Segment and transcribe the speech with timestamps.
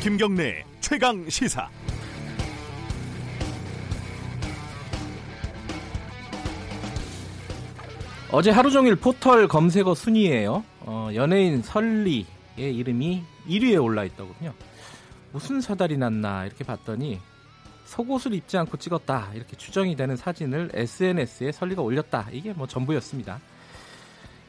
[0.00, 1.68] 김경래 최강 시사.
[8.30, 10.62] 어제 하루 종일 포털 검색어 순위에요.
[10.80, 12.24] 어, 연예인 설리의
[12.56, 14.52] 이름이 1위에 올라 있더군요.
[15.32, 17.20] 무슨 사달이 났나 이렇게 봤더니
[17.86, 23.40] 속옷을 입지 않고 찍었다 이렇게 추정이 되는 사진을 SNS에 설리가 올렸다 이게 뭐 전부였습니다.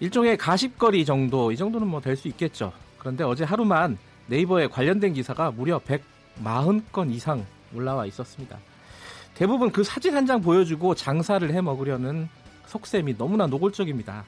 [0.02, 2.73] 일종의 가십거리 정도 이 정도는 뭐 될 수 있겠죠.
[2.98, 3.98] 그런데 어제 하루만
[4.30, 8.58] 네이버에 관련된 기사가 무려 140건 이상 올라와 있었습니다.
[9.36, 12.30] 대부분 그 사진 한 장 보여주고 장사를 해 먹으려는
[12.68, 14.24] 속셈이 너무나 노골적입니다.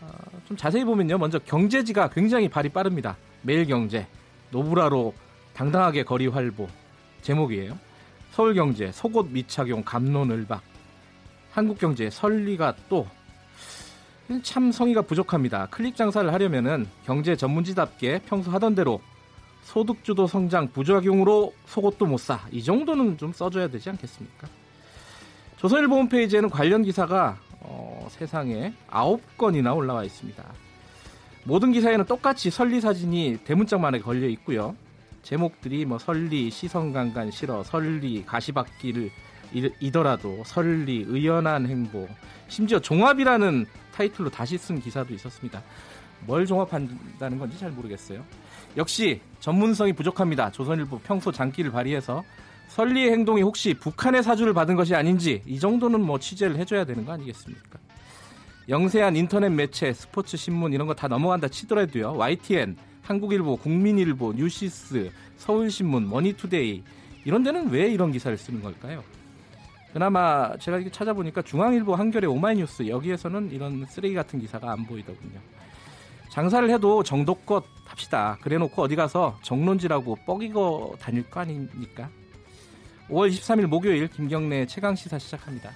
[0.00, 0.08] 어,
[0.46, 1.18] 좀 자세히 보면요.
[1.18, 3.16] 먼저 경제지가 굉장히 발이 빠릅니다.
[3.42, 4.06] 매일경제,
[4.50, 5.14] 노브라로
[5.54, 6.68] 당당하게 거리 활보
[7.22, 7.78] 제목이에요.
[8.32, 10.62] 서울경제, 속옷 미착용 감론을박
[11.52, 13.06] 한국경제, 설리가 또
[14.42, 15.66] 참 성의가 부족합니다.
[15.70, 19.00] 클릭 장사를 하려면은 경제 전문지답게 평소 하던 대로
[19.68, 22.40] 소득주도 성장 부작용으로 속옷도 못 사.
[22.50, 24.48] 이 정도는 좀 써줘야 되지 않겠습니까?
[25.58, 30.42] 조선일보 홈페이지에는 관련 기사가 어, 세상에 9건이나 올라와 있습니다.
[31.44, 34.74] 모든 기사에는 똑같이 설리 사진이 대문짝만에 걸려 있고요.
[35.22, 39.10] 제목들이 뭐 설리, 시선강간 싫어, 설리, 가시밭길
[39.80, 42.08] 이더라도 설리, 의연한 행보,
[42.48, 45.62] 심지어 종합이라는 타이틀로 다시 쓴 기사도 있었습니다.
[46.26, 48.24] 뭘 종합한다는 건지 잘 모르겠어요.
[48.76, 50.50] 역시 전문성이 부족합니다.
[50.50, 52.22] 조선일보 평소 장기를 발휘해서
[52.68, 57.12] 설리의 행동이 혹시 북한의 사주를 받은 것이 아닌지 이 정도는 뭐 취재를 해줘야 되는 거
[57.12, 57.78] 아니겠습니까?
[58.68, 62.12] 영세한 인터넷 매체, 스포츠 신문 이런 거 다 넘어간다 치더라도요.
[62.16, 66.82] YTN, 한국일보, 국민일보, 뉴시스, 서울신문, 머니투데이
[67.24, 69.02] 이런 데는 왜 이런 기사를 쓰는 걸까요?
[69.94, 75.40] 그나마 제가 이렇게 찾아보니까 중앙일보, 한겨레, 오마이뉴스 여기에서는 이런 쓰레기 같은 기사가 안 보이더군요.
[76.28, 77.64] 장사를 해도 정도껏
[77.98, 78.38] 합시다.
[78.40, 82.08] 그래놓고 어디 가서 정론지라고 뻐기고 다닐 거 아닙니까?
[83.10, 85.70] 5월 23일 목요일 김경래 최강 시사 시작합니다.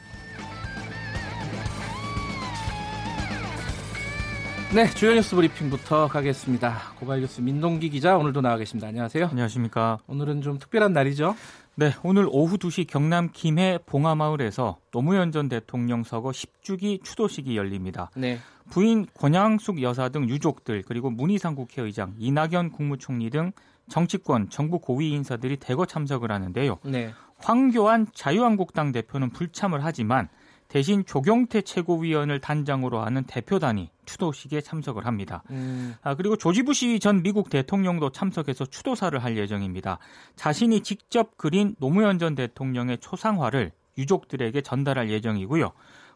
[4.75, 6.95] 네, 주요 뉴스 브리핑부터 가겠습니다.
[6.99, 8.89] 고발 뉴스 민동기 기자 오늘도 나와 계십니다.
[8.89, 9.27] 안녕하세요.
[9.27, 9.99] 안녕하십니까.
[10.07, 11.35] 오늘은 좀 특별한 날이죠.
[11.75, 18.11] 네, 오늘 오후 2시 경남 김해 봉하마을에서 노무현 전 대통령 서거 10주기 추도식이 열립니다.
[18.15, 18.39] 네.
[18.69, 23.53] 부인 권양숙 여사 등 유족들 그리고 문희상 국회의장, 이낙연 국무총리 등
[23.89, 26.79] 정치권, 정부 고위 인사들이 대거 참석을 하는데요.
[26.85, 27.15] 네.
[27.39, 30.29] 황교안 자유한국당 대표는 불참을 하지만
[30.73, 35.43] 대신 조경태 최고위원을 단장으로 하는 대표단이 추도식에 참석을 합니다.
[35.51, 35.95] 음.
[36.01, 39.99] 아, 그리고 조지 부시 전 미국 대통령도 참석해서 추도사를 할 예정입니다.
[40.35, 45.73] 자신이 직접 그린 노무현 전 대통령의 초상화를 유족들에게 전달할 예정이고요.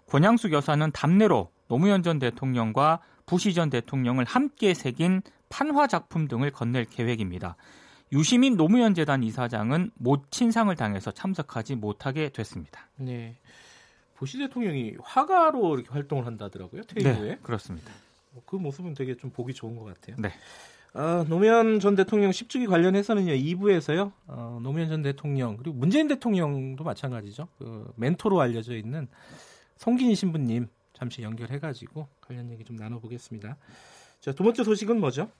[0.06, 6.87] 권양숙 여사는 답례로 노무현 전 대통령과 부시 전 대통령을 함께 새긴 판화 작품 등을 건넬
[6.87, 7.56] 계획입니다.
[8.11, 12.88] 유시민 노무현 재단 이사장은 못 친상을 당해서 참석하지 못하게 됐습니다.
[12.97, 13.37] 네.
[14.16, 16.82] 부시 대통령이 화가로 이렇게 활동을 한다더라고요.
[16.84, 17.28] 퇴임 후에.
[17.28, 17.93] 네, 그렇습니다.
[18.34, 20.16] 어, 그 모습은 되게 좀 보기 좋은 것 같아요.
[20.19, 20.31] 네.
[20.94, 27.49] 어, 노무현 전 대통령 10주기 관련해서는요, 2부에서요, 어, 노무현 전 대통령, 그리고 문재인 대통령도 마찬가지죠.
[27.59, 29.06] 그 멘토로 알려져 있는
[29.76, 33.56] 송기니 신부님 잠시 연결해가지고 관련 얘기 좀 나눠보겠습니다.
[34.21, 35.31] 자, 두 번째 소식은 뭐죠?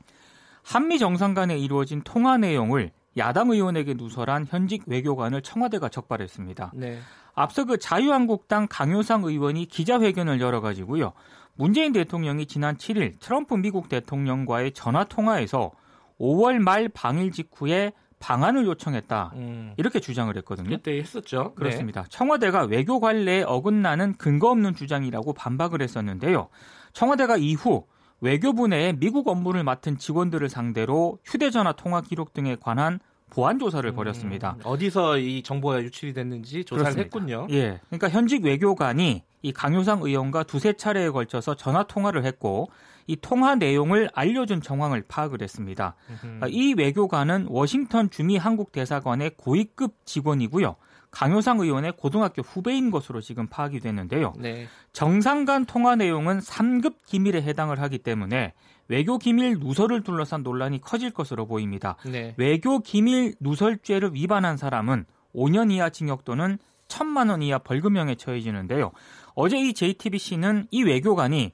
[0.63, 6.73] 한미 정상 간에 이루어진 통화 내용을 야당 의원에게 누설한 현직 외교관을 청와대가 적발했습니다.
[6.75, 6.99] 네.
[7.37, 11.13] 앞서 그 자유한국당 강효상 의원이 기자회견을 열어가지고요.
[11.55, 15.71] 문재인 대통령이 지난 7일 트럼프 미국 대통령과의 전화 통화에서
[16.19, 19.33] 5월 말 방일 직후에 방안을 요청했다.
[19.35, 19.75] 음.
[19.77, 20.71] 이렇게 주장을 했거든요.
[20.71, 21.53] 그때 했었죠.
[21.55, 22.03] 그렇습니다.
[22.03, 22.09] 네.
[22.11, 26.49] 청와대가 외교 관례에 어긋나는 근거 없는 주장이라고 반박을 했었는데요.
[26.95, 27.85] 청와대가 이후
[28.23, 32.99] 외교부 내에 미국 업무를 맡은 직원들을 상대로 휴대전화 통화 기록 등에 관한
[33.31, 34.57] 보안 조사를 음, 벌였습니다.
[34.65, 37.03] 어디서 이 정보가 유출이 됐는지 조사를 그렇습니다.
[37.05, 37.47] 했군요.
[37.51, 37.81] 예.
[37.89, 42.69] 그러니까 현직 외교관이 이 강효상 의원과 두세 차례에 걸쳐서 전화 통화를 했고
[43.07, 45.95] 이 통화 내용을 알려준 정황을 파악을 했습니다.
[46.25, 46.49] 음흠.
[46.51, 50.77] 이 외교관은 워싱턴 주미 한국 대사관의 고위급 직원이고요.
[51.13, 54.35] 강효상 의원의 고등학교 후배인 것으로 지금 파악이 됐는데요.
[54.39, 54.67] 네.
[54.93, 58.53] 정상 간 통화 내용은 3급 기밀에 해당을 하기 때문에
[58.89, 61.97] 외교 기밀 누설을 둘러싼 논란이 커질 것으로 보입니다.
[62.05, 62.35] 네.
[62.37, 68.93] 외교 기밀 누설죄를 위반한 사람은 5년 이하 징역 또는 1천만 원 이하 벌금형에 처해지는데요.
[69.35, 71.53] 어제 이 JTBC는 이 외교관이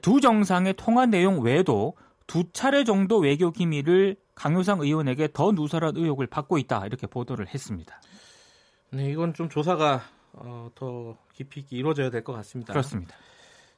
[0.00, 1.94] 두 정상의 통화 내용 외에도
[2.26, 8.00] 두 차례 정도 외교 기밀을 강효상 의원에게 더 누설한 의혹을 받고 있다 이렇게 보도를 했습니다.
[8.90, 12.72] 네, 이건 좀 조사가 어, 더 깊이 있게 이루어져야 될 것 같습니다.
[12.72, 13.14] 그렇습니다.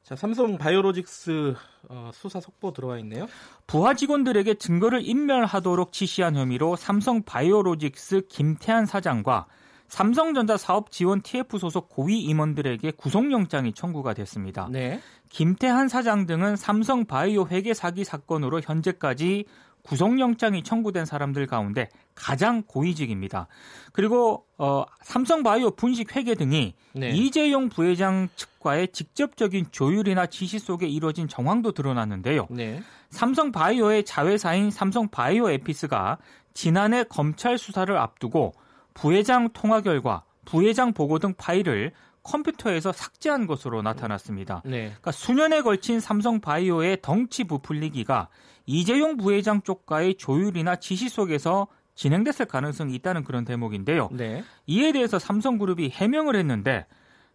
[0.09, 1.55] 자, 삼성 바이오로직스
[1.91, 3.29] 어, 수사 속보 들어와 있네요.
[3.67, 9.45] 부하 직원들에게 증거를 인멸하도록 지시한 혐의로 삼성 바이오로직스 김태한 사장과
[9.87, 14.67] 삼성전자 사업 지원 TF 소속 고위 임원들에게 구속영장이 청구가 됐습니다.
[14.71, 14.99] 네.
[15.29, 19.45] 김태한 사장 등은 삼성 바이오 회계 사기 사건으로 현재까지
[19.89, 23.49] 구속영장이 청구된 사람들 가운데 가장 고위직입니다.
[23.93, 27.11] 그리고 어, 삼성바이오 분식 회계 등이 네.
[27.11, 32.49] 이재용 부회장 측과의 직접적인 조율이나 지시 속에 이루어진 정황도 드러났는데요.
[32.51, 32.83] 네.
[33.11, 36.19] 삼성바이오의 자회사인 삼성바이오 에피스가
[36.53, 38.53] 지난해 검찰 수사를 앞두고
[38.93, 41.93] 부회장 통화 결과 부회장 보고 등 파일을
[42.25, 44.61] 컴퓨터에서 삭제한 것으로 나타났습니다.
[44.67, 44.89] 네.
[44.89, 48.29] 그러니까 수년에 걸친 삼성바이오의 덩치 부풀리기가
[48.69, 54.11] 이재용 부회장 쪽과의 조율이나 지시 속에서 진행됐을 가능성이 있다는 그런 대목인데요.
[54.13, 54.45] 네.
[54.67, 56.87] 이에 대해서 삼성그룹이 해명을 했는데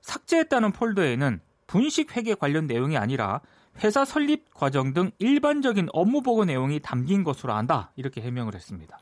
[0.01, 3.41] 삭제했다는 폴더에는 분식 회계 관련 내용이 아니라
[3.83, 9.00] 회사 설립 과정 등 일반적인 업무 보고 내용이 담긴 것으로 안다 이렇게 해명을 했습니다.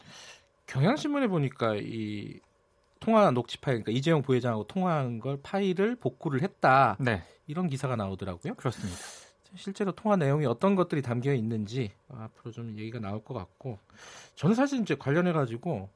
[0.67, 2.39] 경향신문에 보니까 이
[3.01, 6.95] 통화 녹취 파일, 그러니까 이재용 부회장하고 통화한 걸 파일을 복구를 했다.
[6.97, 7.23] 네.
[7.47, 8.53] 이런 기사가 나오더라고요.
[8.53, 8.97] 그렇습니다.
[9.55, 13.79] 실제로 통화 내용이 어떤 것들이 담겨 있는지 앞으로 좀 얘기가 나올 것 같고
[14.35, 15.89] 저는 사실 이제 관련해 가지고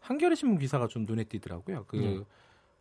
[0.00, 1.84] 한겨레 신문 기사가 좀 눈에 띄더라고요.
[1.86, 2.20] 그 네.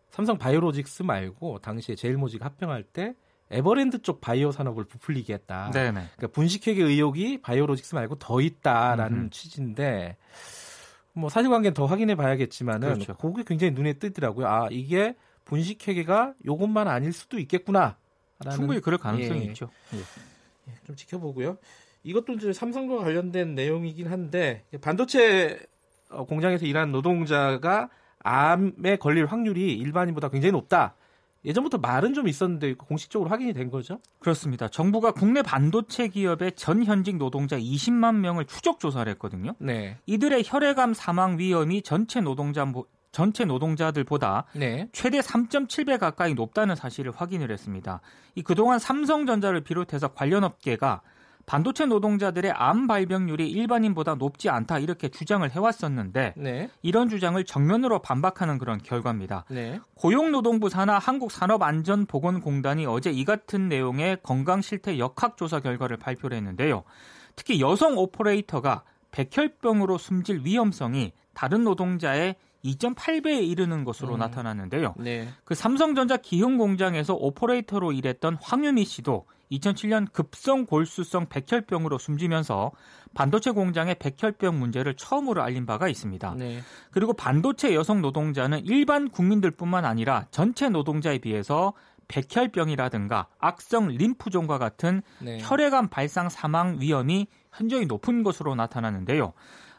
[0.10, 3.16] 삼성 바이오로직스 말고 당시에 제일모직 합병할 때
[3.50, 5.72] 에버랜드 쪽 바이오 산업을 부풀리게 했다.
[5.72, 5.92] 네네.
[6.16, 9.30] 그러니까 분식회계 의혹이 바이오로직스 말고 더 있다라는 음흠.
[9.30, 10.18] 취지인데
[11.14, 13.16] 뭐 사실관계는 더 확인해 봐야겠지만은 그렇죠.
[13.16, 14.48] 그게 굉장히 눈에 띄더라고요.
[14.48, 15.16] 아 이게
[15.46, 17.98] 분식회계가 요것만 아닐 수도 있겠구나.
[18.54, 19.44] 충분히 그럴 가능성이 예.
[19.46, 19.70] 있죠.
[19.94, 20.00] 예.
[20.00, 20.74] 예.
[20.86, 21.58] 좀 지켜보고요.
[22.04, 25.60] 이것도 이제 삼성과 관련된 내용이긴 한데 반도체
[26.10, 27.90] 어, 공장에서 일하는 노동자가
[28.20, 30.96] 암에 걸릴 확률이 일반인보다 굉장히 높다.
[31.46, 34.00] 예전부터 말은 좀 있었는데 공식적으로 확인이 된 거죠?
[34.20, 34.70] 그렇습니다.
[34.70, 39.54] 정부가 국내 반도체 기업의 전 현직 노동자 20만 명을 추적 조사를 했거든요.
[39.60, 39.98] 네.
[40.06, 42.66] 이들의 혈액암 사망 위험이 전체 노동자
[43.14, 44.90] 전체 노동자들보다 네.
[44.92, 48.02] 최대 3.7배 가까이 높다는 사실을 확인을 했습니다.
[48.36, 51.02] 이 그동안 삼성전자를 비롯해서 관련 업계가
[51.46, 56.70] 반도체 노동자들의 암 발병률이 일반인보다 높지 않다 이렇게 주장을 해왔었는데 네.
[56.82, 59.46] 이런 주장을 정면으로 반박하는 그런 결과입니다.
[59.50, 59.80] 네.
[59.96, 66.84] 고용노동부 산하 한국산업안전보건공단이 어제 이 같은 내용의 건강 실태 역학조사 결과를 발표를 했는데요.
[67.36, 74.20] 특히 여성 오퍼레이터가 백혈병으로 숨질 위험성이 다른 노동자의 2.8배에 이르는 것으로 음.
[74.20, 74.96] 나타났는데요.
[74.98, 75.28] 네.
[75.44, 82.72] 그 삼성전자 기흥 공장에서 오퍼레이터로 일했던 황유미 씨도 2007년 급성 골수성 백혈병으로 숨지면서
[83.14, 86.36] 반도체 공장의 백혈병 문제를 처음으로 알린 바가 있습니다.
[86.38, 86.60] 네.
[86.92, 91.74] 그리고 반도체 여성 노동자는 일반 국민들뿐만 아니라 전체 노동자에 비해서
[92.08, 95.38] 백혈병이라든가 악성 림프종과 같은 네.
[95.42, 99.34] 혈액암 발상 사망 위험이 현저히 높은 것으로 나타나는데요.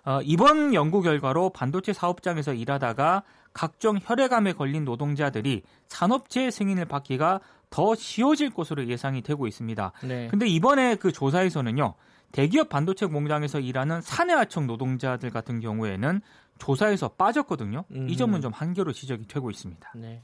[0.05, 3.23] 어, 이번 연구 결과로 반도체 사업장에서 일하다가
[3.53, 7.41] 각종 혈액암에 걸린 노동자들이 산업재해 승인을 받기가
[7.71, 9.93] 더 쉬워질 것으로 예상이 되고 있습니다.
[10.03, 10.29] 네.
[10.29, 11.95] 근데 이번에 그 조사에서는요.
[12.33, 16.21] 대기업 반도체 공장에서 일하는 사내하청 노동자들 같은 경우에는
[16.59, 17.85] 조사에서 빠졌거든요.
[17.93, 18.09] 음.
[18.09, 19.93] 이 점은 좀 한계로 지적이 되고 있습니다.
[19.97, 20.21] 네.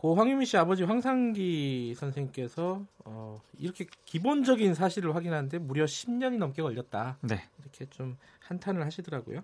[0.00, 7.18] 고 황유미 씨 아버지 황상기 선생님께서 어, 이렇게 기본적인 사실을 확인하는데 무려 10년이 넘게 걸렸다.
[7.20, 7.46] 네.
[7.58, 9.42] 이렇게 좀 한탄을 하시더라고요.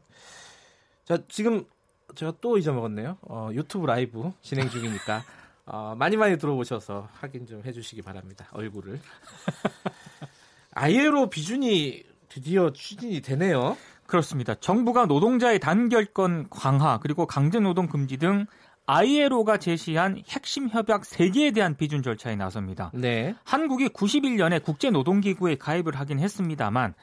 [1.04, 1.66] 자, 지금
[2.14, 3.18] 제가 또 잊어먹었네요.
[3.20, 5.24] 어, 유튜브 라이브 진행 중이니까
[5.66, 8.48] 어, 많이 많이 들어오셔서 확인 좀 해주시기 바랍니다.
[8.52, 8.98] 얼굴을.
[10.72, 13.76] 아예로 비준이 드디어 추진이 되네요.
[14.06, 14.54] 그렇습니다.
[14.54, 18.46] 정부가 노동자의 단결권 강화 그리고 강제 노동 금지 등
[18.86, 22.90] ILO가 제시한 핵심 협약 3개에 대한 비준 절차에 나섭니다.
[22.94, 23.34] 네.
[23.44, 26.94] 한국이 91년에 국제노동기구에 가입을 하긴 했습니다만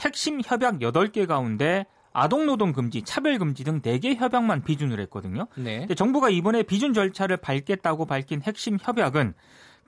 [0.00, 5.46] 핵심 협약 8개 가운데 아동노동 금지, 차별 금지 등 4개 협약만 비준을 했거든요.
[5.56, 5.86] 네.
[5.96, 9.34] 정부가 이번에 비준 절차를 밟겠다고 밝힌 핵심 협약은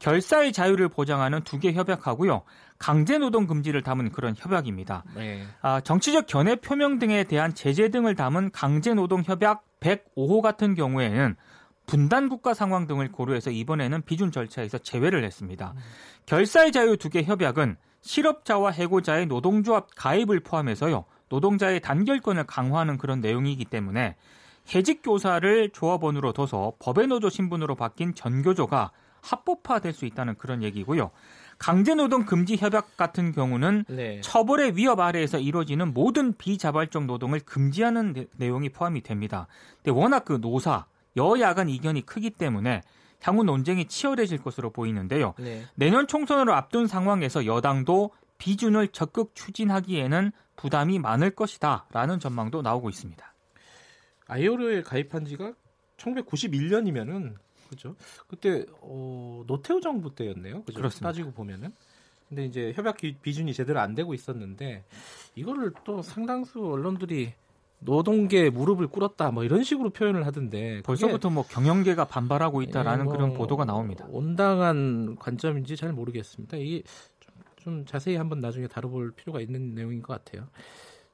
[0.01, 2.43] 결사의 자유를 보장하는 두 개 협약하고요.
[2.79, 5.05] 강제노동 금지를 담은 그런 협약입니다.
[5.15, 5.45] 네.
[5.63, 11.37] 아, 정치적 견해 표명 등에 대한 제재 등을 담은 강제노동 협약 105호 같은 경우에는
[11.87, 15.75] 분단 국가 상황 등을 고려해서 이번에는 비준 절차에서 제외를 했습니다.
[15.77, 15.81] 음.
[16.27, 21.05] 결사의 자유 두 개 협약은 실업자와 해고자의 노동조합 가입을 포함해서요.
[21.29, 24.17] 노동자의 단결권을 강화하는 그런 내용이기 때문에
[24.75, 28.91] 해직 교사를 조합원으로 둬서 법의 노조 신분으로 바뀐 전교조가
[29.23, 31.11] 합법화될 수 있다는 그런 얘기고요.
[31.59, 34.21] 강제노동 금지 협약 같은 경우는 네.
[34.21, 39.47] 처벌의 위협 아래에서 이루어지는 모든 비자발적 노동을 금지하는 내, 용이 포함이 됩니다.
[39.77, 42.83] 근데 워낙 그 노사 여야 간 이견이 크기 때문에
[43.23, 45.35] 향후 논쟁이 치열해질 것으로 보이는데요.
[45.39, 45.63] 네.
[45.75, 53.35] 내년 총선을 앞둔 상황에서 여당도 비준을 적극 추진하기에는 부담이 많을 것이다라는 전망도 나오고 있습니다.
[54.27, 55.55] 아이오르에 가입한 지가
[55.97, 57.35] 1991년이면은
[57.69, 57.97] 그죠?
[58.29, 60.63] 그때 어, 노태우 정부 때였네요.
[60.65, 60.79] 그죠?
[60.79, 61.09] 그렇습니다.
[61.09, 61.73] 따지고 보면은.
[62.29, 64.85] 근데 이제 협약 비준이 제대로 안 되고 있었는데
[65.35, 67.35] 이거를 또 상당수 언론들이
[67.81, 73.13] 노동계 무릎을 꿇었다 뭐 이런 식으로 표현을 하던데 벌써부터 뭐 경영계가 반발하고 있다라는 예, 뭐
[73.13, 74.07] 그런 보도가 나옵니다.
[74.09, 76.57] 온당한 관점인지 잘 모르겠습니다.
[76.57, 76.83] 이게
[77.21, 80.49] 좀, 좀 자세히 한번 나중에 다뤄볼 필요가 있는 내용인 것 같아요.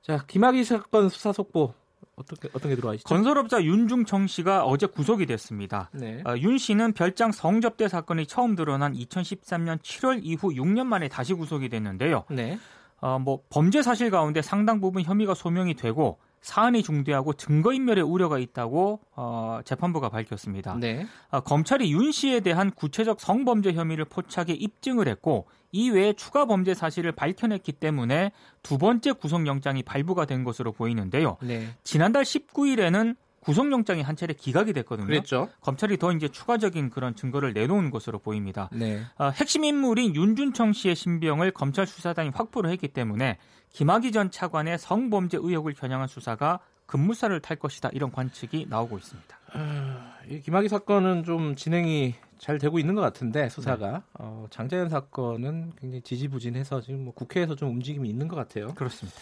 [0.00, 1.75] 자 김학의 사건 수사 속보
[2.20, 3.04] 어떻게 어떤 게 들어와 있죠?
[3.04, 5.90] 건설업자 윤중청 씨가 어제 구속이 됐습니다.
[5.92, 6.22] 네.
[6.26, 11.68] 어, 윤 씨는 별장 성접대 사건이 처음 드러난 2013년 7월 이후 6년 만에 다시 구속이
[11.70, 12.24] 됐는데요.
[12.28, 12.58] 네.
[13.00, 19.00] 어, 뭐 범죄 사실 가운데 상당 부분 혐의가 소명이 되고 사안이 중대하고 증거인멸의 우려가 있다고
[19.14, 20.76] 어, 재판부가 밝혔습니다.
[20.80, 21.06] 네.
[21.30, 27.12] 어, 검찰이 윤 씨에 대한 구체적 성범죄 혐의를 포착해 입증을 했고 이외에 추가 범죄 사실을
[27.12, 28.32] 밝혀냈기 때문에
[28.62, 31.37] 두 번째 구속영장이 발부가 된 것으로 보이는데요.
[31.42, 31.68] 네.
[31.85, 35.06] 지난달 19일에는 구속영장이 한 차례 기각이 됐거든요.
[35.06, 35.49] 그랬죠.
[35.61, 38.68] 검찰이 더 이제 추가적인 그런 증거를 내놓은 것으로 보입니다.
[38.73, 39.00] 네.
[39.16, 43.38] 어, 핵심 인물인 윤준청 씨의 신병을 검찰 수사단이 확보를 했기 때문에
[43.72, 49.38] 김학의 전 차관의 성범죄 의혹을 겨냥한 수사가 급무사를 탈 것이다 이런 관측이 나오고 있습니다.
[49.52, 53.98] 아, 이 김학의 사건은 좀 진행이 잘 되고 있는 것 같은데 수사가 네.
[54.14, 58.74] 어, 장자연 사건은 굉장히 지지부진해서 지금 뭐 국회에서 좀 움직임이 있는 것 같아요.
[58.74, 59.18] 그렇습니다.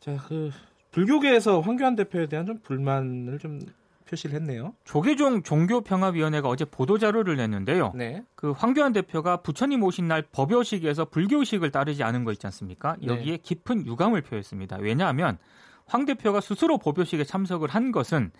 [0.00, 0.50] 자, 그
[0.92, 3.60] 불교계에서 황교안 대표에 대한 좀 불만을 좀
[4.08, 4.74] 표시를 했네요.
[4.84, 7.92] 조계종 종교평화위원회가 어제 보도자료를 냈는데요.
[7.94, 8.24] 네.
[8.34, 12.96] 그 황교안 대표가 부처님 오신 날 법요식에서 불교식을 따르지 않은 거 있지 않습니까?
[13.00, 13.06] 네.
[13.08, 13.38] 여기에 네.
[13.42, 14.78] 깊은 유감을 표했습니다.
[14.80, 15.38] 왜냐하면
[15.86, 18.30] 황 대표가 스스로 법요식에 참석을 한 것은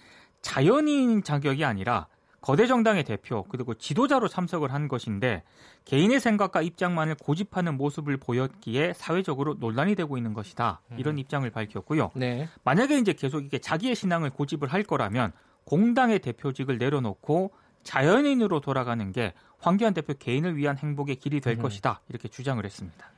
[0.43, 2.07] 자연인 자격이 아니라
[2.41, 5.43] 거대 정당의 대표 그리고 지도자로 참석을 한 것인데
[5.85, 11.19] 개인의 생각과 입장만을 고집하는 모습을 보였기에 사회적으로 논란이 되고 있는 것이다 이런 음.
[11.19, 12.13] 입장을 밝혔고요.
[12.15, 12.49] 네.
[12.65, 15.33] 만약에 이제 계속 이게 자기의 신앙을 고집을 할 거라면
[15.69, 17.51] 공당의 대표직을 내려놓고
[17.83, 21.63] 자연인으로 돌아가는 게 황교안 대표 개인을 위한 행복의 길이 될 음.
[21.63, 23.11] 것이다 이렇게 주장을 했습니다.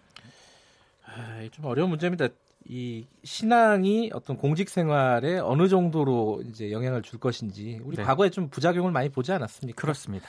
[1.07, 2.27] 아, 좀 어려운 문제입니다.
[2.69, 8.03] 이 신앙이 어떤 공직 생활에 어느 정도로 이제 영향을 줄 것인지 우리 네.
[8.03, 9.81] 과거에 좀 부작용을 많이 보지 않았습니까?
[9.81, 10.29] 그렇습니다.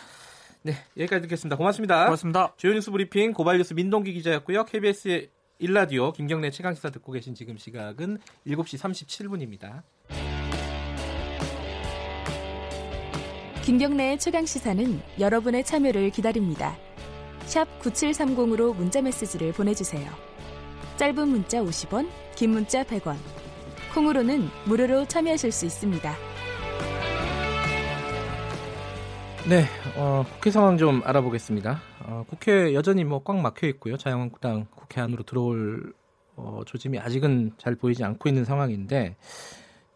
[0.61, 1.57] 네, 여기까지 듣겠습니다.
[1.57, 2.05] 고맙습니다.
[2.05, 2.53] 고맙습니다.
[2.55, 4.65] 주요 뉴스 브리핑 고발 뉴스 민동기 기자였고요.
[4.65, 9.81] KBS 일라디오 김경래 최강 시사 듣고 계신 지금 시각은 7시 37분입니다.
[13.63, 16.75] 김경래의 최강 시사는 여러분의 참여를 기다립니다.
[17.45, 20.09] 샵 9730으로 문자 메시지를 보내주세요.
[20.97, 23.15] 짧은 문자 50원, 긴 문자 100원.
[23.93, 26.15] 콩으로는 무료로 참여하실 수 있습니다.
[29.49, 29.65] 네,
[29.97, 31.81] 어, 국회 상황 좀 알아보겠습니다.
[32.05, 33.97] 어, 국회 여전히 뭐 꽉 막혀 있고요.
[33.97, 35.93] 자유한국당 국회 안으로 들어올
[36.35, 39.17] 어, 조짐이 아직은 잘 보이지 않고 있는 상황인데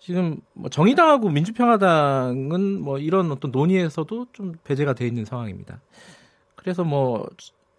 [0.06, 5.82] 지금 뭐 정의당하고 민주평화당은 뭐 이런 어떤 논의에서도 좀 배제가 돼 있는 상황입니다.
[6.56, 7.28] 그래서 뭐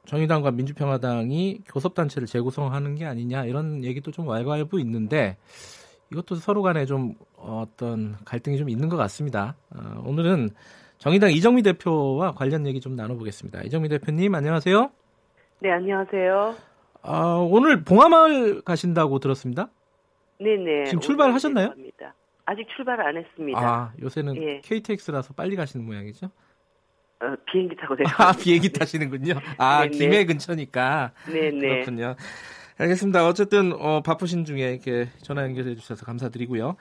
[0.07, 5.37] 정의당과 민주평화당이 교섭단체를 재구성하는 게 아니냐 이런 얘기도 좀 왈가왈부 있는데
[6.11, 9.55] 이것도 서로 간에 좀 어떤 갈등이 좀 있는 것 같습니다.
[9.71, 10.51] 어, 오늘은
[10.99, 13.63] 정의당 이정미 대표와 관련 얘기 좀 나눠보겠습니다.
[13.63, 14.91] 이정미 대표님 안녕하세요.
[15.61, 16.57] 네 안녕하세요.
[17.05, 19.69] 어, 오늘 봉화마을 가신다고 들었습니다.
[20.41, 20.85] 네네.
[20.85, 21.75] 지금 출발하셨나요?
[22.45, 23.59] 아직 출발 안 했습니다.
[23.59, 24.61] 아 요새는 예.
[24.63, 26.27] KTX라서 빨리 가시는 모양이죠?
[27.21, 28.09] 어, 비행기 타고 내려.
[28.19, 29.35] 아, 비행기 타시는군요.
[29.59, 29.97] 아, 네네.
[29.99, 31.13] 김해 근처니까.
[31.27, 31.59] 네네.
[31.59, 32.15] 그렇군요.
[32.79, 33.27] 알겠습니다.
[33.27, 36.77] 어쨌든 어, 바쁘신 중에 이렇게 전화 연결해 주셔서 감사드리고요.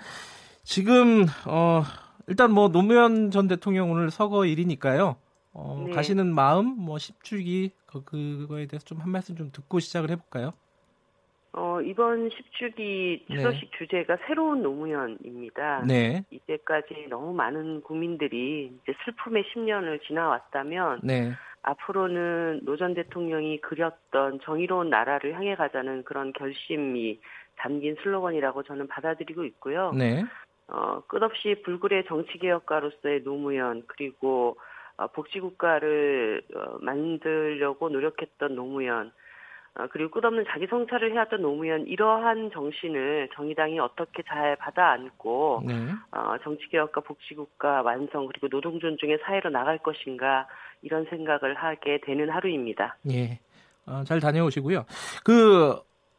[0.63, 1.83] 지금 어,
[2.27, 5.15] 일단 뭐 노무현 전 대통령 오늘 서거일이니까요.
[5.53, 5.93] 어, 네.
[5.93, 10.51] 가시는 마음, 뭐 10주기 그, 그거에 대해서 좀 한 말씀 좀 듣고 시작을 해볼까요?
[11.57, 13.77] 어, 이번 10주기 추도식 네.
[13.77, 15.85] 주제가 새로운 노무현입니다.
[15.87, 16.23] 네.
[16.29, 21.31] 이제까지 너무 많은 국민들이 이제 슬픔의 10년을 지나왔다면 네.
[21.61, 27.19] 앞으로는 노 전 대통령이 그렸던 정의로운 나라를 향해 가자는 그런 결심이
[27.55, 29.93] 담긴 슬로건이라고 저는 받아들이고 있고요.
[29.93, 30.25] 네.
[30.67, 34.57] 어, 끝없이 불굴의 정치개혁가로서의 노무현 그리고
[34.97, 39.24] 어, 복지국가를 어, 만들려고 노력했던 노무현 어,
[39.91, 45.73] 그리고 끝없는 자기 성찰을 해왔던 노무현 이러한 정신을 정의당이 어떻게 잘 받아 안고 네.
[46.11, 50.47] 어, 정치개혁과 복지국가 완성 그리고 노동 존중의 사회로 나갈 것인가
[50.81, 52.97] 이런 생각을 하게 되는 하루입니다.
[53.11, 53.39] 예,
[53.85, 54.85] 어, 잘 다녀오시고요.
[55.25, 55.77] 그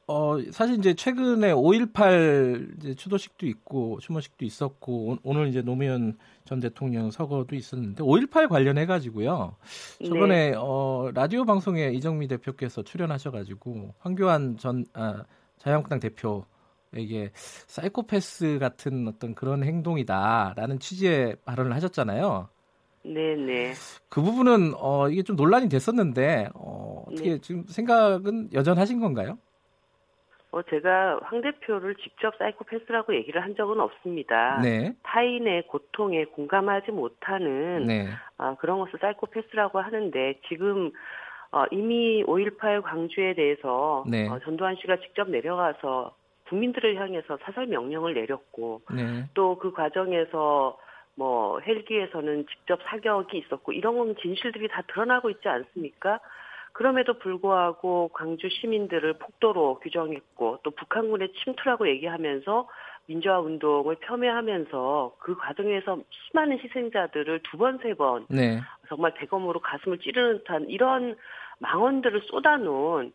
[0.08, 6.60] 어, 사실 이제 최근에 5.18 이제 추도식도 있고 추모식도 있었고 오, 늘 이제 노무현 전
[6.60, 9.56] 대통령 서거도 있었는데 5.18 관련해 가지고요.
[10.04, 10.56] 저번에 네.
[10.56, 15.24] 어, 라디오 방송에 이정미 대표께서 출연하셔 가지고 황교안 전 아,
[15.58, 22.48] 자유한국당 대표에게 사이코패스 같은 어떤 그런 행동이다라는 취지의 발언을 하셨잖아요.
[23.02, 23.72] 네네.
[24.08, 27.38] 그 부분은 어, 이게 좀 논란이 됐었는데 어, 어떻게 네.
[27.40, 29.38] 지금 생각은 여전하신 건가요?
[30.52, 34.60] 어, 제가 황 대표를 직접 사이코패스라고 얘기를 한 적은 없습니다.
[34.62, 34.94] 네.
[35.02, 38.08] 타인의 고통에 공감하지 못하는 네.
[38.38, 40.92] 어, 그런 것을 사이코패스라고 하는데 지금
[41.52, 44.28] 어, 이미 5.18 광주에 대해서 네.
[44.28, 46.14] 어, 전두환 씨가 직접 내려가서
[46.48, 49.24] 국민들을 향해서 사설 명령을 내렸고 네.
[49.34, 50.78] 또그 과정에서
[51.16, 56.20] 뭐 헬기에서는 직접 사격이 있었고 이런 진실들이 다 드러나고 있지 않습니까?
[56.76, 62.68] 그럼에도 불구하고 광주 시민들을 폭도로 규정했고 또 북한군의 침투라고 얘기하면서
[63.06, 68.60] 민주화 운동을 폄훼하면서 그 과정에서 수많은 희생자들을 두 번, 세 번, 네.
[68.90, 71.16] 정말 대검으로 가슴을 찌르는 듯한 이런
[71.60, 73.10] 망언들을 쏟아놓은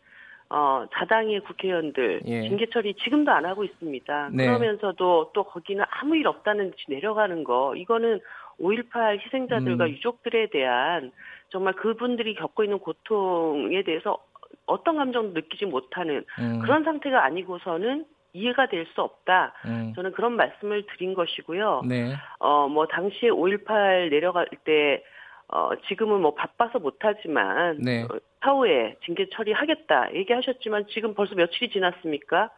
[0.50, 2.42] 어, 자당의 국회의원들 예.
[2.42, 4.30] 징계 처리 지금도 안 하고 있습니다.
[4.34, 4.48] 네.
[4.48, 8.22] 그러면서도 또 거기는 아무 일 없다는 듯이 내려가는 거 이거는
[8.60, 9.90] 5.18 희생자들과 음.
[9.92, 11.12] 유족들에 대한
[11.52, 14.18] 정말 그분들이 겪고 있는 고통에 대해서
[14.66, 16.60] 어떤 감정도 느끼지 못하는 음.
[16.60, 19.54] 그런 상태가 아니고서는 이해가 될 수 없다.
[19.66, 19.94] 음.
[19.96, 21.84] 저는 그런 말씀을 드린 것이고요.
[21.86, 22.14] 네.
[22.40, 25.04] 어, 뭐, 당시에 5.18 내려갈 때,
[25.50, 28.04] 어, 지금은 뭐 바빠서 못하지만, 네.
[28.04, 28.08] 어,
[28.42, 32.50] 사후에 징계 처리하겠다 얘기하셨지만 지금 벌써 며칠이 지났습니까?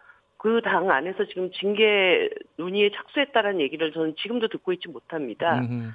[0.44, 5.60] 그 당 안에서 지금 징계 논의에 착수했다는 얘기를 저는 지금도 듣고 있지 못합니다.
[5.60, 5.92] 음흠.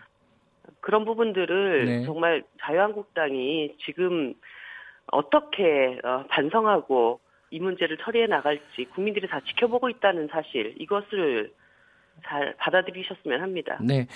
[0.88, 2.04] 그런 부분들을 네.
[2.06, 4.32] 정말 자유한국당이 지금
[5.12, 11.52] 어떻게 어, 반성하고 이 문제를 처리해 나갈지 국민들이 다 지켜보고 있다는 사실 이것을
[12.24, 13.78] 잘 받아들이셨으면 합니다.
[13.82, 14.06] 네,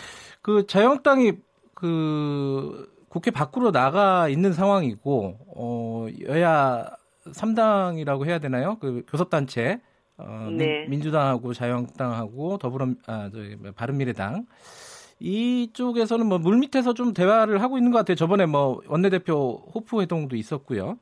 [0.41, 1.33] 그 자유한국당이
[1.75, 6.87] 그 국회 밖으로 나가 있는 상황이고 어, 여야
[7.27, 8.79] 3당이라고 해야 되나요?
[8.81, 9.79] 그 교섭단체
[10.17, 10.87] 어, 네.
[10.89, 14.47] 민, 주당하고 자유한국당하고 더불어 아, 저기 바른미래당
[15.23, 18.17] 이쪽에서는 뭐 물밑에서 좀 대화를 하고 있는 것 같아요.
[18.17, 20.99] 저번에 뭐 원내대표 호프 회동도 있었고요.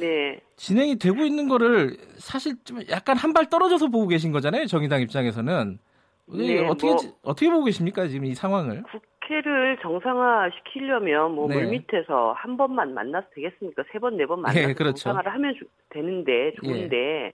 [0.00, 0.40] 네.
[0.56, 4.66] 진행이 되고 있는 거를 사실 좀 약간 한 발 떨어져서 보고 계신 거잖아요.
[4.66, 5.78] 정의당 입장에서는.
[6.30, 8.82] 네, 어떻게 뭐, 어떻게 보고 계십니까 지금 이 상황을?
[8.82, 11.54] 국회를 정상화 시키려면 뭐 네.
[11.56, 13.82] 물밑에서 한 번만 만나서 되겠습니까?
[13.92, 14.96] 세 번, 네 번 만나서 네, 그렇죠.
[15.04, 15.54] 정상화를 하면
[15.90, 17.32] 되는데 좋은데 예.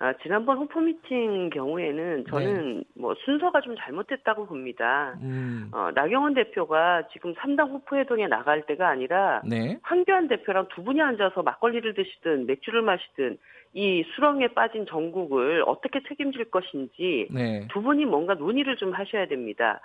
[0.00, 2.82] 아, 지난번 호프 미팅 경우에는 저는 네.
[2.94, 5.18] 뭐 순서가 좀 잘못됐다고 봅니다.
[5.22, 5.70] 음.
[5.72, 9.78] 어, 나경원 대표가 지금 3당 호프 회동에 나갈 때가 아니라 네.
[9.82, 13.38] 황교안 대표랑 두 분이 앉아서 막걸리를 드시든 맥주를 마시든
[13.74, 17.68] 이 수렁에 빠진 전국을 어떻게 책임질 것인지 네.
[17.70, 19.80] 두 분이 뭔가 논의를 좀 하셔야 됩니다.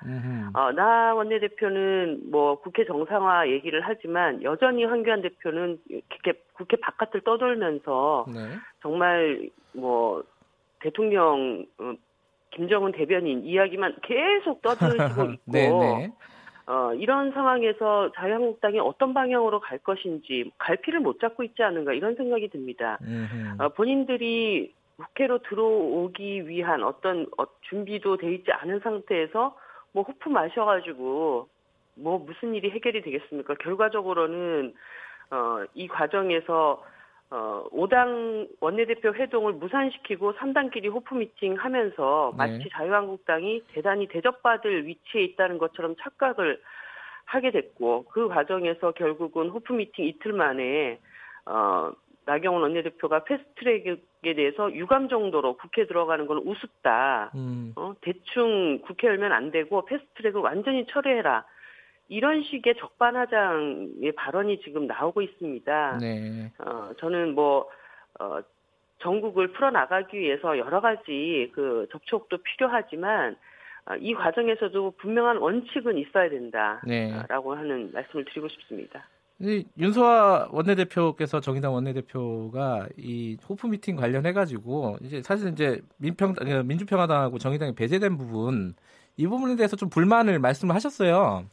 [0.53, 8.25] 어, 나 원내대표는 뭐 국회 정상화 얘기를 하지만 여전히 황교안 대표는 국회, 국회 바깥을 떠돌면서
[8.33, 8.39] 네.
[8.81, 10.23] 정말 뭐
[10.79, 11.93] 대통령 어,
[12.51, 14.93] 김정은 대변인 이야기만 계속 떠들고
[15.33, 16.11] 있고 네, 네.
[16.65, 22.49] 어, 이런 상황에서 자유한국당이 어떤 방향으로 갈 것인지 갈피를 못 잡고 있지 않은가 이런 생각이
[22.49, 22.97] 듭니다.
[23.59, 29.57] 어, 본인들이 국회로 들어오기 위한 어떤 어, 준비도 돼 있지 않은 상태에서
[29.91, 31.47] 뭐 호프 마셔가지고
[31.95, 33.55] 뭐 무슨 일이 해결이 되겠습니까?
[33.55, 34.73] 결과적으로는
[35.31, 36.83] 어, 이 과정에서
[37.33, 42.37] 어, 5당 원내대표 회동을 무산시키고 3당끼리 호프 미팅 하면서 네.
[42.37, 46.61] 마치 자유한국당이 대단히 대접받을 위치에 있다는 것처럼 착각을
[47.25, 50.99] 하게 됐고 그 과정에서 결국은 호프 미팅 이틀 만에
[51.47, 51.91] 어,
[52.25, 53.97] 나경원 원내대표가 패스트트랙에
[54.35, 57.31] 대해서 유감 정도로 국회 들어가는 건 우습다.
[57.33, 57.73] 음.
[57.75, 61.45] 어, 대충 국회 열면 안 되고 패스트트랙을 완전히 철회해라.
[62.09, 65.97] 이런 식의 적반하장의 발언이 지금 나오고 있습니다.
[65.99, 66.51] 네.
[66.59, 67.69] 어, 저는 뭐,
[68.19, 68.39] 어,
[68.99, 73.35] 전국을 풀어나가기 위해서 여러 가지 그 접촉도 필요하지만,
[73.85, 77.61] 어, 이 과정에서도 분명한 원칙은 있어야 된다라고 네.
[77.61, 79.03] 하는 말씀을 드리고 싶습니다.
[79.77, 87.39] 윤소아 원내대표께서 정의당 원내대표가 이 호프 미팅 관련해 가지고 이제 사실 이제 민평 그 민주평화당하고
[87.39, 88.73] 정의당이 배제된 부분
[89.17, 91.45] 이 부분에 대해서 좀 불만을 말씀하셨어요.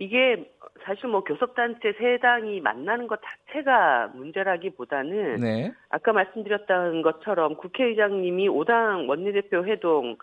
[0.00, 0.50] 이게
[0.82, 5.72] 사실 뭐 교섭단체 세 당이 만나는 것 자체가 문제라기보다는 네.
[5.90, 10.16] 아까 말씀드렸던 것처럼 국회의장님이 5당 원내대표 회동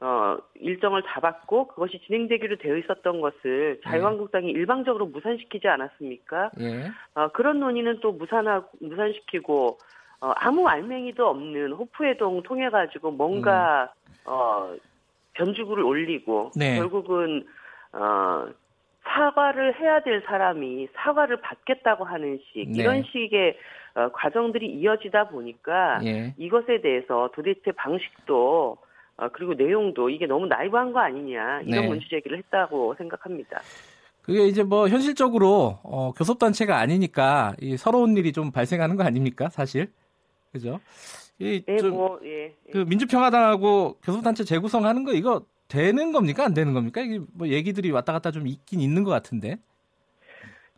[0.00, 4.52] 어, 일정을 잡았고 그것이 진행되기로 되어 있었던 것을 자유한국당이 네.
[4.52, 6.50] 일방적으로 무산시키지 않았습니까?
[6.58, 6.90] 네.
[7.14, 9.78] 어, 그런 논의는 또 무산하고 무산시키고
[10.20, 14.12] 어, 아무 알맹이도 없는 호프회동 통해 가지고 뭔가 음.
[14.26, 14.74] 어
[15.32, 16.76] 변주구를 올리고 네.
[16.76, 17.46] 결국은
[17.92, 18.46] 어
[19.04, 22.82] 사과를 해야 될 사람이 사과를 받겠다고 하는 식 네.
[22.82, 23.56] 이런 식의
[23.94, 26.34] 어, 과정들이 이어지다 보니까 예.
[26.38, 28.78] 이것에 대해서 도대체 방식도
[29.18, 31.88] 어, 그리고 내용도 이게 너무 나이브한 거 아니냐 이런 네.
[31.88, 33.60] 문제 제기를 했다고 생각합니다.
[34.22, 39.90] 그게 이제 뭐 현실적으로 어, 교섭단체가 아니니까 이 서러운 일이 좀 발생하는 거 아닙니까 사실
[40.52, 40.80] 그죠?
[41.38, 42.72] 이, 네, 뭐, 예, 예.
[42.72, 47.00] 그 민주평화당하고 교섭단체 재구성하는 거 이거 되는 겁니까 안 되는 겁니까?
[47.00, 49.56] 이게 뭐 얘기들이 왔다 갔다 좀 있긴 있는 것 같은데.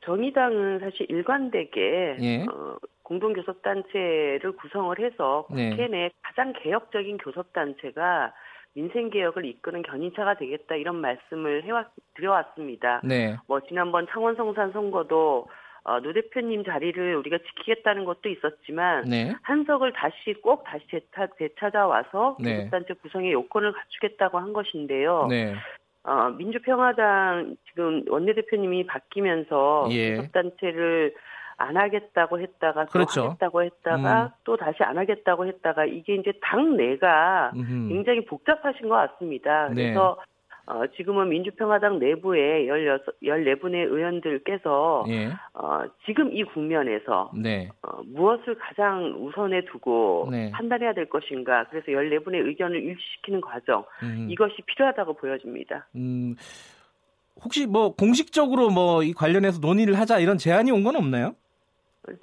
[0.04, 2.42] 정의당은 사실 일관되게 예.
[2.44, 5.70] 어, 공동교섭단체를 구성을 해서 네.
[5.70, 8.32] 국회 내 가장 개혁적인 교섭단체가
[8.74, 13.00] 민생 개혁을 이끄는 견인차가 되겠다 이런 말씀을 해왔, 드려왔습니다.
[13.04, 13.36] 네.
[13.46, 15.46] 뭐 지난번 창원 성산 선거도
[15.84, 19.34] 어, 노 대표님 자리를 우리가 지키겠다는 것도 있었지만 네.
[19.42, 22.56] 한석을 다시 꼭 다시 되찾, 되찾아와서 네.
[22.56, 25.26] 교섭단체 구성의 요건을 갖추겠다고 한 것인데요.
[25.28, 25.54] 네.
[26.04, 30.16] 어, 민주평화당 지금 원내대표님이 바뀌면서 예.
[30.16, 31.14] 교섭단체를
[31.56, 33.22] 안 하겠다고 했다가 또 그렇죠.
[33.24, 34.28] 하겠다고 했다가 음.
[34.44, 37.88] 또 다시 안 하겠다고 했다가 이게 이제 당 내가 음흠.
[37.88, 39.68] 굉장히 복잡하신 것 같습니다.
[39.68, 39.92] 네.
[39.92, 40.33] 그래서 네.
[40.66, 45.26] 어, 지금은 민주평화당 내부에 16, 14분의 의원들께서 예.
[45.54, 47.68] 어, 지금 이 국면에서 네.
[47.82, 50.50] 어, 무엇을 가장 우선에 두고 네.
[50.52, 54.28] 판단해야 될 것인가 그래서 14분의 의견을 일치시키는 과정 음.
[54.30, 55.86] 이것이 필요하다고 보여집니다.
[55.96, 56.34] 음,
[57.44, 61.34] 혹시 뭐 공식적으로 뭐 이 관련해서 논의를 하자 이런 제안이 온 건 없나요?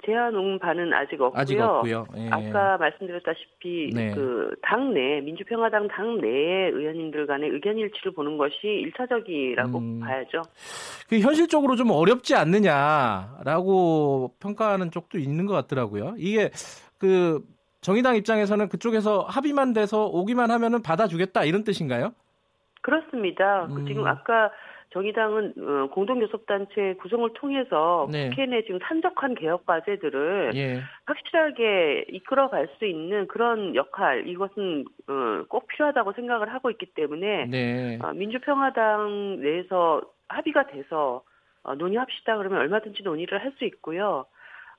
[0.04, 1.40] 제안 온 바는 아직 없고요.
[1.40, 2.06] 아직 없고요.
[2.16, 2.28] 예.
[2.30, 4.14] 아까 말씀드렸다시피 네.
[4.14, 10.00] 그 당내 민주평화당 당내의 의원님들 간의 의견 일치를 보는 것이 일차적이라고 음.
[10.00, 10.42] 봐야죠.
[11.08, 16.14] 그 현실적으로 좀 어렵지 않느냐라고 평가하는 쪽도 있는 것 같더라고요.
[16.16, 16.50] 이게
[16.98, 17.40] 그
[17.80, 22.12] 정의당 입장에서는 그쪽에서 합의만 돼서 오기만 하면은 받아주겠다 이런 뜻인가요?
[22.82, 23.64] 그렇습니다.
[23.64, 23.84] 음.
[23.86, 24.50] 지금 아까
[24.92, 28.28] 정의당은 어, 공동교섭단체 구성을 통해서 네.
[28.28, 30.80] 국회 내 지금 산적한 개혁 과제들을 예.
[31.06, 37.98] 확실하게 이끌어갈 수 있는 그런 역할 이것은 어, 꼭 필요하다고 생각을 하고 있기 때문에 네.
[38.02, 41.22] 어, 민주평화당 내에서 합의가 돼서
[41.64, 44.24] 논의합시다 그러면 얼마든지 논의를 할 수 있고요.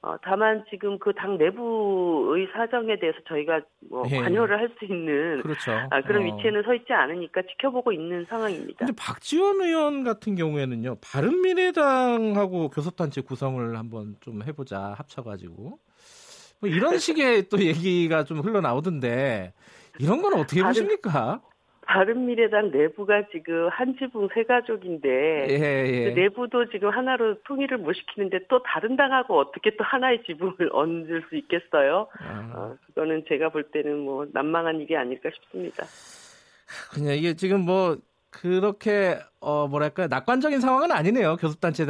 [0.06, 4.18] 어, 다만 지금 그 당 내부의 사정에 대해서 저희가 뭐 예.
[4.18, 5.72] 관여를 할 수 있는 그렇죠.
[5.90, 6.26] 아, 그런 어.
[6.36, 8.80] 위치에는 서 있지 않으니까 지켜보고 있는 상황입니다.
[8.86, 15.80] 근데 박지원 의원 같은 경우에는요, 바른미래당하고 교섭단체 구성을 한번 좀 해보자 합쳐가지고
[16.60, 19.54] 뭐 이런 식의 또 얘기가 좀 흘러나오던데
[20.00, 21.42] 이런 건 어떻게 바른, 보십니까?
[21.94, 26.06] 바른미래당 내부가 지금 한 지붕 세 가족인데 예, 예.
[26.06, 31.26] 그 내부도 지금 하나로 통일을 못 시키는데 또 다른 당하고 어떻게 또 하나의 지붕을 얹을
[31.30, 32.08] 수 있겠어요?
[32.18, 32.52] 아.
[32.56, 35.86] 어, 그거는 제가 볼 때는 뭐 난망한 일이 아닐까 싶습니다.
[36.92, 37.98] 그냥 이게 지금 뭐
[38.32, 41.86] 그렇게 어 뭐랄까 낙관적인 상황은 아니네요 교섭단체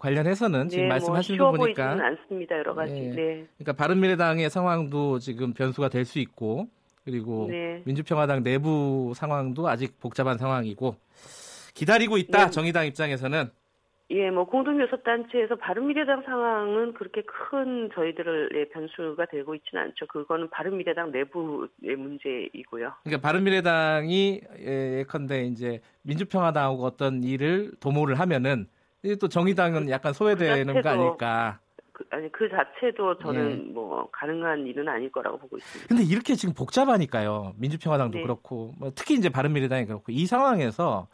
[0.00, 2.92] 관련해서는 지금 네, 말씀하시는 뭐거 보니까 않습니다 여러 가지.
[2.92, 3.10] 네.
[3.14, 3.46] 네.
[3.58, 6.66] 그러니까 바른미래당의 상황도 지금 변수가 될 수 있고
[7.06, 7.82] 그리고 네.
[7.86, 10.96] 민주평화당 내부 상황도 아직 복잡한 상황이고
[11.72, 12.50] 기다리고 있다 네.
[12.50, 13.48] 정의당 입장에서는
[14.10, 20.06] 예, 뭐 공동교섭단체에서 바른미래당 상황은 그렇게 큰 저희들의 변수가 되고 있지는 않죠.
[20.06, 22.92] 그거는 바른미래당 내부의 문제이고요.
[23.02, 28.66] 그러니까 바른미래당이 예컨대 이제 민주평화당하고 어떤 일을 도모를 하면은
[29.20, 31.58] 또 정의당은 약간 소외되는 그 거 아닐까.
[31.96, 33.72] 그, 아니 그 자체도 저는 예.
[33.72, 35.88] 뭐 가능한 일은 아닐 거라고 보고 있습니다.
[35.88, 37.54] 근데 이렇게 지금 복잡하니까요.
[37.56, 38.22] 민주평화당도 네.
[38.22, 41.08] 그렇고 뭐 특히 이제 바른미래당이 그렇고 이 상황에서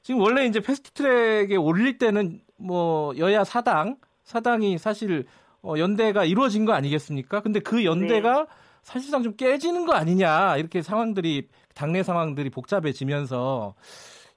[0.00, 5.26] 지금 원래 이제 패스트트랙에 올릴 때는 뭐 여야 사당 사당이 사실
[5.60, 7.42] 어, 연대가 이루어진 거 아니겠습니까?
[7.42, 8.46] 근데 그 연대가 네.
[8.80, 13.74] 사실상 좀 깨지는 거 아니냐 이렇게 상황들이 당내 상황들이 복잡해지면서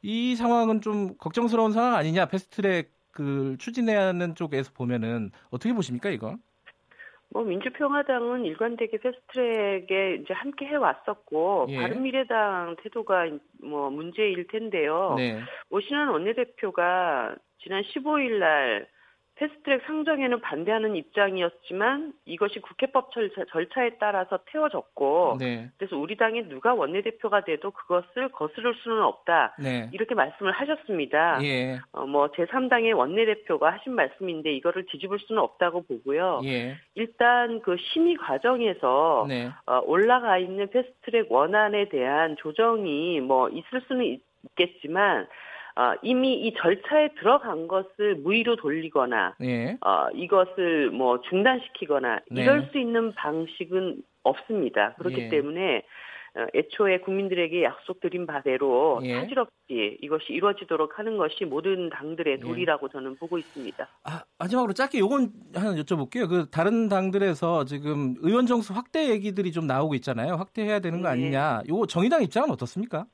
[0.01, 6.35] 이 상황은 좀 걱정스러운 상황 아니냐 패스트트랙 그 추진하는 쪽에서 보면은 어떻게 보십니까 이거?
[7.29, 11.77] 뭐 민주평화당은 일관되게 패스트트랙에 이제 함께 해왔었고 예.
[11.77, 13.25] 바른미래당 태도가
[13.63, 15.15] 뭐 문제일 텐데요.
[15.17, 15.39] 네.
[15.71, 18.87] 오신환 원내대표가 지난 15일 날
[19.37, 25.69] 패스트트랙 상정에는 반대하는 입장이었지만 이것이 국회법 절차, 에 따라서 태워졌고 네.
[25.77, 29.89] 그래서 우리 당에 누가 원내대표가 돼도 그것을 거스를 수는 없다 네.
[29.93, 31.39] 이렇게 말씀을 하셨습니다.
[31.43, 31.79] 예.
[31.91, 36.41] 어, 뭐 제3당의 원내대표가 하신 말씀인데 이거를 뒤집을 수는 없다고 보고요.
[36.45, 36.77] 예.
[36.95, 39.49] 일단 그 심의 과정에서 네.
[39.67, 45.27] 어, 올라가 있는 패스트트랙 원안에 대한 조정이 뭐 있을 수는 있겠지만
[45.77, 49.77] 어, 이미 이 절차에 들어간 것을 무의로 돌리거나 예.
[49.81, 52.41] 어, 이것을 뭐 중단시키거나 네.
[52.41, 54.95] 이럴 수 있는 방식은 없습니다.
[54.97, 55.29] 그렇기 예.
[55.29, 55.83] 때문에
[56.35, 59.21] 어, 애초에 국민들에게 약속드린 바대로 예.
[59.21, 62.39] 차질 없이 이것이 이루어지도록 하는 것이 모든 당들의 예.
[62.39, 62.91] 도리라고 예.
[62.93, 63.87] 저는 보고 있습니다.
[64.03, 66.27] 아, 마지막으로 짧게 요건 하나 여쭤볼게요.
[66.27, 70.33] 그 다른 당들에서 지금 의원 정수 확대 얘기들이 좀 나오고 있잖아요.
[70.37, 71.13] 확대해야 되는 거 네.
[71.13, 71.61] 아니냐.
[71.69, 73.05] 요거 정의당 입장은 어떻습니까?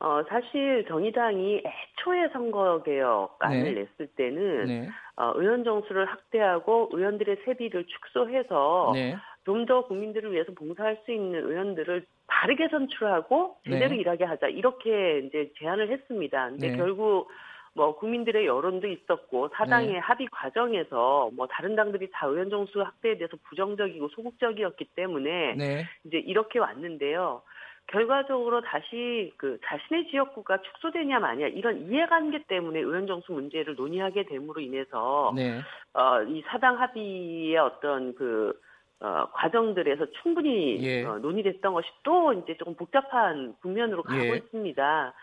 [0.00, 3.72] 어, 사실 정의당이 애초에 선거개혁안을 네.
[3.72, 4.88] 냈을 때는 네.
[5.16, 9.16] 어, 의원 정수를 확대하고 의원들의 세비를 축소해서 네.
[9.44, 13.96] 좀더 국민들을 위해서 봉사할 수 있는 의원들을 바르게 선출하고 제대로 네.
[13.96, 16.50] 일하게 하자 이렇게 이제 제안을 했습니다.
[16.50, 16.76] 근데 네.
[16.76, 17.28] 결국
[17.74, 19.98] 뭐 국민들의 여론도 있었고 사당의 네.
[19.98, 25.84] 합의 과정에서 뭐 다른 당들이 다 의원 정수 확대에 대해서 부정적이고 소극적이었기 때문에 네.
[26.04, 27.42] 이제 이렇게 왔는데요.
[27.88, 34.60] 결과적으로 다시 그 자신의 지역구가 축소되냐 마냐 이런 이해관계 때문에 의원 정수 문제를 논의하게 됨으로
[34.60, 35.60] 인해서 네.
[35.94, 38.52] 어 이 사당 합의의 어떤 그
[39.00, 41.04] 어, 과정들에서 충분히 예.
[41.04, 44.36] 어, 논의됐던 것이 또 이제 조금 복잡한 국면으로 가고 예.
[44.36, 45.14] 있습니다.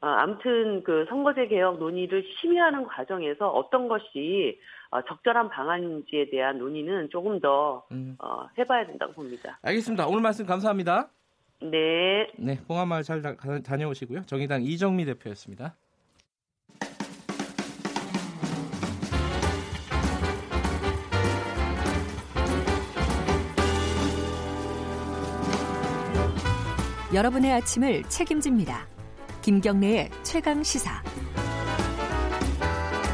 [0.00, 7.10] 어, 아무튼 그 선거제 개혁 논의를 심의하는 과정에서 어떤 것이 어, 적절한 방안인지에 대한 논의는
[7.10, 8.16] 조금 더 음.
[8.18, 9.58] 어, 해봐야 된다고 봅니다.
[9.62, 10.08] 알겠습니다.
[10.08, 11.08] 오늘 말씀 감사합니다.
[11.70, 12.26] 네.
[12.38, 14.22] 네, 봉화마을 잘 다, 다녀오시고요.
[14.26, 15.76] 정의당 이정미 대표였습니다.
[27.14, 28.88] 여러분의 아침을 책임집니다.
[29.42, 31.02] 김경래의 최강 시사.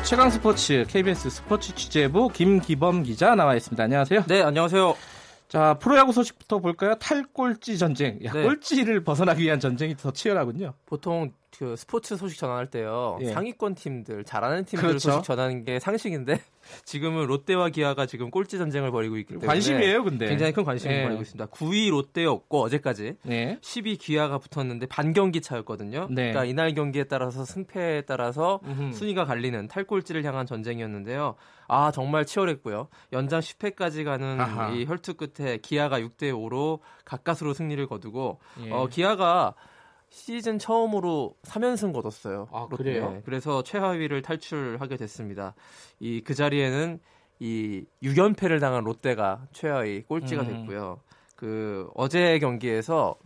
[0.04, 3.82] 최강 스포츠 KBS 스포츠 취재부 김기범 기자 나와 있습니다.
[3.82, 4.22] 안녕하세요.
[4.28, 4.94] 네, 안녕하세요.
[5.48, 6.94] 자, 프로야구 소식부터 볼까요?
[6.96, 8.18] 탈꼴찌 전쟁.
[8.24, 8.42] 야, 네.
[8.42, 10.74] 꼴찌를 벗어나기 위한 전쟁이 더 치열하군요.
[10.84, 13.18] 보통 그 스포츠 소식 전할 때요.
[13.22, 13.32] 예.
[13.32, 15.10] 상위권 팀들, 잘하는 팀들 그렇죠.
[15.10, 16.38] 소식 전하는 게 상식인데
[16.84, 21.02] 지금은 롯데와 기아가 지금 꼴찌 전쟁을 벌이고 있기 때문에 관심이에요, 근데 굉장히 큰 관심을 예.
[21.04, 21.46] 벌이고 있습니다.
[21.46, 23.58] 9위 롯데였고 어제까지 예.
[23.60, 26.08] 10위 기아가 붙었는데 반 경기 차였거든요.
[26.10, 26.32] 네.
[26.32, 28.92] 그러니까 이날 경기에 따라서 승패에 따라서 음흠.
[28.92, 31.34] 순위가 갈리는 탈꼴찌를 향한 전쟁이었는데요.
[31.68, 32.88] 아 정말 치열했고요.
[33.12, 34.70] 연장 10회까지 가는 아하.
[34.70, 38.70] 이 혈투 끝에 기아가 6대 5로 가까스로 승리를 거두고 예.
[38.70, 39.54] 어, 기아가
[40.10, 42.48] 시즌 처음으로 3연승 거뒀어요.
[42.52, 43.10] 아, 그래요?
[43.10, 45.54] 네, 그래서 최하위를 탈출하게 됐습니다.
[46.00, 46.98] 이 그 자리에는
[47.40, 50.46] 이 6연패를 당한 롯데가 최하위 꼴찌가 음.
[50.48, 51.00] 됐고요.
[51.36, 53.16] 그 어제 경기에서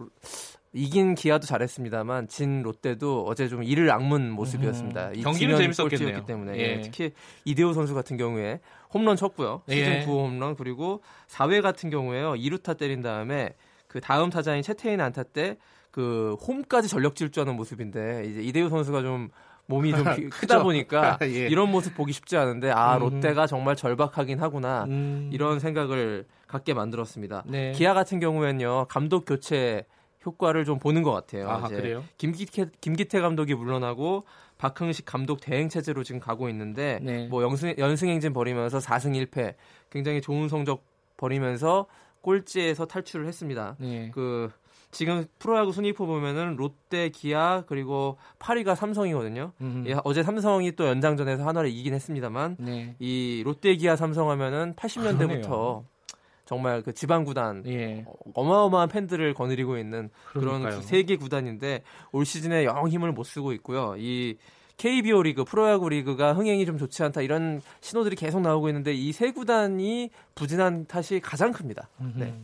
[0.74, 5.08] 이긴 기아도 잘했습니다만 진 롯데도 어제 좀 이를 악문 모습이었습니다.
[5.10, 5.20] 음.
[5.22, 6.24] 경기는 재밌었겠네요.
[6.24, 6.58] 때문에 예.
[6.58, 6.80] 예.
[6.80, 7.12] 특히
[7.44, 8.60] 이대호 선수 같은 경우에
[8.92, 9.62] 홈런 쳤고요.
[9.68, 10.04] 시즌 예.
[10.06, 12.32] 9호 홈런 그리고 4회 같은 경우에요.
[12.32, 13.54] 2루타 때린 다음에
[13.86, 15.56] 그 다음 타자인 채태인 안타 때
[15.92, 19.28] 그 홈까지 전력 질주하는 모습인데 이제 이대우 선수가 좀
[19.66, 21.46] 몸이 좀 크다 보니까 예.
[21.46, 23.00] 이런 모습 보기 쉽지 않은데 아 음.
[23.00, 25.30] 롯데가 정말 절박하긴 하구나 음.
[25.32, 27.44] 이런 생각을 갖게 만들었습니다.
[27.46, 27.72] 네.
[27.72, 29.84] 기아 같은 경우에는요 감독 교체
[30.24, 31.50] 효과를 좀 보는 것 같아요.
[31.50, 32.04] 아, 그래요?
[32.16, 34.24] 김기태, 김기태 감독이 물러나고
[34.56, 37.26] 박흥식 감독 대행 체제로 지금 가고 있는데 네.
[37.26, 39.54] 뭐 연승 연승 행진 벌이면서 4승 1패
[39.90, 40.84] 굉장히 좋은 성적
[41.16, 41.86] 벌이면서
[42.22, 43.76] 꼴찌에서 탈출을 했습니다.
[43.78, 44.10] 네.
[44.14, 44.50] 그
[44.92, 49.52] 지금 프로야구 순위표 보면은 롯데, 기아 그리고 파리가 삼성이거든요.
[49.86, 52.94] 예, 어제 삼성이 또 연장전에서 하나를 이긴 했습니다만 네.
[53.00, 58.04] 이 롯데, 기아, 삼성 하면은 80년대부터 아, 정말 그 지방 구단 예.
[58.34, 60.60] 어마어마한 팬들을 거느리고 있는 그러니까요.
[60.60, 63.94] 그런 세계 구단인데 올 시즌에 영 힘을 못 쓰고 있고요.
[63.96, 64.36] 이
[64.76, 69.30] KBO 리그, 프로야구 리그가 흥행이 좀 좋지 않다 이런 신호들이 계속 나오고 있는데 이 세
[69.30, 71.88] 구단이 부진한 탓이 가장 큽니다.
[72.16, 72.34] 네.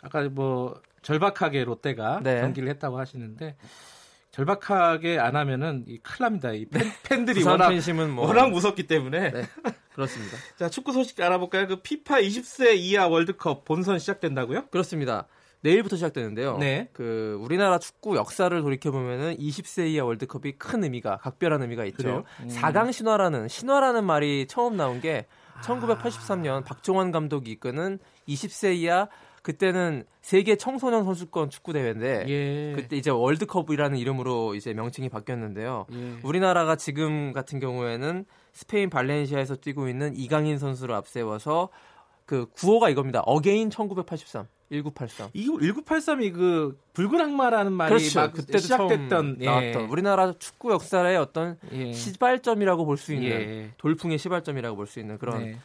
[0.00, 2.40] 아까 뭐 절박하게 롯데가 네.
[2.40, 3.56] 경기를 했다고 하시는데
[4.32, 6.52] 절박하게 안 하면은 이 큰일 납니다.
[6.52, 6.64] 이
[7.02, 7.70] 팬, 들이 워낙,
[8.08, 8.26] 뭐...
[8.26, 9.30] 워낙 무섭기 때문에.
[9.30, 9.44] 네,
[9.94, 10.38] 그렇습니다.
[10.56, 11.66] 자, 축구 소식 알아볼까요?
[11.66, 14.68] 그 피파 20세 이하 월드컵 본선 시작된다고요?
[14.70, 15.26] 그렇습니다.
[15.60, 16.56] 내일부터 시작되는데요.
[16.56, 16.88] 네.
[16.94, 22.24] 그 우리나라 축구 역사를 돌이켜 보면은 20세 이하 월드컵이 큰 의미가 각별한 의미가 있죠.
[22.40, 22.48] 음.
[22.48, 25.26] 4강 신화라는 신화라는 말이 처음 나온 게
[25.62, 26.60] 1983년 아.
[26.62, 29.08] 박종환 감독이 이끄는 20세 이하
[29.42, 32.72] 그때는 세계 청소년 선수권 축구 대회인데 예.
[32.76, 35.86] 그때 이제 월드컵이라는 이름으로 이제 명칭이 바뀌었는데요.
[35.92, 36.14] 예.
[36.22, 41.70] 우리나라가 지금 같은 경우에는 스페인 발렌시아에서 뛰고 있는 이강인 선수를 앞세워서
[42.24, 43.20] 그 구호가 이겁니다.
[43.26, 44.46] Again 1983.
[44.70, 45.28] 1983.
[45.34, 48.20] 이 1983이 그 붉은 악마라는 말이 그렇죠.
[48.20, 49.44] 막 그때 시작됐던 예.
[49.44, 51.92] 나왔던 우리나라 축구 역사의 어떤 예.
[51.92, 53.70] 시발점이라고 볼 수 있는 예.
[53.76, 55.58] 돌풍의 시발점이라고 볼 수 있는 그런 네.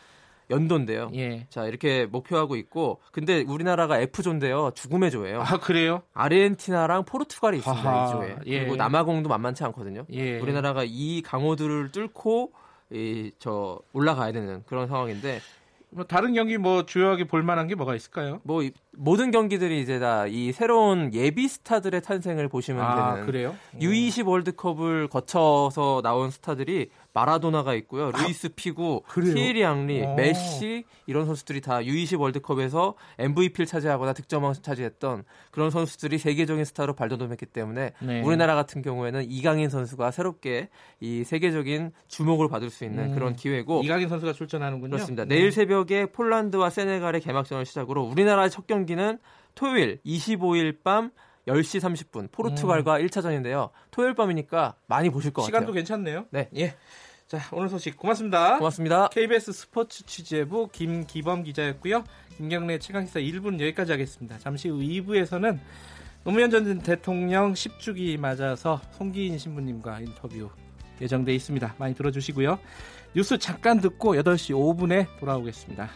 [0.49, 1.11] 연도인데요.
[1.15, 1.45] 예.
[1.49, 4.71] 자 이렇게 목표하고 있고 근데 우리나라가 F조인데요.
[4.75, 5.41] 죽음의 조예요.
[5.41, 6.01] 아 그래요?
[6.13, 7.89] 아르헨티나랑 포르투갈이 있습니다.
[7.89, 8.35] 아하, 이 조에.
[8.45, 8.59] 예.
[8.61, 10.05] 그리고 남아공도 만만치 않거든요.
[10.11, 10.39] 예.
[10.39, 12.51] 우리나라가 이 강호들을 뚫고
[12.91, 15.41] 이 저 올라가야 되는 그런 상황인데
[15.89, 18.39] 뭐 다른 경기 뭐 주요하게 볼 만한 게 뭐가 있을까요?
[18.43, 18.61] 뭐
[18.93, 23.55] 모든 경기들이 이제 다 이 새로운 예비 스타들의 탄생을 보시면 아, 되는 그래요?
[23.79, 28.11] U20 월드컵을 거쳐서 나온 스타들이 마라도나가 있고요.
[28.13, 30.09] 아, 루이스 피구, 티에리 앙리, 오.
[30.09, 30.15] 어.
[30.15, 37.47] 메시 이런 선수들이 다 U20 월드컵에서 MVP를 차지하거나 득점왕 차지했던 그런 선수들이 세계적인 스타로 발돋움했기
[37.47, 38.21] 때문에 네.
[38.21, 43.15] 우리나라 같은 경우에는 이강인 선수가 새롭게 이 세계적인 주목을 받을 수 있는 음.
[43.15, 44.91] 그런 기회고 이강인 선수가 출전하는군요.
[44.91, 45.25] 그렇습니다.
[45.25, 45.35] 네.
[45.35, 49.17] 내일 새벽에 폴란드와 세네갈의 개막전을 시작으로 우리나라의 첫 경기는
[49.55, 51.09] 토요일 25일 밤
[51.47, 53.05] 10시 30분 포르투갈과 음.
[53.05, 53.71] 1차전인데요.
[53.91, 55.83] 토요일 밤이니까 많이 보실 것 시간도 같아요.
[55.83, 56.25] 시간도 괜찮네요.
[56.31, 56.49] 네.
[56.57, 56.75] 예.
[57.27, 58.57] 자, 오늘 소식 고맙습니다.
[58.57, 59.09] 고맙습니다.
[59.09, 62.03] KBS 스포츠 취재부 김기범 기자였고요.
[62.37, 64.37] 김경래 최강시사 1부는 여기까지 하겠습니다.
[64.39, 65.59] 잠시 후 2부에서는
[66.23, 70.49] 노무현 전 대통령 10주기 맞아서 송기인 신부님과 인터뷰
[71.01, 71.75] 예정돼 있습니다.
[71.77, 72.59] 많이 들어주시고요.
[73.13, 75.89] 뉴스 잠깐 듣고 8시 5분에 돌아오겠습니다.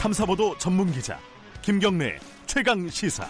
[0.00, 1.18] 탐사보도 전문 기자
[1.60, 3.26] 김경래 최강 시사.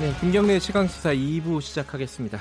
[0.00, 2.38] 네, 김경래 최강 시사 2부 시작하겠습니다.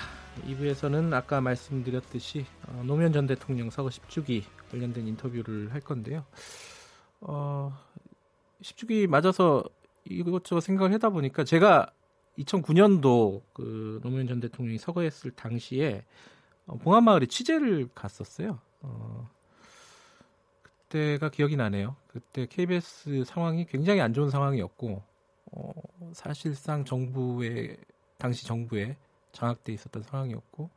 [0.48, 6.24] 2부에서는 아까 말씀드렸듯이 어, 노무현 전 대통령 서거 10주기 관련된 인터뷰를 할 건데요.
[7.20, 7.78] 어,
[8.62, 9.66] 10주기 맞아서
[10.06, 11.92] 이것저것 생각을 하다 보니까 제가
[12.38, 16.06] 2009년도 그 노무현 전 대통령이 서거했을 당시에
[16.68, 18.60] 어, 봉안마을에 취재를 갔었어요.
[18.80, 19.30] 어,
[20.88, 21.96] 그때가 기억이 나네요.
[22.08, 25.04] 그때 KBS 상황이 굉장히 안 좋은 상황이었고
[25.52, 25.74] 어,
[26.14, 27.78] 사실상 정부의
[28.18, 28.98] 당시 정부에
[29.32, 30.70] 장악돼 있었던 상황이었고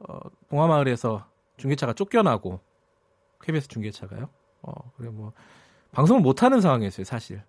[0.00, 2.60] 어, 봉화마을에서 중계차가 쫓겨나고
[3.42, 4.28] KBS 중계차가요.
[4.62, 5.32] 어, 그래 뭐
[5.92, 7.42] 방송을 못 하는 상황이었어요, 사실.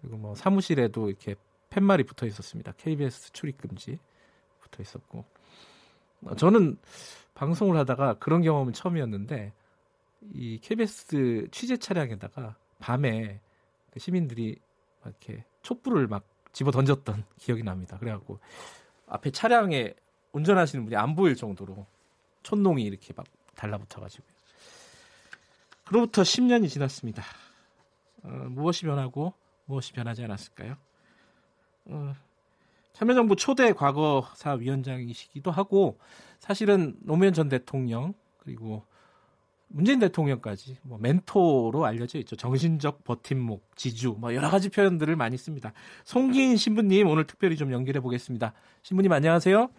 [0.00, 1.34] 그리고 뭐 사무실에도 이렇게
[1.70, 2.72] 팻말이 붙어 있었습니다.
[2.76, 3.98] KBS 출입 금지
[4.60, 5.24] 붙어 있었고.
[6.24, 6.76] 어, 저는
[7.34, 9.52] 방송을 하다가 그런 경험은 처음이었는데
[10.34, 13.40] 이 KBS 취재 차량에다가 밤에
[13.90, 14.58] 그 시민들이
[15.02, 17.98] 막 이렇게 촛불을 막 집어 던졌던 기억이 납니다.
[17.98, 18.38] 그래갖고
[19.06, 19.94] 앞에 차량에
[20.32, 21.86] 운전하시는 분이 안 보일 정도로
[22.42, 24.24] 촛농이 이렇게 막 달라붙어가지고
[25.84, 27.22] 그로부터 10년이 지났습니다.
[28.22, 30.76] 어, 무엇이 변하고 무엇이 변하지 않았을까요?
[31.86, 32.14] 어,
[32.92, 35.98] 참여정부 초대 과거사 위원장이시기도 하고
[36.38, 38.84] 사실은 노무현 전 대통령 그리고
[39.72, 42.34] 문재인 대통령까지 뭐 멘토로 알려져 있죠.
[42.36, 45.72] 정신적 버팀목, 지주, 뭐 여러 가지 표현들을 많이 씁니다.
[46.04, 48.52] 송기인 신부님 오늘 특별히 좀 연결해 보겠습니다.
[48.82, 49.70] 신부님 안녕하세요.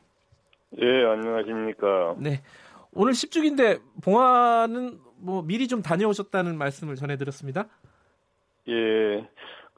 [0.82, 2.15] 예, 안녕하십니까.
[2.19, 2.41] 네.
[2.93, 7.67] 오늘 10주기인데 봉화는 뭐 미리 좀 다녀오셨다는 말씀을 전해 들었습니다.
[8.69, 9.27] 예.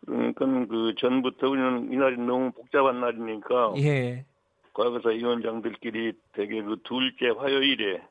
[0.05, 4.25] 그러니까 그 전부터 그냥 이날이 너무 복잡한 날이니까 예.
[4.73, 8.01] 과거사 위원장들끼리 되게 그 둘째 화요일에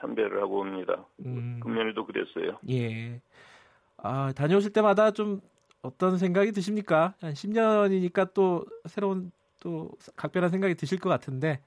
[0.00, 1.06] 참배를 하고 옵니다.
[1.24, 1.60] 음.
[1.60, 2.58] 금년에도 그랬어요.
[2.70, 3.20] 예.
[3.96, 5.40] 아, 다녀오실 때마다 좀
[5.82, 7.14] 어떤 생각이 드십니까?
[7.20, 9.30] 한 10년이니까 또 새로운
[9.60, 11.60] 또 각별한 생각이 드실 것 같은데.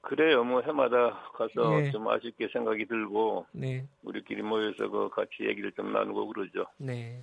[0.00, 0.44] 그래요.
[0.44, 1.90] 뭐 해마다 가서 예.
[1.90, 3.86] 좀 아쉽게 생각이 들고 네.
[4.04, 6.66] 우리끼리 모여서 그 같이 얘기를 좀 나누고 그러죠.
[6.78, 7.22] 네.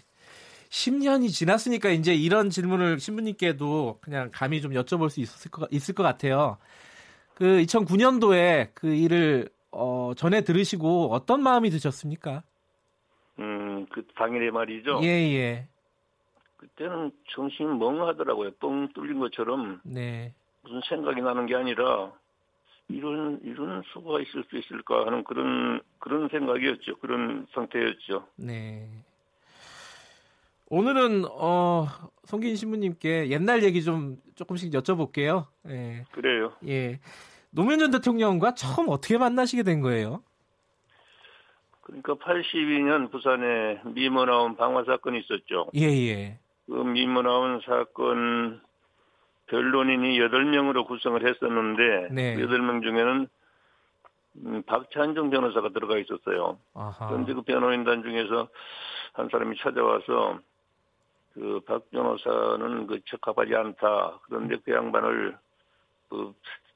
[0.69, 6.03] 10년이 지났으니까 이제 이런 질문을 신부님께도 그냥 감히 좀 여쭤볼 수 있을 것, 있을 것
[6.03, 6.57] 같아요.
[7.35, 12.43] 그 2009년도에 그 일을 어, 전에 들으시고 어떤 마음이 드셨습니까?
[13.39, 14.99] 음, 그 당일에 말이죠.
[15.03, 15.67] 예, 예.
[16.57, 18.51] 그때는 정신이 멍하더라고요.
[18.59, 19.81] 뻥 뚫린 것처럼.
[19.83, 20.33] 네.
[20.61, 22.11] 무슨 생각이 나는 게 아니라
[22.87, 26.97] 이런 이런 수가 있을 수 있을까 하는 그런 그런 생각이었죠.
[26.99, 28.27] 그런 상태였죠.
[28.37, 28.87] 네.
[30.69, 31.87] 오늘은 어
[32.25, 35.47] 송긴 신부님께 옛날 얘기 좀 조금씩 여쭤볼게요.
[35.67, 36.05] 예.
[36.11, 36.53] 그래요.
[36.67, 36.99] 예.
[37.53, 40.23] 노무현 전 대통령과 처음 어떻게 만나시게 된 거예요?
[41.81, 45.69] 그러니까 82년 부산에 미모 나온 방화 사건이 있었죠.
[45.75, 46.39] 예, 예.
[46.65, 48.61] 그 미모 나온 사건
[49.47, 52.35] 변론인이 8명으로 구성을 했었는데 네.
[52.35, 53.27] 그 8명 중에는
[54.45, 56.57] 음, 박찬종 변호사가 들어가 있었어요.
[56.73, 57.07] 아하.
[57.07, 58.47] 그런데 그 변호인단 중에서
[59.13, 60.39] 한 사람이 찾아와서
[61.33, 64.19] 그 박 변호사는 그 적합하지 않다.
[64.23, 65.37] 그런데 그 양반을
[66.09, 66.33] 그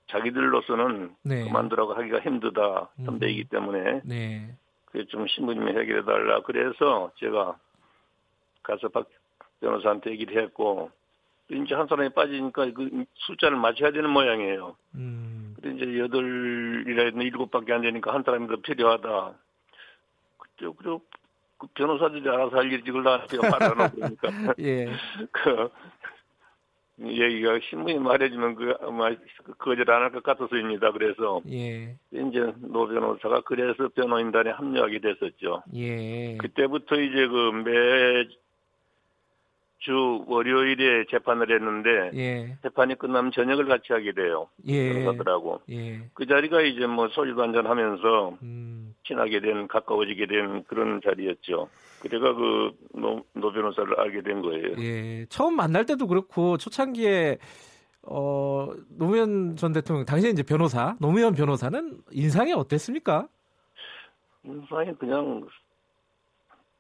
[0.08, 1.44] 자기들로서는 네.
[1.44, 3.48] 그만두라고 하기가 힘들다 선배이기 음.
[3.50, 4.56] 때문에 네.
[4.86, 7.58] 그좀 신부님이 해결해 달라 그래서 제가
[8.64, 9.08] 가서 박
[9.60, 10.92] 변호사한테 얘기를 했고
[11.50, 14.76] 이제 한 사람이 빠지니까 그 숫자를 맞춰야 되는 모양이에요.
[14.96, 15.56] 음.
[15.62, 19.34] 근데 이제 여덟이라 했는 일곱밖에 안 되니까 한 사람이 더 필요하다.
[20.38, 21.02] 그때 그리고
[21.58, 24.54] 그 변호사들이 알아서 할 일 이걸 나한테 말하는 그러니까.
[24.60, 24.88] 예.
[25.32, 25.70] 그
[27.00, 29.10] 얘기가 신문이 말해주면 그 아마
[29.44, 30.92] 그 거절 안 할 것 같아서입니다.
[30.92, 31.96] 그래서 예.
[32.12, 35.62] 이제 노 변호사가 그래서 변호인단에 합류하게 됐었죠.
[35.76, 36.38] 예.
[36.38, 38.28] 그때부터 이제 그 매
[39.80, 42.58] 주 월요일에 재판을 했는데 예.
[42.64, 44.48] 재판이 끝나면 저녁을 같이 하게 돼요.
[44.68, 44.92] 예.
[44.92, 45.62] 변호사들하고.
[45.70, 46.02] 예.
[46.16, 48.87] 그 자리가 이제 뭐 소주도 한잔 하면서 음.
[49.08, 51.70] 친하게 된 가까워지게 된 그런 자리였죠.
[52.02, 54.74] 그래가 그 노, 노 변호사를 알게 된 거예요.
[54.80, 55.26] 예.
[55.30, 57.38] 처음 만날 때도 그렇고 초창기에
[58.04, 63.28] 어 노무현 전 대통령 당시에 이제 변호사 노무현 변호사는 인상이 어땠습니까?
[64.46, 65.46] 인상이 그냥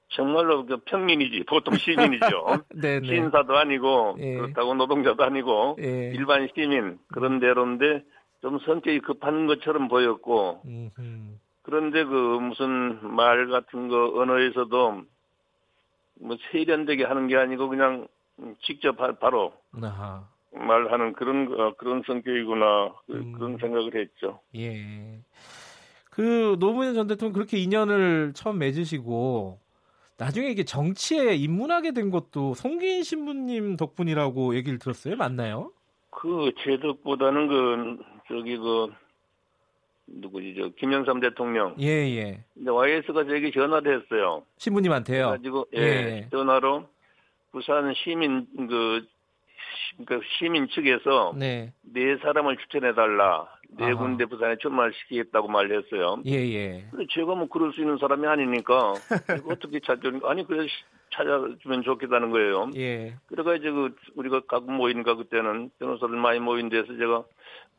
[0.09, 2.63] 정말로 그 평민이지 보통 시민이죠.
[2.75, 3.07] 네, 네.
[3.07, 4.35] 신사도 아니고 예.
[4.35, 6.11] 그렇다고 노동자도 아니고 예.
[6.15, 8.03] 일반 시민 그런 대로인데
[8.41, 11.37] 좀 성격이 급한 것처럼 보였고 음흠.
[11.67, 15.01] 그런데 그 무슨 말 같은 거 언어에서도
[16.21, 18.07] 뭐 세련되게 하는 게 아니고 그냥
[18.61, 19.51] 직접 바로
[19.81, 20.25] 아하.
[20.53, 23.33] 말하는 그런 그런 성격이구나 그, 음.
[23.33, 24.39] 그런 생각을 했죠.
[24.55, 25.19] 예.
[26.09, 29.59] 그 노무현 전 대통령 그렇게 인연을 처음 맺으시고
[30.17, 35.17] 나중에 이게 정치에 입문하게 된 것도 송기인 신부님 덕분이라고 얘기를 들었어요.
[35.17, 35.73] 맞나요?
[36.11, 37.97] 그 제 덕보다는 그
[38.29, 38.87] 저기 그
[40.07, 41.75] 누구지 저 김영삼 대통령.
[41.79, 42.43] 예 예.
[42.53, 44.43] 근데 YS가 저에게 전화를 했어요.
[44.57, 45.29] 신부님한테요.
[45.29, 46.87] 가지고 예, 예, 전화로
[47.51, 49.05] 부산 시민 그,
[50.05, 51.73] 그 시민 측에서 네.
[51.81, 53.47] 네 사람을 추천해 달라.
[53.69, 56.21] 네 군데 부산에 출마시키겠다고 말을 했어요.
[56.25, 56.87] 예, 예.
[56.89, 58.93] 근데 제가 뭐 그럴 수 있는 사람이 아니니까
[59.49, 60.11] 어떻게 찾죠?
[60.23, 60.67] 아니 그래
[61.13, 62.69] 찾아주면 좋겠다는 거예요.
[62.75, 63.15] 예.
[63.27, 67.23] 그래가 이제 그 우리가 가끔 모이니까 그때는 변호사들 많이 모인 데서 제가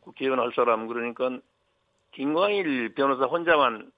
[0.01, 1.39] 국회의원 할 사람 그러니까
[2.19, 3.98] 김광일 변호사 혼자만 그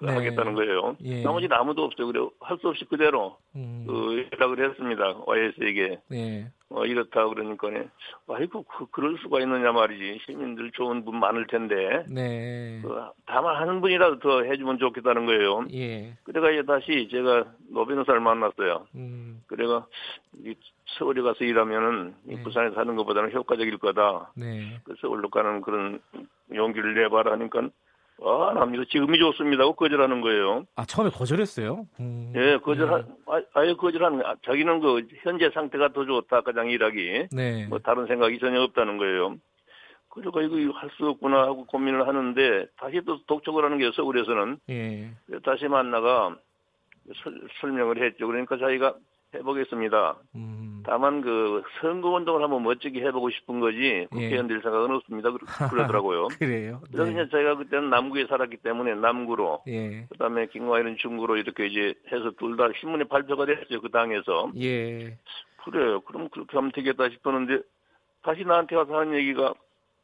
[0.00, 0.12] 네.
[0.12, 0.96] 하겠다는 거예요.
[1.04, 1.22] 예.
[1.22, 2.06] 나머지는 아무도 없어요.
[2.08, 3.84] 그래 할 수 없이 그대로 음.
[3.86, 5.16] 그 연락을 했습니다.
[5.26, 6.00] YS에게.
[6.08, 6.50] 네.
[6.70, 7.68] 어, 이렇다 그러니까
[8.28, 10.20] 아이고 그, 그럴 수가 있느냐 말이지.
[10.24, 12.04] 시민들 좋은 분 많을 텐데.
[12.08, 12.80] 네.
[12.82, 15.66] 그, 다만 한 분이라도 더 해주면 좋겠다는 거예요.
[15.72, 16.14] 예.
[16.24, 18.86] 그래가 이제 다시 제가 노 변호사를 만났어요.
[18.94, 19.42] 음.
[19.46, 19.86] 그래가
[20.44, 20.54] 이
[20.98, 22.42] 서울에 가서 일하면은 네.
[22.42, 24.32] 부산에 사는 것보다는 효과적일 거다.
[24.36, 24.80] 네.
[24.84, 26.00] 그 서울로 가는 그런
[26.54, 27.68] 용기를 내봐라 하니까
[28.20, 29.64] 아, 남이거 지금이 좋습니다.
[29.64, 30.64] 고 거절하는 거예요.
[30.76, 31.86] 아, 처음에 거절했어요?
[32.00, 32.32] 음.
[32.36, 33.14] 예, 거절한, 네.
[33.26, 36.42] 아, 아예 거절하는, 아, 자기는 그, 현재 상태가 더 좋다.
[36.42, 37.28] 가장 일하기.
[37.32, 37.66] 네.
[37.66, 39.36] 뭐, 다른 생각이 전혀 없다는 거예요.
[40.08, 44.58] 그러니까 이거 할 수 없구나 하고 고민을 하는데, 다시 또 독촉을 하는 게 서울에서는.
[44.68, 45.10] 예.
[45.44, 46.36] 다시 만나가
[47.24, 48.26] 설, 설명을 했죠.
[48.28, 48.94] 그러니까 자기가
[49.34, 50.16] 해보겠습니다.
[50.34, 50.82] 음.
[50.84, 54.60] 다만 그 선거 운동을 한번 멋지게 해보고 싶은 거지 국회의원들 예.
[54.62, 55.30] 생각은 없습니다.
[55.70, 56.28] 그러더라고요.
[56.38, 56.80] 그래요.
[56.92, 57.28] 그래서 네.
[57.28, 60.06] 제가 그때는 남구에 살았기 때문에 남구로, 예.
[60.10, 63.80] 그다음에 김광일은 중구로 이렇게 이제 해서 둘 다 신문에 발표가 됐어요.
[63.80, 64.52] 그 당에서.
[64.60, 65.16] 예.
[65.64, 66.00] 그래요.
[66.00, 67.62] 그럼 그렇게 하면 되겠다 싶었는데
[68.22, 69.54] 다시 나한테 와서 하는 얘기가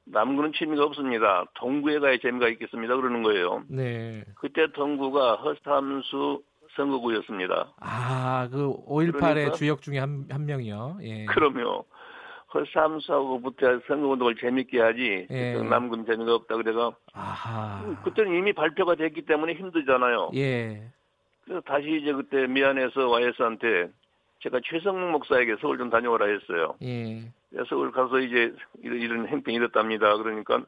[0.07, 1.45] 남구는 재미가 없습니다.
[1.55, 2.97] 동구에 가야 재미가 있겠습니다.
[2.97, 3.63] 그러는 거예요.
[3.69, 4.25] 네.
[4.37, 6.43] 그때 동구가 허삼수
[6.77, 7.73] 선거구였습니다.
[7.81, 10.99] 아, 그 5.18의 그러니까, 주역 중에 한, 한 명이요.
[11.03, 11.25] 예.
[11.27, 11.85] 그럼요.
[12.55, 15.27] 허삼수하고 부터 선거운동을 재밌게 하지.
[15.31, 15.55] 예.
[15.55, 16.93] 남군 재미가 없다 그래가.
[17.13, 17.97] 아하.
[18.05, 20.31] 그때는 이미 발표가 됐기 때문에 힘들잖아요.
[20.35, 20.83] 예.
[21.45, 23.91] 그래서 다시 이제 그때 미안해서 YS한테
[24.43, 26.75] 제가 최성목 목사에게 서울 좀 다녀오라 했어요.
[26.83, 27.31] 예.
[27.69, 30.17] 서울 가서 이제 이런, 이런 행편이 이렇답니다.
[30.17, 30.63] 그러니까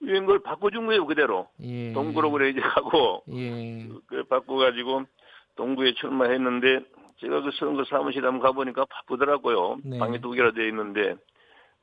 [0.00, 1.48] 이런 걸 바꿔준 거예요, 그대로.
[1.62, 1.92] 예.
[1.92, 3.22] 동구로 그래 이제 가고.
[3.32, 3.88] 예.
[4.06, 5.04] 그 바꿔가지고
[5.56, 6.80] 동구에 출마했는데
[7.20, 9.78] 제가 그 선거 사무실 한번 가보니까 바쁘더라고요.
[9.84, 9.98] 네.
[9.98, 11.16] 방이 두 개나 돼 있는데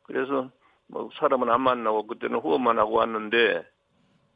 [0.03, 0.49] 그래서
[0.87, 3.65] 뭐 사람은 안 만나고 그때는 후원만 하고 왔는데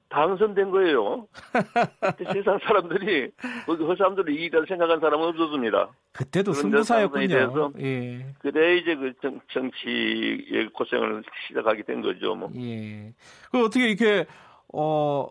[0.09, 1.27] 당선된 거예요.
[2.33, 3.31] 세상 사람들이
[3.65, 5.89] 그 사람들이 이익을 생각한 사람은 없었습니다.
[6.13, 7.73] 그때도 승부사였군요.
[7.79, 8.25] 예.
[8.39, 12.35] 그래 이제 그 정, 정치의 고생을 시작하게 된 거죠.
[12.35, 12.49] 뭐.
[12.55, 13.13] 예.
[13.51, 14.25] 그 어떻게 이렇게
[14.73, 15.27] 어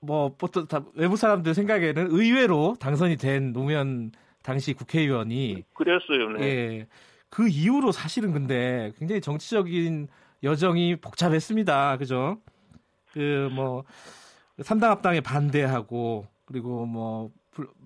[0.00, 6.30] 뭐 보통 다 외부 사람들 생각에는 의외로 당선이 된 노무현 당시 국회의원이 그랬어요.
[6.38, 6.44] 네.
[6.44, 6.86] 예.
[7.30, 10.08] 그 이후로 사실은 근데 굉장히 정치적인
[10.42, 11.96] 여정이 복잡했습니다.
[11.98, 12.38] 그죠?
[13.12, 13.84] 그 뭐
[14.62, 17.30] 삼당 합당에 반대하고 그리고 뭐,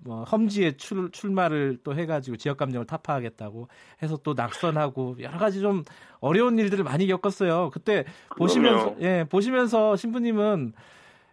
[0.03, 3.67] 뭐 험지에 출, 출마를 또 해가지고 지역 감정을 타파하겠다고
[4.01, 5.83] 해서 또 낙선하고 여러 가지 좀
[6.19, 7.69] 어려운 일들을 많이 겪었어요.
[7.71, 8.05] 그때
[8.37, 10.73] 보시면서 예 보시면서 신부님은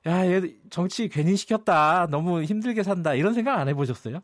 [0.07, 0.40] 야, 얘
[0.70, 2.07] 정치 괜히 시켰다.
[2.11, 3.14] 너무 힘들게 산다.
[3.14, 4.20] 이런 생각 안 해보셨어요?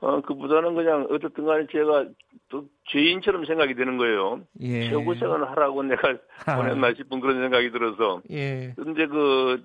[0.00, 2.06] 어, 그보다는 그냥 어쨌든 간에 제가
[2.48, 4.40] 또 죄인처럼 생각이 되는 거예요.
[4.60, 4.88] 예.
[4.90, 6.56] 최고생을 하라고 내가 아.
[6.56, 8.22] 보냈나 싶은 그런 생각이 들어서.
[8.30, 8.72] 예.
[8.76, 9.64] 근데 그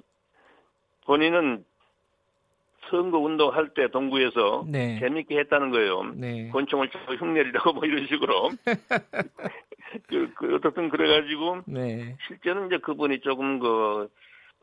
[1.06, 1.64] 본인은
[2.90, 5.00] 선거 운동할 때 동구에서 네.
[5.00, 6.04] 재밌게 했다는 거예요.
[6.16, 6.50] 네.
[6.50, 8.52] 권총을 쳐고 흉내리라고 뭐 이런 식으로.
[10.08, 12.18] 그, 그, 어떻든 그래가지고 네.
[12.28, 14.10] 실제는 이제 그분이 조금 그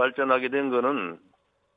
[0.01, 1.19] 발전하게 된 거는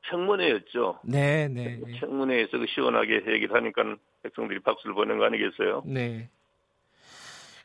[0.08, 1.00] 청문회였죠.
[1.04, 1.78] 네, 네.
[2.00, 5.82] 청문회에서 그 시원하게 얘기를 하니까 백성들이 박수를 보낸 거 아니겠어요?
[5.84, 6.30] 네.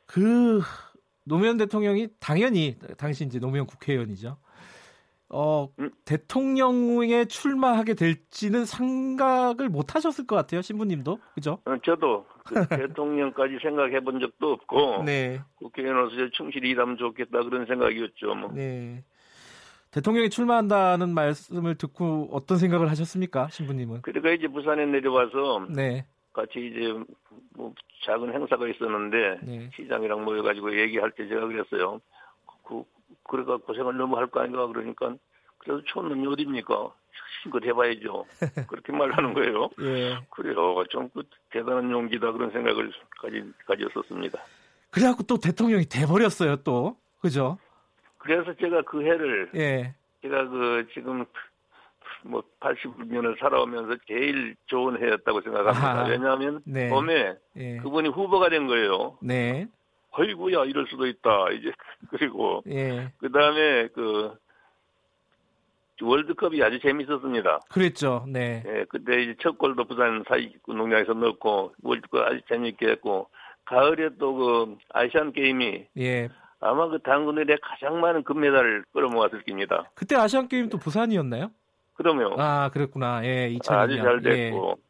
[0.06, 0.62] 그
[1.24, 4.38] 노무현 대통령이 당연히 당시 이제 노무현 국회의원이죠.
[5.32, 5.92] 어, 음?
[6.06, 11.20] 대통령에 출마하게 될지는 생각을 못 하셨을 것 같아요, 신부님도.
[11.36, 11.60] 그죠?
[11.66, 15.40] 어, 저도 그 대통령까지 생각해 본 적도 없고, 네.
[15.58, 18.52] 국회의원으로서 충실히 일하면 좋겠다 그런 생각이었죠, 뭐.
[18.54, 19.04] 네.
[19.92, 24.02] 대통령이 출마한다는 말씀을 듣고 어떤 생각을 하셨습니까, 신부님은?
[24.04, 26.06] 그러니까 이제 부산에 내려와서 네.
[26.34, 26.94] 같이 이제
[27.56, 27.74] 뭐
[28.06, 29.70] 작은 행사가 있었는데 네.
[29.76, 32.00] 시장이랑 모여가지고 얘기할 때 제가 그랬어요.
[32.68, 32.84] 그
[33.24, 35.16] 그래가 고생을 너무 할 거 아닌가 그러니까
[35.58, 36.94] 그래도 촌 놈이 어딥니까?
[37.42, 38.26] 신껏 해봐야죠.
[38.70, 39.70] 그렇게 말하는 거예요.
[39.82, 40.18] 예.
[40.30, 40.84] 그래요.
[40.90, 44.40] 좀 그 대단한 용기다 그런 생각을 가지, 가졌었습니다.
[44.92, 46.96] 그래갖고 또 대통령이 돼버렸어요 또.
[47.22, 47.58] 그죠?
[48.30, 49.96] 그래서 제가 그 해를 예.
[50.22, 51.26] 제가 그 지금
[52.24, 55.92] 뭐 80년을 살아오면서 제일 좋은 해였다고 생각합니다.
[55.92, 56.08] 아하.
[56.08, 56.90] 왜냐하면 네.
[56.90, 57.78] 봄에 예.
[57.78, 59.18] 그분이 후보가 된 거예요.
[59.24, 59.66] 네.
[60.12, 61.50] 어이구야 이럴 수도 있다.
[61.54, 61.72] 이제
[62.12, 63.12] 그리고 예.
[63.18, 64.36] 그 다음에 그
[66.00, 67.62] 월드컵이 아주 재밌었습니다.
[67.72, 68.26] 그랬죠.
[68.28, 68.64] 네.
[68.68, 73.28] 예, 그때 이제 첫 골도 부산 사이구 농장에서 넣고 월드컵 아주 재밌게 했고
[73.66, 76.30] 가을에 또 그 아시안 게임이 예.
[76.62, 79.90] 아마 그 당군들의 가장 많은 금메달을 끌어모았을 겁니다.
[79.96, 81.52] 그때 아시안 게임 또 부산이었나요?
[81.96, 82.36] 그럼요.
[82.42, 83.26] 아 그랬구나.
[83.26, 83.72] 예, 2000년.
[83.74, 84.76] 아주 잘 됐고.
[84.78, 84.84] 예.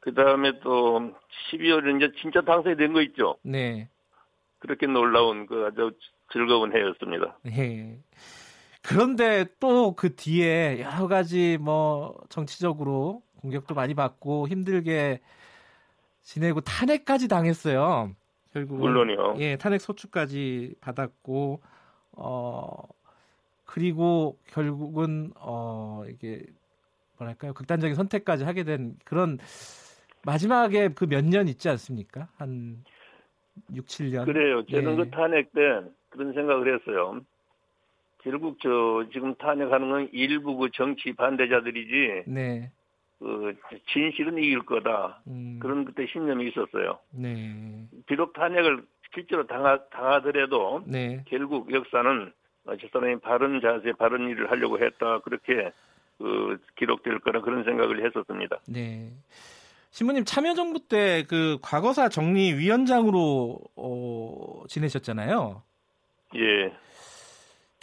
[0.00, 1.12] 그 다음에 또
[1.52, 3.36] 12월에 이제 진짜 당선이 된거 있죠.
[3.42, 3.88] 네.
[4.58, 5.92] 그렇게 놀라운 그 아주
[6.32, 7.38] 즐거운 해였습니다.
[7.46, 7.98] 예.
[8.82, 15.20] 그런데 또 그 뒤에 여러 가지 뭐 정치적으로 공격도 많이 받고 힘들게
[16.22, 18.10] 지내고 탄핵까지 당했어요.
[18.54, 19.34] 결국 물론이요.
[19.40, 21.60] 예, 탄핵 소추까지 받았고
[22.12, 22.70] 어
[23.66, 26.42] 그리고 결국은 어 이게
[27.18, 27.52] 뭐랄까요?
[27.52, 29.38] 극단적인 선택까지 하게 된 그런
[30.24, 32.28] 마지막에 그 몇 년 있지 않습니까?
[32.38, 32.84] 한
[33.74, 34.24] 6, 7년.
[34.24, 34.64] 그래요.
[34.66, 34.96] 저는 예.
[34.96, 35.60] 그 탄핵 때
[36.10, 37.20] 그런 생각을 했어요.
[38.22, 42.30] 결국 저 지금 탄핵하는 건 일부 그 정치 반대자들이지.
[42.30, 42.70] 네.
[43.18, 43.54] 그
[43.92, 45.20] 진실은 이길 거다.
[45.28, 45.58] 음.
[45.60, 46.98] 그런 그때 신념이 있었어요.
[47.10, 47.86] 네.
[48.06, 48.84] 비록 탄핵을
[49.14, 51.22] 실제로 당하, 당하더라도 네.
[51.26, 52.32] 결국 역사는
[52.66, 55.20] 저 사람이 바른 자세, 바른 일을 하려고 했다.
[55.20, 55.70] 그렇게
[56.18, 58.58] 그 기록될 거라 그런 생각을 했었습니다.
[58.66, 59.10] 네.
[59.90, 65.62] 신부님 참여정부 때 그 과거사 정리 위원장으로 어, 지내셨잖아요.
[66.36, 66.72] 예.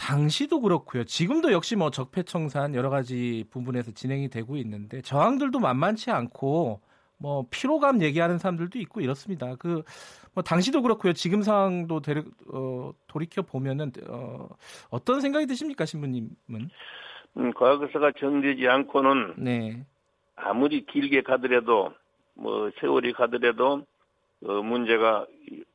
[0.01, 1.03] 당시도 그렇고요.
[1.03, 6.81] 지금도 역시 뭐 적폐청산 여러 가지 부분에서 진행이 되고 있는데 저항들도 만만치 않고
[7.17, 9.55] 뭐 피로감 얘기하는 사람들도 있고 이렇습니다.
[9.55, 9.83] 그
[10.33, 11.13] 뭐 당시도 그렇고요.
[11.13, 12.23] 지금 상황도 데려,
[12.53, 14.47] 어, 돌이켜 보면은 어,
[14.89, 16.29] 어떤 생각이 드십니까, 신부님은?
[17.37, 19.85] 음, 과거사가 정되지 않고는 네.
[20.35, 21.93] 아무리 길게 가더라도
[22.33, 23.85] 뭐 세월이 가더라도
[24.45, 25.25] 어, 문제가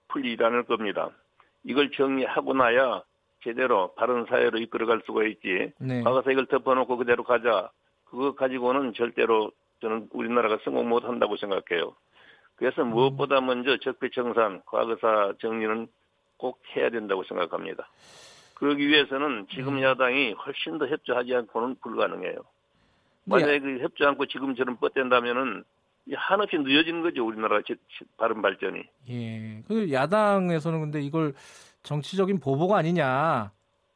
[0.09, 1.11] 풀리지 않을 겁니다.
[1.65, 3.03] 이걸 정리하고 나야
[3.47, 5.73] 제대로 바른 사회로 이끌어갈 수가 있지.
[5.79, 6.03] 네.
[6.03, 7.71] 과거사 이걸 덮어놓고 그대로 가자.
[8.05, 11.95] 그거 가지고는 절대로 저는 우리나라가 성공 못한다고 생각해요.
[12.57, 12.91] 그래서 음.
[12.91, 15.87] 무엇보다 먼저 적폐청산, 과거사 정리는
[16.37, 17.89] 꼭 해야 된다고 생각합니다.
[18.55, 19.83] 그러기 위해서는 지금 음.
[19.83, 22.39] 야당이 훨씬 더 협조하지 않고는 불가능해요.
[23.27, 25.63] 만약에 그 협조 않고 지금처럼 뻗댄다면은
[26.15, 27.61] 한없이 늦어지는 거죠 우리나라
[28.17, 28.83] 바른 발전이.
[29.11, 29.63] 예.
[29.67, 31.35] 그 야당에서는 근데 이걸
[31.87, 33.53] 정치적인 보복 아니냐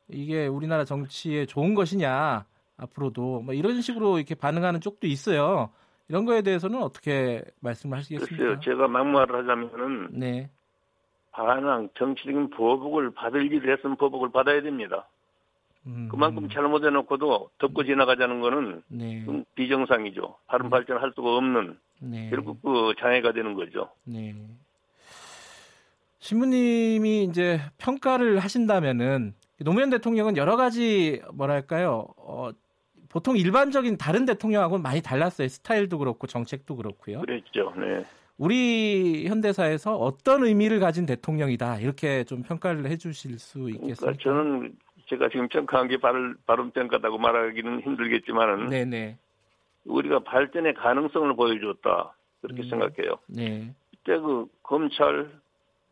[0.09, 5.70] 이게 우리나라 정치에 좋은 것이냐 앞으로도 뭐 이런 식으로 이렇게 반응하는 쪽도 있어요.
[6.09, 8.36] 이런 거에 대해서는 어떻게 말씀을 하시겠습니까?
[8.36, 10.51] 글쎄요, 제가 막말을 하자면은 네.
[11.30, 15.07] 반항 정치적인 보복을 받을 일을 했으면 보복을 받아야 됩니다.
[15.86, 16.09] 음.
[16.11, 19.24] 그만큼 잘못해놓고도 덮고 지나가자는 거는 네.
[19.24, 20.36] 좀 비정상이죠.
[20.47, 20.70] 바른 음.
[20.70, 22.30] 발전할 수가 없는 네.
[22.30, 23.91] 결국 그 장애가 되는 거죠.
[24.05, 24.34] 네.
[26.21, 32.51] 신부님이 이제 평가를 하신다면은 노무현 대통령은 여러 가지 뭐랄까요 어,
[33.09, 37.21] 보통 일반적인 다른 대통령하고는 많이 달랐어요 스타일도 그렇고 정책도 그렇고요.
[37.21, 37.73] 그랬죠.
[37.77, 38.05] 네.
[38.39, 44.01] 우리 현대사에서 어떤 의미를 가진 대통령이다 이렇게 좀 평가를 해주실 수 있겠습니까?
[44.01, 44.77] 그러니까 저는
[45.09, 49.18] 제가 지금 정확한 게 발, 발음 정확하다고 말하기는 힘들겠지만은 네네.
[49.85, 52.68] 우리가 발전의 가능성을 보여줬다 그렇게 음.
[52.68, 53.18] 생각해요.
[53.27, 53.75] 네.
[53.91, 55.31] 그때 그 검찰,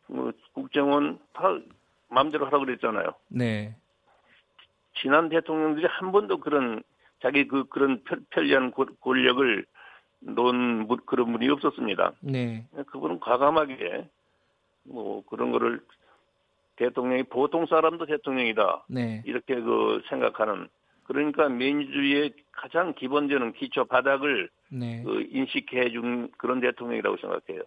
[0.09, 1.57] 뭐 국정원 다
[2.09, 3.13] 마음대로 하라고 그랬잖아요.
[3.29, 3.77] 네.
[5.01, 6.83] 지난 대통령들이 한 번도 그런
[7.23, 9.67] 자기 그 그런 편리한 권력을
[10.21, 12.13] 놓은 그런 분이 없었습니다.
[12.21, 12.67] 네.
[12.87, 14.09] 그분은 과감하게
[14.85, 15.81] 뭐 그런 거를
[16.77, 18.85] 대통령이 보통 사람도 대통령이다.
[18.89, 19.23] 네.
[19.27, 20.69] 이렇게 그 생각하는
[21.05, 25.03] 그러니까 민주주의의 가장 기본되는 기초 바닥을 네.
[25.05, 27.63] 그 인식해 준 그런 대통령이라고 생각해요.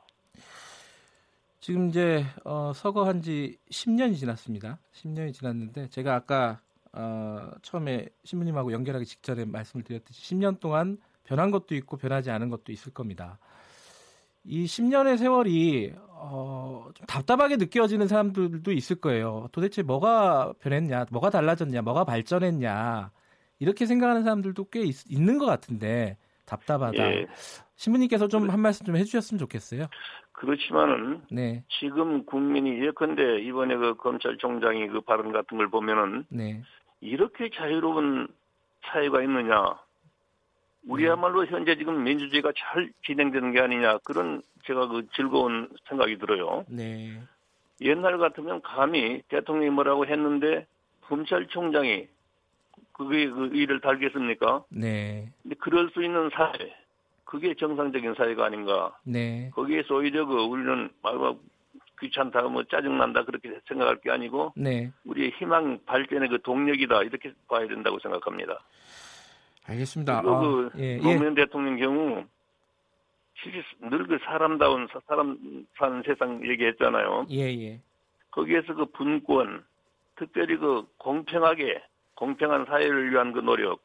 [1.62, 4.80] 지금 이제 어, 서거한 지 10년이 지났습니다.
[4.93, 6.59] 10년이 지났는데 제가 아까
[6.91, 12.72] 어, 처음에 신부님하고 연결하기 직전에 말씀을 드렸듯이 10년 동안 변한 것도 있고 변하지 않은 것도
[12.72, 13.38] 있을 겁니다.
[14.43, 19.47] 이 10년의 세월이 어, 좀 답답하게 느껴지는 사람들도 있을 거예요.
[19.51, 23.12] 도대체 뭐가 변했냐, 뭐가 달라졌냐, 뭐가 발전했냐
[23.59, 26.18] 이렇게 생각하는 사람들도 꽤 있, 는것 같은데
[26.52, 26.97] 답답하다.
[26.97, 27.28] 예.
[27.76, 29.88] 신부님께서 좀 한 말씀 좀 해주셨으면 좋겠어요.
[30.34, 31.64] 그렇지만은 네.
[31.80, 36.62] 지금 국민이 예컨대 이번에 그 검찰총장이 그 발언 같은 걸 보면은 네.
[36.99, 38.28] 이렇게 자유로운
[38.86, 39.78] 사회가 있느냐?
[40.88, 46.66] 우리야말로 현재 지금 민주주의가 잘 진행되는 게 아니냐 그런 제가 그 즐거운 생각이 들어요.
[46.68, 47.22] 네.
[47.82, 50.66] 옛날 같으면 감히 대통령이 뭐라고 했는데
[51.02, 52.08] 검찰총장이
[53.02, 54.64] 그게 그 일을 달겠습니까?
[54.70, 55.28] 네.
[55.41, 56.76] 근데 그럴 수 있는 사회,
[57.26, 58.95] 그게 정상적인 사회가 아닌가.
[59.04, 59.49] 네.
[59.56, 61.39] 거기에서 오히려 그 우리는 막
[61.99, 64.91] 귀찮다, 뭐 짜증난다 그렇게 생각할 게 아니고, 네.
[65.06, 68.60] 우리의 희망 발전의 그 동력이다 이렇게 봐야 된다고 생각합니다.
[69.66, 70.22] 알겠습니다.
[70.22, 70.97] 그리고 아, 그 예, 예.
[70.97, 71.43] 노무현 예.
[71.43, 72.26] 대통령 경우
[73.41, 77.26] 실제 늘그 사람다운 사람 사는 세상 얘기했잖아요.
[77.32, 77.80] 예, 예.
[78.30, 79.64] 거기에서 그 분권,
[80.18, 81.82] 특별히 그 공평하게
[82.16, 83.82] 공평한 사회를 위한 그 노력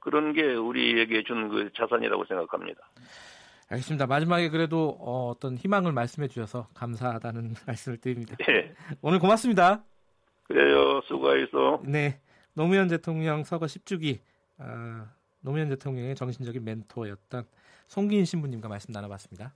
[0.00, 2.80] 그런 게 우리에게 준 그 자산이라고 생각합니다.
[3.68, 4.06] 알겠습니다.
[4.06, 8.36] 마지막에 그래도 어, 떤 희망을 말씀해 주셔서 감사하다는 말씀을 드립니다.
[8.46, 8.72] 네.
[9.02, 9.82] 오늘 고맙습니다.
[10.44, 11.00] 그래요.
[11.08, 11.82] 수고하셨어.
[11.84, 12.20] 네.
[12.54, 14.20] 노무현 대통령 서거 10주기
[14.58, 15.06] 아,
[15.40, 17.44] 노무현 대통령의 정신적인 멘토였던
[17.88, 19.52] 송기인 신부님과 말씀 나눠봤습니다.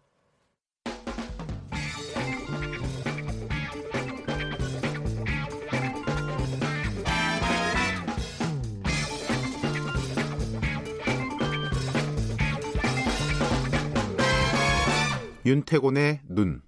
[15.55, 16.62] 윤태곤의 눈.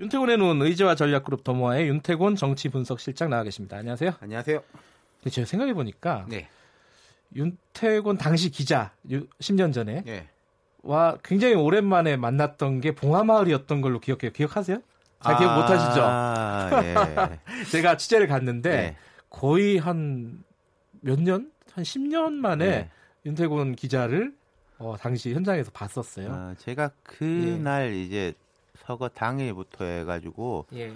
[0.00, 3.76] 윤태곤의 눈 의제와 전략그룹 더모아의 윤태곤 정치 분석 실장 나와 계십니다.
[3.76, 4.14] 안녕하세요.
[4.20, 4.60] 안녕하세요.
[5.20, 6.48] 근데 제가 생각해 보니까 네.
[7.36, 10.28] 윤태곤 당시 기자 10년 전에 네.
[10.82, 14.32] 와 굉장히 오랜만에 만났던 게 봉하마을이었던 걸로 기억해요.
[14.32, 14.78] 기억하세요?
[15.22, 16.86] 잘 아, 기억 못 하시죠?
[16.88, 17.40] 예.
[17.70, 18.96] 제가 취재를 갔는데 네.
[19.30, 20.42] 거의 한
[21.00, 21.52] 몇 년?
[21.72, 22.90] 한 10년 만에 네.
[23.26, 24.34] 윤태곤 기자를
[24.84, 26.30] 어, 당시 현장에서 봤었어요.
[26.30, 28.02] 아, 제가 그날 예.
[28.02, 28.34] 이제
[28.76, 30.94] 서거 당일부터 해가지고 예.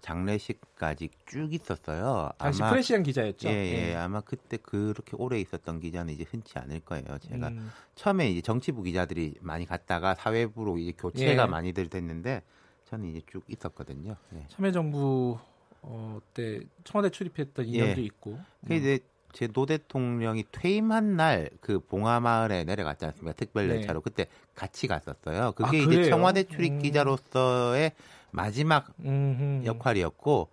[0.00, 2.30] 장례식까지 쭉 있었어요.
[2.36, 3.48] 당시 아마, 프레시안 기자였죠.
[3.48, 7.18] 예, 예, 예, 아마 그때 그렇게 오래 있었던 기자는 이제 흔치 않을 거예요.
[7.20, 7.70] 제가 음.
[7.94, 11.46] 처음에 이제 정치부 기자들이 많이 갔다가 사회부로 이제 교체가 예.
[11.46, 12.42] 많이들 됐는데
[12.86, 14.16] 저는 이제 쭉 있었거든요.
[14.34, 14.46] 예.
[14.48, 15.38] 참여정부
[15.82, 18.04] 어, 때 청와대 출입했던 인연도 예.
[18.04, 18.40] 있고.
[18.66, 18.98] 그 이제
[19.32, 23.34] 제 노 대통령이 퇴임한 날 그 봉하마을에 내려갔지 않습니까?
[23.36, 23.76] 특별 네.
[23.76, 24.04] 열차로 네.
[24.04, 25.52] 그때 같이 갔었어요.
[25.52, 26.78] 그게 아, 이제 청와대 출입 음.
[26.82, 27.92] 기자로서의
[28.30, 29.64] 마지막 음흠.
[29.66, 30.48] 역할이었고,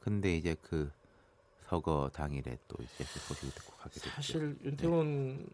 [0.00, 0.90] 근데 이제 그
[1.68, 4.10] 서거 당일에 또 이제 그 소식을 듣고 가게 됐죠.
[4.10, 5.46] 사실 윤태곤 네.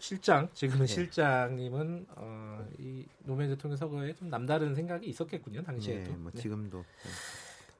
[0.00, 0.92] 실장 지금은 네.
[0.92, 6.10] 실장님은 어, 이 노무현 대통령 서거에 좀 남다른 생각이 있었겠군요 당시에도.
[6.10, 6.40] 네, 뭐 네.
[6.40, 6.84] 지금도.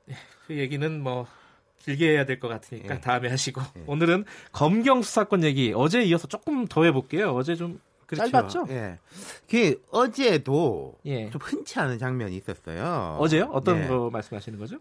[0.06, 0.14] 네.
[0.46, 1.26] 그 얘기는 뭐
[1.84, 3.00] 길게 해야 될 것 같으니까 예.
[3.00, 3.82] 다음에 하시고 예.
[3.86, 7.34] 오늘은 검경 수사권 얘기 어제 이어서 조금 더 해볼게요.
[7.34, 8.30] 어제 좀 그렇죠.
[8.30, 8.66] 짧았죠?
[8.70, 8.98] 예.
[9.50, 11.30] 그 어제도 예.
[11.30, 13.16] 좀 흔치 않은 장면이 있었어요.
[13.18, 13.50] 어제요?
[13.52, 13.88] 어떤 예.
[13.88, 14.76] 거 말씀하시는 거죠?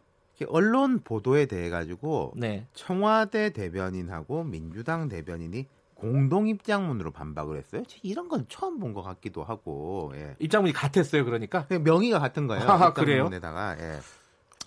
[0.48, 2.66] 언론 보도에 대해 가지고 네.
[2.74, 7.84] 청와대 대변인하고 민주당 대변인이 공동 입장문으로 반박을 했어요.
[8.02, 10.12] 이런 건 처음 본 것 같기도 하고.
[10.16, 10.36] 예.
[10.40, 11.68] 입장문이 같았어요, 그러니까?
[11.70, 12.64] 명의가 같은 거예요.
[12.68, 13.30] 아, 그래요?
[13.32, 14.00] 에다가 예.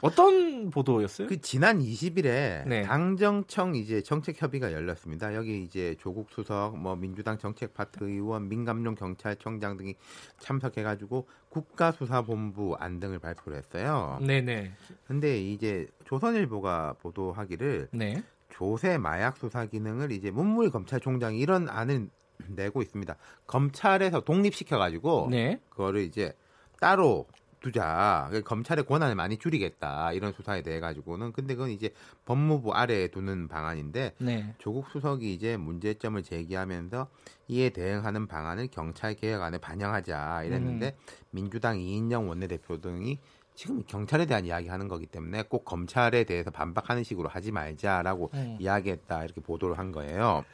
[0.00, 1.28] 어떤 보도였어요?
[1.28, 2.82] 그 지난 20일에 네.
[2.82, 5.34] 당정청 이제 정책 협의가 열렸습니다.
[5.34, 9.94] 여기 이제 조국 수석, 뭐 민주당 정책 파트 의원, 민감용 경찰청장 등이
[10.38, 14.18] 참석해가지고 국가수사본부 안 등을 발표를 했어요.
[14.20, 14.72] 네네.
[15.06, 18.22] 근데 이제 조선일보가 보도하기를 네.
[18.50, 22.08] 조세 마약 수사 기능을 이제 문무일 검찰총장이 이런 안을
[22.48, 23.16] 내고 있습니다.
[23.46, 25.60] 검찰에서 독립시켜가지고 네.
[25.70, 26.32] 그거를 이제
[26.80, 27.26] 따로
[27.64, 28.30] 두자.
[28.44, 30.12] 검찰의 권한을 많이 줄이겠다.
[30.12, 31.94] 이런 수사에 대해 가지고는 근데 그건 이제
[32.26, 34.54] 법무부 아래에 두는 방안인데 네.
[34.58, 37.08] 조국 수석이 이제 문제점을 제기하면서
[37.48, 41.14] 이에 대응하는 방안을 경찰 개혁안에 반영하자 이랬는데 음.
[41.30, 43.18] 민주당 이인영 원내대표 등이
[43.54, 48.58] 지금 경찰에 대한 이야기하는 거기 때문에 꼭 검찰에 대해서 반박하는 식으로 하지 말자라고 음.
[48.60, 50.44] 이야기했다 이렇게 보도를 한 거예요.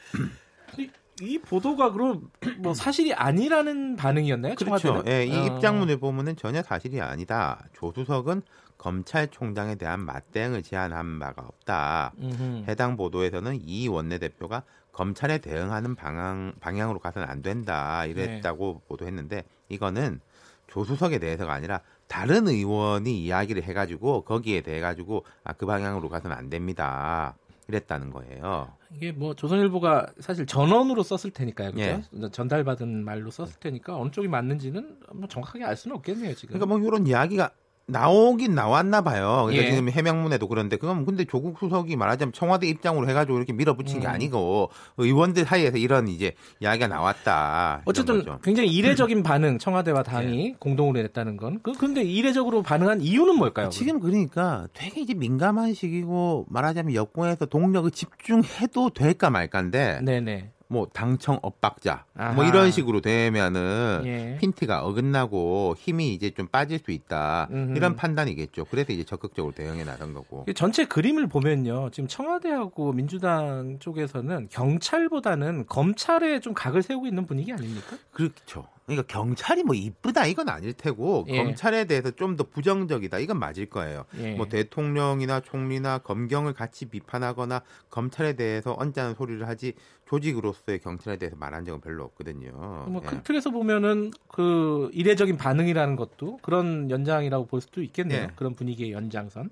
[1.21, 4.55] 이 보도가 그럼 뭐 사실이 아니라는 반응이었나요?
[4.55, 5.03] 그렇죠.
[5.07, 5.45] 예, 이 어.
[5.47, 7.63] 입장문을 보면은 전혀 사실이 아니다.
[7.75, 8.43] 조수석은
[8.79, 12.13] 검찰총장에 대한 맞대응을 제안한 바가 없다.
[12.19, 12.65] 음흠.
[12.69, 14.63] 해당 보도에서는 이 원내대표가
[14.93, 18.89] 검찰에 대응하는 방향, 방향으로 가서는 안 된다 이랬다고 네.
[18.89, 20.21] 보도했는데 이거는
[20.69, 26.49] 조수석에 대해서가 아니라 다른 의원이 이야기를 해가지고 거기에 대해 가지고 아, 그 방향으로 가서는 안
[26.49, 27.37] 됩니다.
[27.71, 28.73] 이랬다는 거예요.
[28.95, 31.73] 이게 뭐 조선일보가 사실 전원으로 썼을 테니까요.
[31.73, 32.03] 그렇죠?
[32.13, 32.31] 예.
[32.31, 36.55] 전달받은 말로 썼을 테니까 어느 쪽이 맞는지는 뭐 정확하게 알 수는 없겠네요, 지금.
[36.59, 37.51] 그러니까 뭐 이런 이야기가
[37.91, 39.45] 나오긴 나왔나 봐요.
[39.47, 39.71] 그러니까 예.
[39.71, 44.01] 지금 해명문에도 그런데 그건 근데 조국 수석이 말하자면 청와대 입장으로 해가지고 이렇게 밀어붙인 음.
[44.03, 47.83] 게 아니고 의원들 사이에서 이런 이제 이야기가 나왔다.
[47.85, 50.55] 어쨌든 굉장히 이례적인 반응 청와대와 당이 예.
[50.59, 51.61] 공동으로 냈다는 건.
[51.63, 53.69] 그 근데 이례적으로 반응한 이유는 뭘까요?
[53.71, 60.01] 지금 그러니까 되게 이제 민감한 시기고 말하자면 여권에서 동력을 집중해도 될까 말까인데.
[60.03, 60.51] 네네.
[60.71, 62.33] 뭐 당청 엇박자 뭐 아하.
[62.35, 64.39] 뭐 이런 식으로 되면은 예.
[64.41, 67.77] 핀트가 어긋나고 힘이 이제 좀 빠질 수 있다 음흠.
[67.77, 68.67] 이런 판단이겠죠.
[68.67, 70.47] 그래서 이제 적극적으로 대응에 나선 거고.
[70.55, 77.97] 전체 그림을 보면요, 지금 청와대하고 민주당 쪽에서는 경찰보다는 검찰에 좀 각을 세우고 있는 분위기 아닙니까?
[78.13, 78.67] 그렇죠.
[78.87, 81.37] 그러니까 경찰이 뭐 이쁘다 이건 아닐 테고 예.
[81.37, 84.05] 검찰에 대해서 좀 더 부정적이다 이건 맞을 거예요.
[84.19, 84.35] 예.
[84.35, 89.75] 뭐 대통령이나 총리나 검경을 같이 비판하거나 검찰에 대해서 언짢은 소리를 하지
[90.07, 92.87] 조직으로서의 경찰에 대해서 말한 적은 별로 없거든요.
[92.89, 93.23] 뭐큰 예.
[93.23, 98.23] 틀에서 보면은 그 이례적인 반응이라는 것도 그런 연장이라고 볼 수도 있겠네요.
[98.23, 98.29] 예.
[98.37, 99.51] 그런 분위기의 연장선.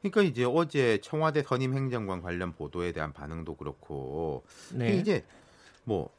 [0.00, 4.42] 그러니까 이제 어제 청와대 선임 행정관 관련 보도에 대한 반응도 그렇고
[4.72, 4.96] 네.
[4.96, 5.24] 이제
[5.84, 6.10] 뭐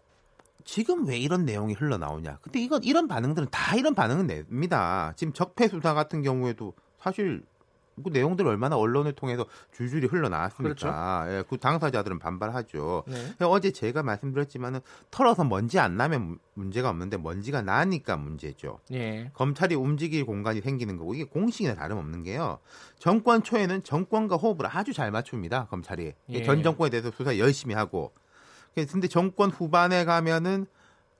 [0.63, 2.39] 지금 왜 이런 내용이 흘러나오냐.
[2.41, 5.13] 근데 이건 이런 반응들은 다 이런 반응은 냅니다.
[5.15, 7.43] 지금 적폐 수사 같은 경우에도 사실
[8.03, 11.25] 그 내용들 얼마나 언론을 통해서 줄줄이 흘러나왔습니까?
[11.25, 11.37] 그렇죠.
[11.37, 13.03] 예, 그 당사자들은 반발하죠.
[13.05, 13.45] 네.
[13.45, 14.79] 어제 제가 말씀드렸지만은
[15.11, 18.79] 털어서 먼지 안 나면 문제가 없는데 먼지가 나니까 문제죠.
[18.93, 19.29] 예.
[19.33, 22.57] 검찰이 움직일 공간이 생기는 거고 이게 공식이나 다름없는 게요.
[22.97, 25.67] 정권 초에는 정권과 호흡을 아주 잘 맞춥니다.
[25.67, 26.43] 검찰이 예.
[26.43, 28.11] 전 정권에 대해서 수사 열심히 하고
[28.75, 30.65] 근데 정권 후반에 가면은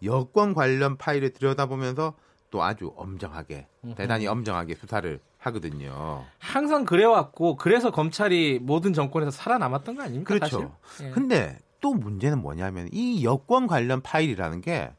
[0.04, 2.16] 여권 관련 파일을 들여다보면서
[2.50, 6.26] 또 아주 엄정하게 대단히 엄정하게 수사를 하거든요.
[6.40, 10.34] 항상 그래왔고 그래서 검찰이 모든 정권에서 살아남았던 거 아닙니까?
[10.34, 10.76] 그렇죠.
[11.02, 11.10] 예.
[11.12, 14.92] 근데 또 문제는 뭐냐면 이 여권 관련 파일이라는 게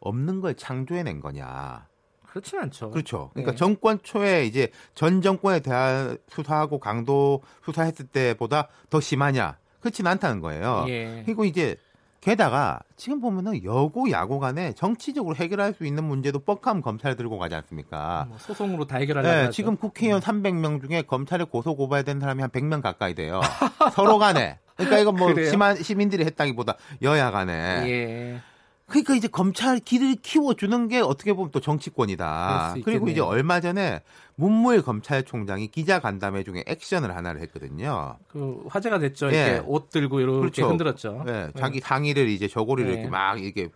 [0.00, 1.86] 없는 걸 창조해낸 거냐.
[2.26, 2.90] 그렇진 않죠.
[2.90, 3.30] 그렇죠.
[3.32, 3.56] 그러니까 네.
[3.56, 9.58] 정권 초에 이제 전 정권에 대한 수사하고 강도 수사했을 때보다 더 심하냐?
[9.80, 10.84] 그렇진 않다는 거예요.
[10.88, 11.22] 예.
[11.24, 11.76] 그리고 이제
[12.24, 17.54] 게다가 지금 보면은 여고 야고 간에 정치적으로 해결할 수 있는 문제도 뻑함 검찰 들고 가지
[17.54, 18.24] 않습니까?
[18.30, 20.42] 뭐 소송으로 다 해결하려고 네, 지금 국회의원 음.
[20.42, 23.42] 300명 중에 검찰에 고소 고발 된 사람이 한 100명 가까이 돼요.
[23.92, 24.58] 서로 간에.
[24.76, 27.52] 그러니까 이건 뭐 시만, 시민들이 했다기보다 여야 간에.
[27.90, 28.40] 예.
[28.86, 32.76] 그러니까 이제 검찰 길을 키워주는 게 어떻게 보면 또 정치권이다.
[32.84, 34.02] 그리고 이제 얼마 전에
[34.36, 38.18] 문무일 검찰총장이 기자 간담회 중에 액션을 하나를 했거든요.
[38.28, 39.28] 그 화제가 됐죠.
[39.28, 39.46] 네.
[39.46, 40.68] 이렇게 옷 들고 이렇게 그렇죠.
[40.68, 41.22] 흔들었죠.
[41.24, 41.46] 네.
[41.46, 41.52] 네.
[41.56, 42.98] 자기 상의를 이제 저고리를 네.
[42.98, 43.68] 이렇게 막 이렇게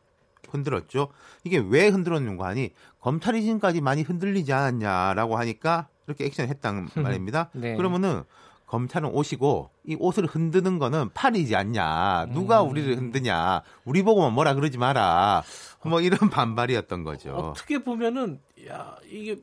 [0.50, 1.09] 흔들었죠.
[1.44, 7.50] 이게 왜 흔들었는가 하니 검찰이 지금까지 많이 흔들리지 않았냐라고 하니까 이렇게 액션을 했단 말입니다.
[7.54, 7.76] 네.
[7.76, 8.24] 그러면은
[8.69, 12.27] 검찰은 오시고 이 옷을 흔드는 거는 팔이지 않냐.
[12.33, 12.71] 누가 음.
[12.71, 13.62] 우리를 흔드냐.
[13.85, 15.43] 우리 보고만 뭐라 그러지 마라.
[15.85, 17.31] 뭐 이런 반발이었던 거죠.
[17.33, 19.39] 어떻게 보면은 야 이게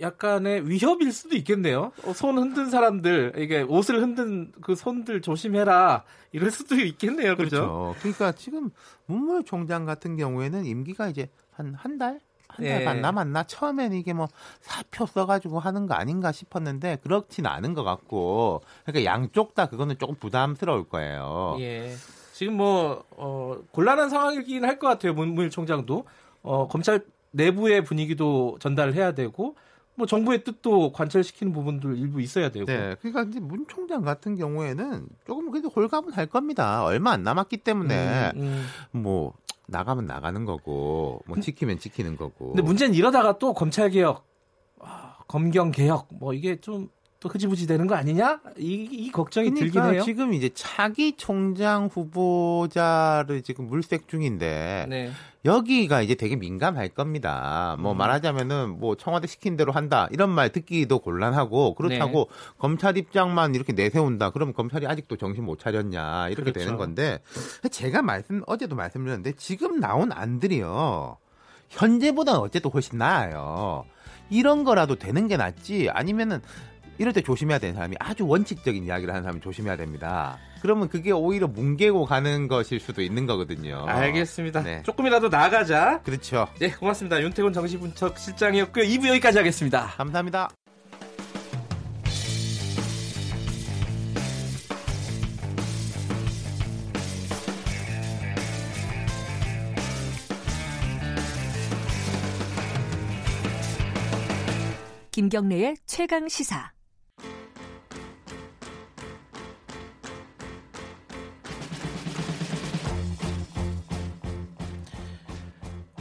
[0.00, 1.92] 약간의 위협일 수도 있겠네요.
[2.04, 6.04] 어, 손 흔든 사람들, 이게 옷을 흔든 그 손들 조심해라.
[6.30, 7.34] 이럴 수도 있겠네요.
[7.36, 7.56] 그렇죠.
[7.56, 7.94] 그렇죠?
[8.00, 8.70] 그러니까 지금
[9.06, 12.20] 문무일 총장 같은 경우에는 임기가 이제 한 한 달?
[12.58, 13.00] 한 달반 예.
[13.00, 13.44] 남았나?
[13.44, 14.28] 처음에는 이게 뭐
[14.60, 20.16] 사표 써가지고 하는 거 아닌가 싶었는데 그렇진 않은 것 같고 그러니까 양쪽 다 그거는 조금
[20.16, 21.56] 부담스러울 거예요.
[21.60, 21.94] 예.
[22.32, 25.12] 지금 뭐 어, 곤란한 상황이긴 할 것 같아요.
[25.14, 26.04] 문무일 총장도
[26.42, 29.54] 어, 검찰 내부의 분위기도 전달을 해야 되고
[29.96, 32.66] 뭐 정부의 뜻도 관철시키는 부분들 일부 있어야 되고.
[32.66, 32.94] 네.
[33.00, 36.84] 그러니까 이제 문 총장 같은 경우에는 조금 그래도 홀가분 할 겁니다.
[36.84, 38.40] 얼마 안 남았기 때문에 음,
[38.94, 39.02] 음.
[39.02, 39.32] 뭐
[39.68, 42.48] 나가면 나가는 거고 뭐 지키면 지키는 거고.
[42.48, 44.26] 근데 문제는 이러다가 또 검찰 개혁,
[44.80, 46.88] 아, 검경 개혁 뭐 이게 좀
[47.20, 48.40] 또 흐지부지 되는 거 아니냐?
[48.58, 50.02] 이, 이 걱정이 그러니까 들긴 해요.
[50.04, 55.10] 지금 이제 차기 총장 후보자를 지금 물색 중인데 네.
[55.44, 57.76] 여기가 이제 되게 민감할 겁니다.
[57.80, 57.98] 뭐 음.
[57.98, 62.54] 말하자면은 뭐 청와대 시킨 대로 한다 이런 말 듣기도 곤란하고 그렇다고 네.
[62.58, 64.30] 검찰 입장만 이렇게 내세운다.
[64.30, 66.60] 그러면 검찰이 아직도 정신 못 차렸냐 이렇게 그렇죠.
[66.60, 67.18] 되는 건데
[67.68, 71.16] 제가 말씀 어제도 말씀드렸는데 지금 나온 안들이요.
[71.70, 73.84] 현재보다는 어쨌든 훨씬 나아요.
[74.30, 76.40] 이런 거라도 되는 게 낫지 아니면은
[76.98, 80.38] 이럴 때 조심해야 되는 사람이 아주 원칙적인 이야기를 하는 사람이 조심해야 됩니다.
[80.60, 83.84] 그러면 그게 오히려 뭉개고 가는 것일 수도 있는 거거든요.
[83.86, 84.62] 알겠습니다.
[84.62, 84.82] 네.
[84.82, 86.02] 조금이라도 나가자.
[86.02, 86.48] 그렇죠.
[86.58, 87.22] 네, 고맙습니다.
[87.22, 88.84] 윤태곤 정시분석 실장이었고요.
[88.84, 89.86] 2부 여기까지 하겠습니다.
[89.96, 90.50] 감사합니다.
[105.12, 106.77] 김경래의 최강 시사.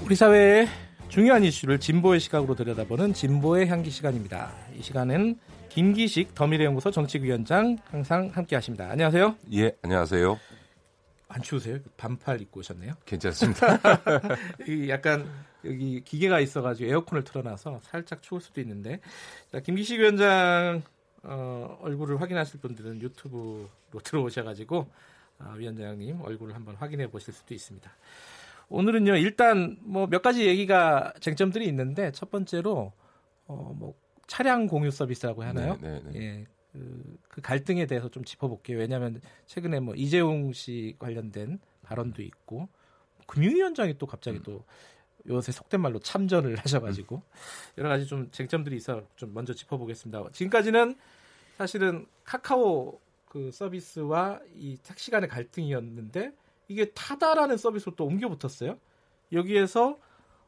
[0.07, 0.69] 우리 사회의
[1.09, 4.55] 중요한 이슈를 진보의 시각으로 들여다보는 진보의 향기 시간입니다.
[4.73, 5.37] 이 시간은
[5.67, 8.89] 김기식 더미래연구소 정책위원장 항상 함께하십니다.
[8.89, 9.35] 안녕하세요.
[9.51, 10.39] 예, 안녕하세요.
[11.27, 11.79] 안 추우세요?
[11.97, 12.93] 반팔 입고 오셨네요.
[13.03, 13.81] 괜찮습니다.
[14.87, 15.29] 약간
[15.65, 19.01] 여기 기계가 있어가지고 에어컨을 틀어놔서 살짝 추울 수도 있는데
[19.51, 20.83] 자, 김기식 위원장
[21.23, 23.67] 어, 얼굴을 확인하실 분들은 유튜브로
[24.05, 24.87] 들어오셔가지고
[25.39, 27.91] 어, 위원장님 얼굴을 한번 확인해 보실 수도 있습니다.
[28.69, 32.93] 오늘은요 일단 뭐 몇 가지 얘기가 쟁점들이 있는데 첫 번째로
[33.47, 33.93] 어, 뭐
[34.27, 35.77] 차량 공유 서비스라고 하나요?
[35.81, 36.19] 네, 네, 네.
[36.19, 38.77] 예, 그, 그, 갈등에 대해서 좀 짚어볼게요.
[38.77, 42.67] 왜냐하면 최근에 뭐 이재용 씨 관련된 발언도 있고
[43.25, 44.43] 금융위원장이 또 갑자기 음.
[44.43, 44.65] 또
[45.27, 47.21] 요새 속된 말로 참전을 하셔가지고
[47.77, 50.23] 여러 가지 좀 쟁점들이 있어 좀 먼저 짚어보겠습니다.
[50.33, 50.95] 지금까지는
[51.57, 56.31] 사실은 카카오 그 서비스와 이 택시 간의 갈등이었는데
[56.67, 58.77] 이게 타다라는 서비스로 또 옮겨 붙었어요.
[59.31, 59.97] 여기에서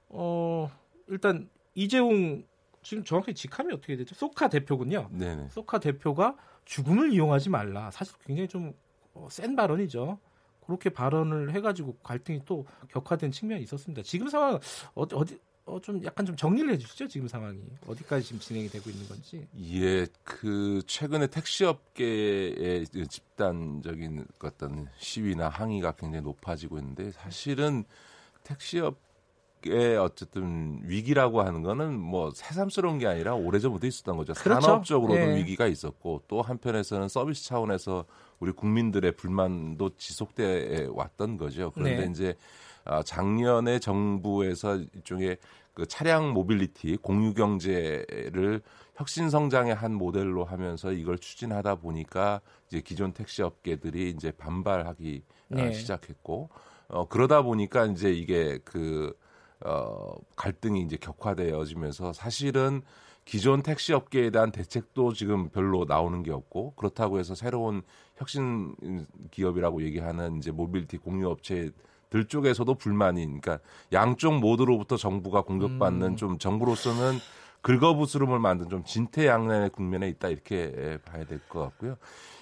[0.09, 0.69] 어
[1.07, 2.43] 일단 이재용
[2.81, 4.15] 지금 정확히 직함이 어떻게 되죠?
[4.15, 5.09] 소카 대표군요.
[5.11, 5.49] 네네.
[5.49, 7.91] 소카 대표가 죽음을 이용하지 말라.
[7.91, 10.19] 사실 굉장히 좀센 어, 발언이죠.
[10.65, 14.03] 그렇게 발언을 해가지고 갈등이 또 격화된 측면이 있었습니다.
[14.03, 14.59] 지금 상황
[14.93, 15.39] 어디 어디
[15.69, 19.47] 어, 좀 약간 좀 정리를 해주시죠 지금 상황이 어디까지 지금 진행이 되고 있는 건지.
[19.73, 27.83] 예, 그 최근에 택시업계의 집단적인 어떤 시위나 항의가 굉장히 높아지고 있는데 사실은
[28.43, 28.97] 택시업
[29.65, 34.31] 의 어쨌든 위기라고 하는 거는 뭐 새삼스러운 게 아니라 오래전부터 있었던 거죠.
[34.35, 34.61] 그렇죠.
[34.61, 35.35] 산업적으로도 네.
[35.35, 38.05] 위기가 있었고 또 한편에서는 서비스 차원에서
[38.39, 41.71] 우리 국민들의 불만도 지속돼 왔던 거죠.
[41.75, 42.09] 그런데 네.
[42.09, 42.35] 이제
[42.85, 45.37] 아, 작년에 정부에서 일종의
[45.73, 48.61] 그 차량 모빌리티 공유 경제를
[48.95, 55.55] 혁신 성장의 한 모델로 하면서 이걸 추진하다 보니까 이제 기존 택시 업계들이 이제 반발하기 아,
[55.55, 55.73] 네.
[55.73, 56.49] 시작했고
[56.89, 59.15] 어 그러다 보니까 이제 이게 그
[59.61, 62.81] 어, 갈등이 이제 격화되어지면서 사실은
[63.25, 67.83] 기존 택시 업계에 대한 대책도 지금 별로 나오는 게 없고 그렇다고 해서 새로운
[68.15, 68.75] 혁신
[69.31, 71.69] 기업이라고 얘기하는 이제 모빌티 공유 업체
[72.09, 73.59] 들 쪽에서도 불만이 그러니까
[73.93, 76.15] 양쪽 모두로부터 정부가 공격받는 음.
[76.15, 77.19] 좀 정부로서는
[77.61, 81.97] 긁어부스름을 만든 좀 진퇴양난의 국면에 있다 이렇게 봐야 될 것 같고요.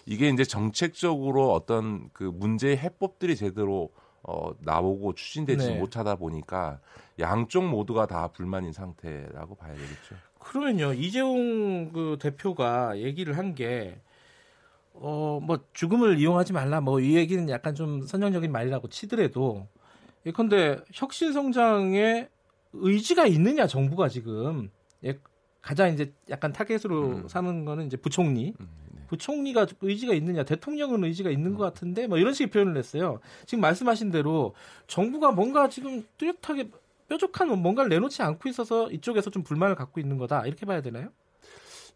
[0.06, 3.90] 이게 이제 정책적으로 어떤 그 문제의 해법들이 제대로
[4.24, 5.80] 어, 나오고 추진되지 네.
[5.80, 6.80] 못하다 보니까
[7.20, 10.16] 양쪽 모두가 다 불만인 상태라고 봐야 되겠죠.
[10.40, 14.00] 그러면요 이재용 그 대표가 얘기를 한 게
[15.02, 19.68] 어 뭐 죽음을 이용하지 말라 뭐 이 얘기는 약간 좀 선정적인 말이라고 치더라도
[20.26, 22.28] 예컨대 혁신 성장에
[22.74, 24.70] 의지가 있느냐 정부가 지금
[25.04, 25.18] 예,
[25.62, 27.28] 가장 이제 약간 타겟으로 음.
[27.28, 28.68] 삼은 거는 이제 부총리 음.
[29.08, 33.22] 부총리가 의지가 있느냐, 대통령은 의지가 있는 것 같은데 뭐 이런 식의 표현을 했어요.
[33.46, 34.54] 지금 말씀하신 대로
[34.88, 36.72] 정부가 뭔가 지금 뚜렷하게
[37.08, 41.08] 뾰족한 뭔가를 내놓지 않고 있어서 이쪽에서 좀 불만을 갖고 있는 거다 이렇게 봐야 되나요?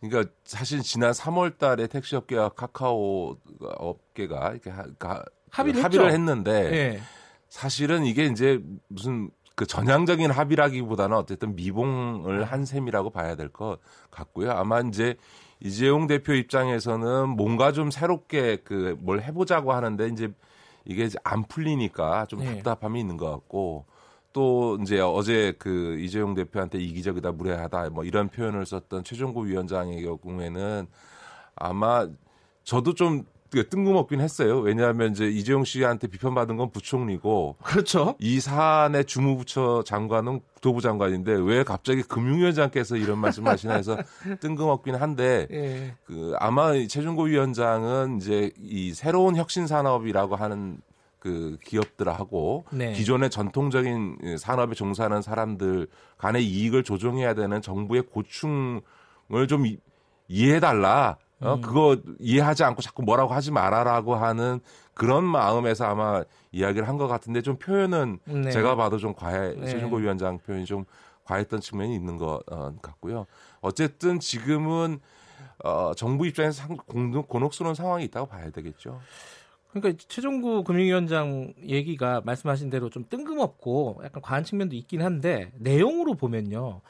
[0.02, 6.70] 그러니까 사실 지난 3월 달에 택시 업계와 카카오 업계가 이렇게 하, 가, 합의를, 합의를 했는데
[6.72, 6.99] 네.
[7.49, 13.78] 사실은 이게 이제 무슨 그 전향적인 합의라기보다는 어쨌든 미봉을 한 셈이라고 봐야 될 것
[14.10, 14.52] 같고요.
[14.52, 15.16] 아마 이제
[15.60, 20.34] 이재용 대표 입장에서는 뭔가 좀 새롭게 그 뭘 해보자고 하는데 이제
[20.86, 22.56] 이게 안 풀리니까 좀 네.
[22.56, 23.86] 답답함이 있는 것 같고
[24.34, 30.88] 또 이제 어제 그 이재용 대표한테 이기적이다 무례하다 뭐 이런 표현을 썼던 최종구 위원장의 경우에는
[31.56, 32.08] 아마
[32.64, 34.60] 저도 좀 뜬금없긴 했어요.
[34.60, 38.16] 왜냐하면 이제 이재용 씨한테 비판받은 건 부총리고 그렇죠.
[38.20, 43.98] 이 사안의 주무부처 장관은 국토부 장관인데 왜 갑자기 금융위원장께서 이런 말씀하시나 해서
[44.40, 45.94] 뜬금없긴 한데 예.
[46.06, 50.78] 그 아마 최준고 위원장은 이제 이 새로운 혁신 산업이라고 하는
[51.22, 52.94] 그 기업들하고 네.
[52.94, 59.66] 기존의 전통적인 산업에 종사하는 사람들 간의 이익을 조정해야 되는 정부의 고충을 좀
[60.28, 61.18] 이해해달라.
[61.40, 61.62] 어, 음.
[61.62, 64.60] 그거 이해하지 않고 자꾸 뭐라고 하지 말아라고 하는
[64.96, 68.52] 그런 마음에서 아마 이야기를 한 것 같은데 좀 표현은 네.
[68.52, 69.66] 제가 봐도 좀 과해, 네.
[69.68, 70.86] 최준고 위원장 표현이 좀
[71.26, 73.26] 과했던 측면이 있는 것 어, 같고요.
[73.62, 75.00] 어쨌든 지금은
[75.64, 79.00] 어, 정부 입장에서 상, 곤혹스러운 상황이 있다고 봐야 되겠죠.
[79.74, 86.82] 그러니까 최종구 금융위원장 얘기가 말씀하신 대로 좀 뜬금없고 약간 과한 측면도 있긴 한데 내용으로 보면요.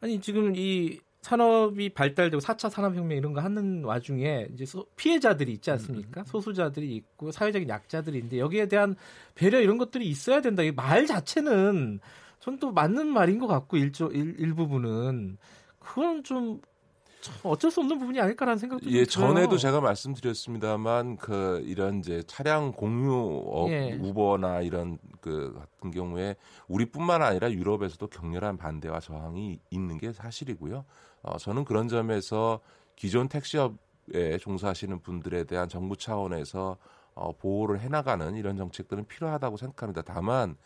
[0.00, 4.64] 아니 지금 이 산업이 발달되고 4차 산업혁명 이런 거 하는 와중에 이제
[4.96, 6.22] 피해자들이 있지 않습니까?
[6.22, 6.24] 음.
[6.24, 8.96] 소수자들이 있고 사회적인 약자들이 있는데 여기에 대한
[9.36, 10.62] 배려 이런 것들이 있어야 된다.
[10.64, 12.00] 이 말 자체는
[12.40, 15.36] 전 또 맞는 말인 것 같고 일조 일, 일부분은
[15.78, 16.60] 그건 좀
[17.42, 23.42] 어쩔 수 없는 부분이 아닐까라는 생각도 예, 전에도 제가 말씀드렸습니다만 그 이런 이제 차량 공유
[23.46, 23.92] 업 예.
[24.00, 26.36] 우버나 이런 그 같은 경우에
[26.68, 30.84] 우리뿐만 아니라 유럽에서도 격렬한 반대와 저항이 있는 게 사실이고요.
[31.22, 32.60] 어, 저는 그런 점에서
[32.96, 36.76] 기존 택시업에 종사하시는 분들에 대한 정부 차원에서
[37.14, 40.02] 어, 보호를 해나가는 이런 정책들은 필요하다고 생각합니다.
[40.02, 40.56] 다만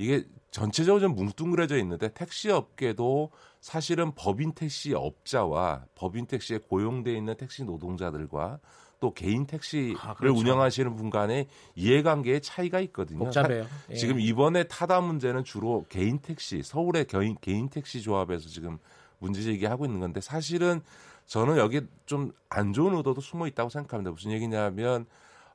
[0.00, 3.30] 이게 전체적으로 좀 뭉뚱그려져 있는데 택시 업계도
[3.60, 8.60] 사실은 법인 택시 업자와 법인 택시에 고용돼 있는 택시 노동자들과
[8.98, 10.38] 또 개인 택시를 아, 그렇죠.
[10.38, 13.18] 운영하시는 분 간의 이해관계의 차이가 있거든요.
[13.18, 13.66] 복잡해요.
[13.90, 13.94] 예.
[13.94, 18.78] 지금 이번에 타다 문제는 주로 개인 택시, 서울의 개인, 개인 택시 조합에서 지금
[19.18, 20.80] 문제 제기하고 있는 건데 사실은
[21.26, 24.10] 저는 여기 좀 안 좋은 의도도 숨어 있다고 생각합니다.
[24.10, 25.06] 무슨 얘기냐면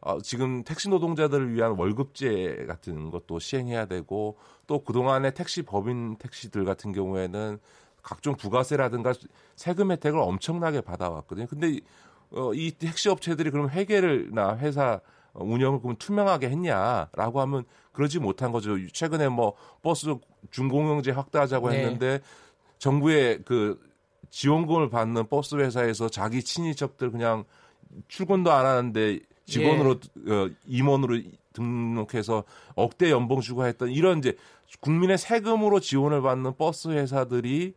[0.06, 4.38] 어, 지금 택시 노동자들을 위한 월급제 같은 것도 시행해야 되고
[4.68, 7.58] 또 그동안의 택시 법인 택시들 같은 경우에는
[8.04, 9.14] 각종 부가세라든가
[9.56, 11.48] 세금 혜택을 엄청나게 받아왔거든요.
[11.48, 11.80] 근데
[12.30, 15.02] 어, 이 택시 업체들이 그럼 회계나 회사
[15.34, 18.76] 운영을 그럼 투명하게 했냐라고 하면 그러지 못한 거죠.
[18.94, 20.14] 최근에 뭐 버스
[20.52, 21.78] 준공영제 확대하자고 네.
[21.78, 22.20] 했는데
[22.78, 23.82] 정부의 그
[24.30, 27.44] 지원금을 받는 버스 회사에서 자기 친인척들 그냥
[28.08, 30.32] 출근도 안 하는데 직원으로 예.
[30.32, 31.22] 어, 임원으로
[31.54, 32.44] 등록해서
[32.76, 34.36] 억대 연봉 주고 했던 이런 이제
[34.82, 37.74] 국민의 세금으로 지원을 받는 버스 회사들이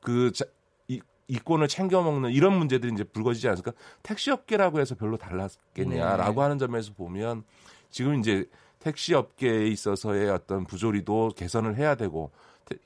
[0.00, 0.44] 그 자,
[0.88, 3.72] 이, 이권을 챙겨 먹는 이런 문제들이 이제 불거지지 않을까?
[4.02, 6.40] 택시 업계라고 해서 별로 달랐겠냐라고 네.
[6.40, 7.44] 하는 점에서 보면
[7.90, 8.46] 지금 이제
[8.80, 12.30] 택시 업계에 있어서의 어떤 부조리도 개선을 해야 되고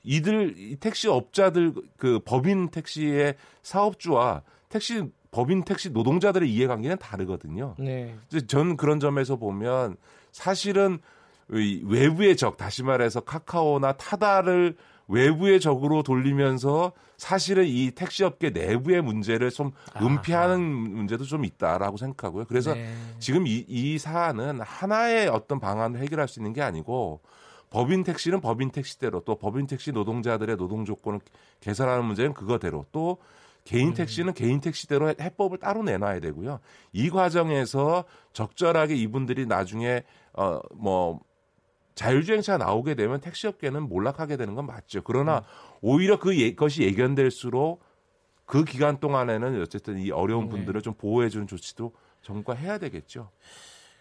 [0.03, 7.75] 이들 택시 업자들 그 법인 택시의 사업주와 택시 법인 택시 노동자들의 이해관계는 다르거든요.
[7.77, 8.15] 네.
[8.47, 9.97] 전 그런 점에서 보면
[10.31, 10.99] 사실은
[11.47, 14.75] 외부의 적, 다시 말해서 카카오나 타다를
[15.07, 20.59] 외부의 적으로 돌리면서 사실은 이 택시업계 내부의 문제를 좀 은폐하는 아하.
[20.59, 22.45] 문제도 좀 있다라고 생각하고요.
[22.45, 22.93] 그래서 네.
[23.17, 27.21] 지금 이, 이 사안은 하나의 어떤 방안을 해결할 수 있는 게 아니고
[27.71, 31.19] 법인 택시는 법인 택시대로 또 법인 택시 노동자들의 노동 조건을
[31.59, 33.17] 개선하는 문제는 그거대로 또
[33.69, 33.93] 개인 음.
[33.93, 34.33] 택시는 음.
[34.33, 36.59] 개인 택시대로 해법을 따로 내놔야 되고요.
[36.91, 38.03] 이 과정에서
[38.33, 40.03] 적절하게 이분들이 나중에
[40.33, 41.19] 어뭐
[41.93, 45.03] 자율주행차 나오게 되면 택시업계는 몰락하게 되는 건 맞죠.
[45.03, 45.43] 그러나 음.
[45.81, 47.83] 오히려 그 예, 것이 예견될수록
[48.45, 50.49] 그 기간 동안에는 어쨌든 이 어려운 네.
[50.49, 51.93] 분들을 좀 보호해주는 조치도
[52.23, 53.29] 정부가 해야 되겠죠.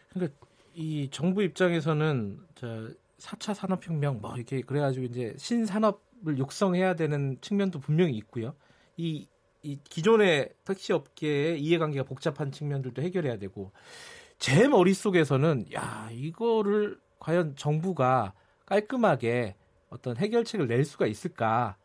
[0.08, 0.34] 그러니까
[0.72, 2.88] 이 정부 입장에서는 저
[3.18, 8.54] 4차 산업혁명 뭐 이렇게 그래가지고 이제 신산업을 육성해야 되는 측면도 분명히 있고요.
[8.96, 9.26] 이,
[9.62, 13.72] 이 기존의 택시 업계의 이해관계가 복잡한 측면들도 해결해야 되고
[14.38, 18.34] 제 머릿속에서는 야 이거를 과연 정부가
[18.66, 19.56] 깔끔하게
[19.90, 21.76] 어떤 해결책을 낼 수가 있을까?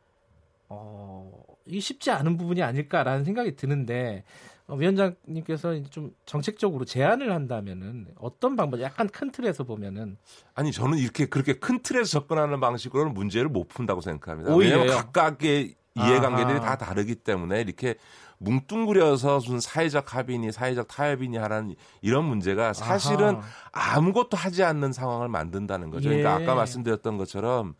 [0.69, 1.31] 어,
[1.65, 4.23] 이 쉽지 않은 부분이 아닐까라는 생각이 드는데
[4.67, 8.81] 어, 위원장님께서 좀 정책적으로 제안을 한다면은 어떤 방법?
[8.81, 10.17] 약간 큰 틀에서 보면은
[10.53, 14.53] 아니 저는 이렇게 그렇게 큰 틀에서 접근하는 방식으로는 문제를 못 푼다고 생각합니다.
[14.53, 16.75] 오히려 각각의 이해관계들이 아하.
[16.75, 17.95] 다 다르기 때문에 이렇게
[18.39, 23.37] 뭉뚱그려서 무슨 사회적 합의니 사회적 타협이니 하는 이런 문제가 사실은
[23.71, 23.95] 아하.
[23.95, 26.09] 아무것도 하지 않는 상황을 만든다는 거죠.
[26.09, 26.33] 그러니까 예.
[26.33, 27.75] 그러니까 아까 말씀드렸던 것처럼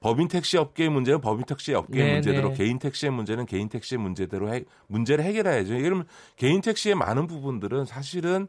[0.00, 2.54] 법인 택시 업계의 문제는 법인 택시 업계의 네 문제대로 네.
[2.56, 5.74] 개인 택시의 문제는 개인 택시의 문제대로 해, 문제를 해결해야죠.
[5.74, 6.04] 예를
[6.36, 8.48] 개인 택시의 많은 부분들은 사실은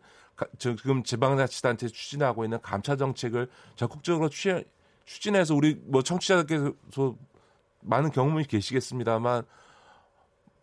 [0.58, 4.64] 지금 지방자치단체 추진하고 있는 감차 정책을 적극적으로 취,
[5.06, 6.74] 추진해서 우리 뭐 청취자들께서
[7.84, 9.44] 많은 경험이 계시겠습니다만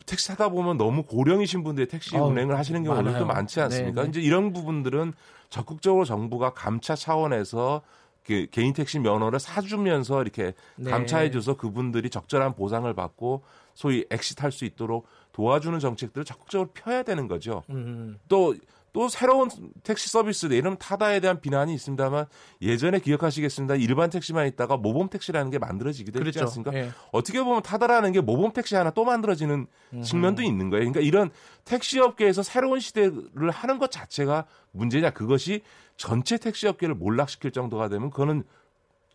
[0.07, 4.03] 택시 타다 보면 너무 고령이신 분들이 택시 어, 운행을 하시는 경우도 많지 않습니까?
[4.03, 4.11] 네, 네.
[4.11, 5.13] 이제 이런 부분들은
[5.51, 7.83] 적극적으로 정부가 감차 차원에서
[8.25, 10.91] 그 개인 택시 면허를 사주면서 이렇게 네.
[10.91, 13.43] 감차해줘서 그분들이 적절한 보상을 받고
[13.75, 17.63] 소위 엑시탈 수 있도록 도와주는 정책들을 적극적으로 펴야 되는 거죠.
[17.71, 18.19] 음.
[18.29, 18.55] 또
[18.93, 19.49] 또 새로운
[19.83, 22.27] 택시 서비스 내이름 타다에 대한 비난이 있습니다만
[22.63, 23.77] 예전에 기억하시겠습니다.
[23.77, 26.49] 일반 택시만 있다가 모범 택시라는 게 만들어지기도 했지 그렇죠.
[26.49, 26.75] 않습니까?
[26.75, 26.91] 예.
[27.13, 30.03] 어떻게 보면 타다라는 게 모범 택시 하나 또 만들어지는 음.
[30.03, 30.85] 측면도 있는 거예요.
[30.85, 31.31] 그러니까 이런
[31.65, 35.63] 택시 업계에서 새로운 시대를 하는 것 자체가 문제냐 그것이
[35.97, 38.45] 전체 택시 업계를 몰락시킬 정도가 되면 그거는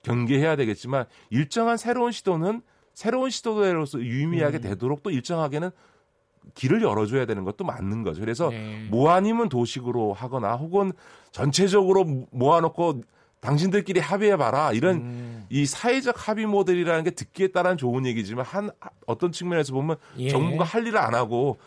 [0.03, 2.61] 경계해야 되겠지만 일정한 새로운 시도는
[2.93, 4.61] 새로운 시도대로서 유의미하게 음.
[4.61, 5.71] 되도록 또 일정하게는
[6.53, 8.21] 길을 열어줘야 되는 것도 맞는 거죠.
[8.21, 8.87] 그래서 네.
[8.89, 10.93] 뭐 아니면 도식으로 하거나 혹은
[11.31, 13.01] 전체적으로 모아놓고
[13.39, 15.45] 당신들끼리 합의해봐라 이런 음.
[15.49, 18.71] 이 사회적 합의 모델이라는 게 듣기에 따른 좋은 얘기지만 한
[19.05, 20.29] 어떤 측면에서 보면 예.
[20.29, 21.57] 정부가 할 일을 안 하고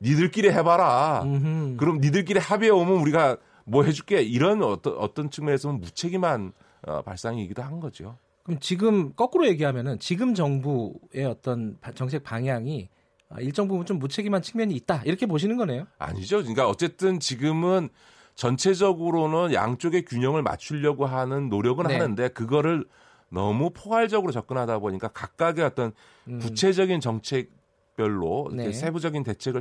[0.00, 1.22] 니들끼리 해봐라.
[1.24, 1.76] 음흠.
[1.76, 6.52] 그럼 니들끼리 합의해 오면 우리가 뭐 해줄게 이런 어떤 어떤 측면에서는 무책임한
[6.86, 8.16] 어, 발상이기도 한 거죠.
[8.42, 12.95] 그럼 지금 거꾸로 얘기하면은 지금 정부의 어떤 정책 방향이 아,
[13.40, 15.86] 일정 부분 좀 무책임한 측면이 있다 이렇게 보시는 거네요.
[15.98, 16.38] 아니죠.
[16.38, 17.88] 그러니까 어쨌든 지금은
[18.34, 21.94] 전체적으로는 양쪽의 균형을 맞추려고 하는 노력은 네.
[21.94, 22.84] 하는데 그거를
[23.28, 25.92] 너무 포괄적으로 접근하다 보니까 각각의 어떤
[26.28, 26.38] 음.
[26.38, 28.72] 구체적인 정책별로 네.
[28.72, 29.60] 세부적인 대책을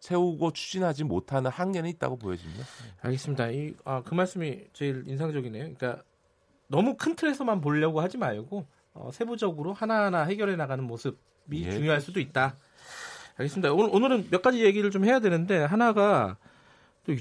[0.00, 2.64] 세우고 추진하지 못하는 한계는 있다고 보여집니다.
[3.00, 3.50] 알겠습니다.
[3.50, 5.74] 이, 아, 그 말씀이 제일 인상적이네요.
[5.74, 6.02] 그러니까
[6.68, 11.70] 너무 큰 틀에서만 보려고 하지 말고 어, 세부적으로 하나하나 해결해 나가는 모습이 예.
[11.70, 12.56] 중요할 수도 있다.
[13.36, 13.72] 알겠습니다.
[13.72, 16.36] 오늘, 오늘은 몇 가지 얘기를 좀 해야 되는데 하나가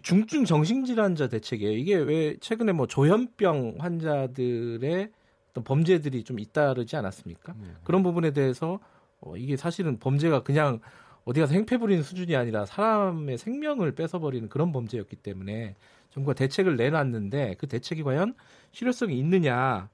[0.01, 1.77] 중증 정신질환자 대책이에요.
[1.77, 5.11] 이게 왜 최근에 뭐 조현병 환자들의
[5.51, 7.53] 어떤 범죄들이 좀 잇따르지 않았습니까?
[7.59, 7.67] 네.
[7.83, 8.79] 그런 부분에 대해서
[9.19, 10.79] 어, 이게 사실은 범죄가 그냥
[11.23, 15.75] 어디 가서 행패 부리는 수준이 아니라 사람의 생명을 뺏어버리는 그런 범죄였기 때문에
[16.11, 18.35] 정부가 대책을 내놨는데 그 대책이 과연
[18.71, 19.89] 실효성이 있느냐.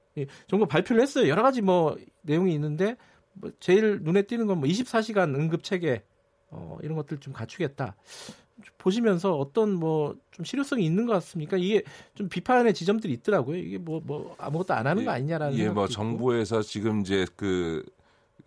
[0.46, 1.28] 정부가 발표를 했어요.
[1.28, 2.96] 여러 가지 뭐 내용이 있는데
[3.34, 6.02] 뭐 제일 눈에 띄는 건 뭐 24시간 응급 체계
[6.52, 7.96] 어, 이런 것들 좀 갖추겠다.
[8.78, 11.56] 보시면서 어떤 뭐 좀 실효성이 있는 것 같습니까?
[11.58, 11.82] 이게
[12.14, 13.56] 좀 비판의 지점들이 있더라고요.
[13.58, 17.84] 이게 뭐뭐 뭐 아무것도 안 하는 거 아니냐라는 예, 뭐 정부에서 지금 이제 그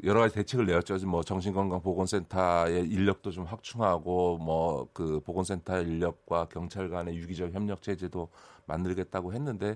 [0.03, 0.97] 여러 가지 대책을 내었죠.
[1.08, 8.30] 뭐 정신건강보건센터의 인력도 좀 확충하고 뭐 그 보건센터의 인력과 경찰 간의 유기적 협력 체제도
[8.66, 9.76] 만들겠다고 했는데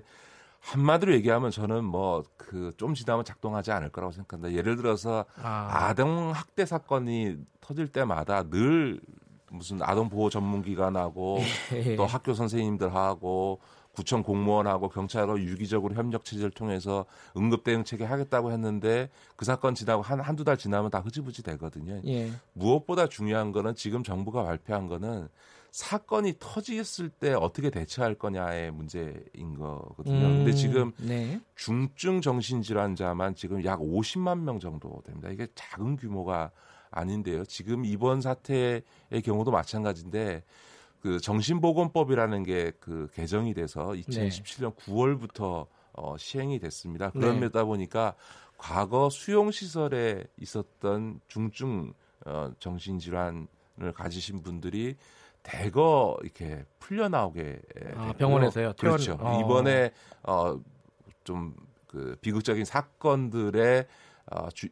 [0.60, 4.56] 한마디로 얘기하면 저는 뭐 그 좀 지나면 작동하지 않을 거라고 생각합니다.
[4.56, 5.94] 예를 들어서 아.
[5.94, 7.36] 동 학대 사건이
[7.70, 9.00] 터질 때마다 늘
[9.52, 11.38] 무슨 아동 보호 전문 기관하고
[11.74, 11.94] 예.
[11.94, 13.60] 또 학교 선생님들하고
[13.92, 17.06] 구청 공무원하고 경찰하고 유기적으로 협력 체제를 통해서
[17.36, 22.00] 응급 대응 체계 하겠다고 했는데 그 사건 지나고 한 한두 달 지나면 다 흐지부지 되거든요.
[22.06, 22.32] 예.
[22.54, 25.28] 무엇보다 중요한 거는 지금 정부가 발표한 거는
[25.70, 30.26] 사건이 터졌을 때 어떻게 대처할 거냐의 문제인 거거든요.
[30.26, 31.40] 음, 근데 지금 네.
[31.54, 35.28] 중증 정신질환자만 지금 약 50만 명 정도 됩니다.
[35.30, 36.50] 이게 작은 규모가
[36.90, 37.44] 아닌데요.
[37.44, 38.82] 지금 이번 사태의
[39.24, 40.42] 경우도 마찬가지인데
[41.00, 44.84] 그 정신보건법이라는 게 그 개정이 돼서 2017년 네.
[44.84, 47.10] 9월부터 어, 시행이 됐습니다.
[47.10, 47.64] 그러다 네.
[47.64, 48.14] 보니까
[48.58, 51.92] 과거 수용 시설에 있었던 중증
[52.26, 53.46] 어, 정신 질환을
[53.94, 54.96] 가지신 분들이
[55.42, 57.60] 대거 이렇게 풀려 나오게
[57.96, 58.74] 아, 병원에서요.
[58.78, 59.16] 그렇죠.
[59.20, 59.40] 어.
[59.40, 60.58] 이번에 어
[61.24, 61.54] 좀
[61.90, 63.84] 그 비극적인 사건들의
[64.30, 64.68] 어, 주,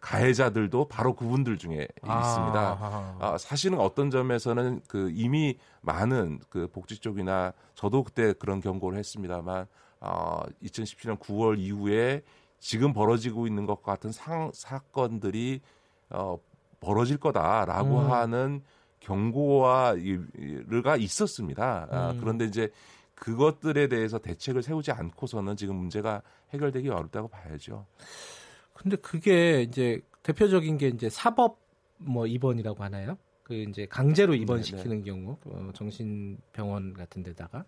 [0.00, 2.60] 가해자들도 바로 그분들 중에 아, 있습니다.
[2.60, 3.38] 아, 아.
[3.38, 9.66] 사실은 어떤 점에서는 그 이미 많은 그 복지 쪽이나 저도 그때 그런 경고를 했습니다만
[10.00, 12.22] 어, 2017년 9월 이후에
[12.58, 15.60] 지금 벌어지고 있는 것 같은 상, 사건들이
[16.10, 16.38] 어,
[16.80, 18.10] 벌어질 거다라고 음.
[18.10, 18.62] 하는
[19.00, 21.88] 경고와가 있었습니다.
[21.90, 22.20] 아, 음.
[22.20, 22.70] 그런데 이제
[23.14, 26.22] 그것들에 대해서 대책을 세우지 않고서는 지금 문제가
[26.52, 27.86] 해결되기 어렵다고 봐야죠.
[28.80, 31.58] 근데 그게 이제 대표적인 게 이제 사법
[31.98, 33.18] 뭐 입원이라고 하나요?
[33.42, 35.04] 그 이제 강제로 입원시키는 네네.
[35.04, 37.64] 경우 어, 정신병원 같은 데다가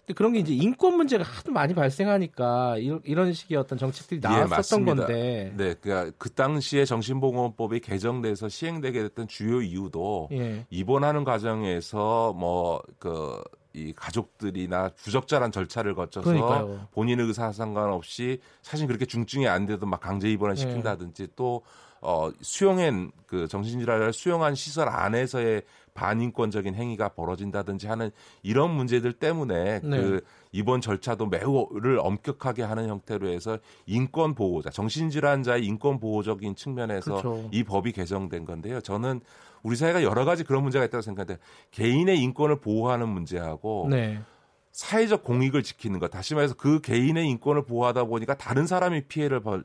[0.00, 4.28] 근데 그런 게 이제 인권 문제가 하도 많이 발생하니까 이런, 이런 식의 어떤 정책들이 예,
[4.28, 5.52] 나왔었던 예, 건데.
[5.56, 10.66] 네, 그러니까 그 당시에 정신보건법이 개정돼서 시행되게 됐던 주요 이유도 예.
[10.70, 13.42] 입원하는 과정에서 뭐그
[13.74, 16.88] 이 가족들이나 부적절한 절차를 거쳐서 그러니까요.
[16.92, 20.60] 본인의 의사 상관없이 사실 그렇게 중증이 안 돼도 막 강제 입원을 예.
[20.60, 21.32] 시킨다든지 네.
[21.36, 21.62] 또
[22.02, 25.62] 어, 수용한 그 정신질환을 수용한 시설 안에서의
[25.94, 28.10] 반인권적인 행위가 벌어진다든지 하는
[28.42, 30.00] 이런 문제들 때문에 네.
[30.00, 30.20] 그
[30.50, 37.48] 이번 절차도 매우를 엄격하게 하는 형태로 해서 인권 보호자, 정신질환자의 인권 보호적인 측면에서 그렇죠.
[37.52, 38.80] 이 법이 개정된 건데요.
[38.80, 39.20] 저는
[39.62, 41.40] 우리 사회가 여러 가지 그런 문제가 있다고 생각하는데
[41.70, 44.20] 개인의 인권을 보호하는 문제하고 네.
[44.72, 49.64] 사회적 공익을 지키는 것, 다시 말해서 그 개인의 인권을 보호하다 보니까 다른 사람이 피해를 벌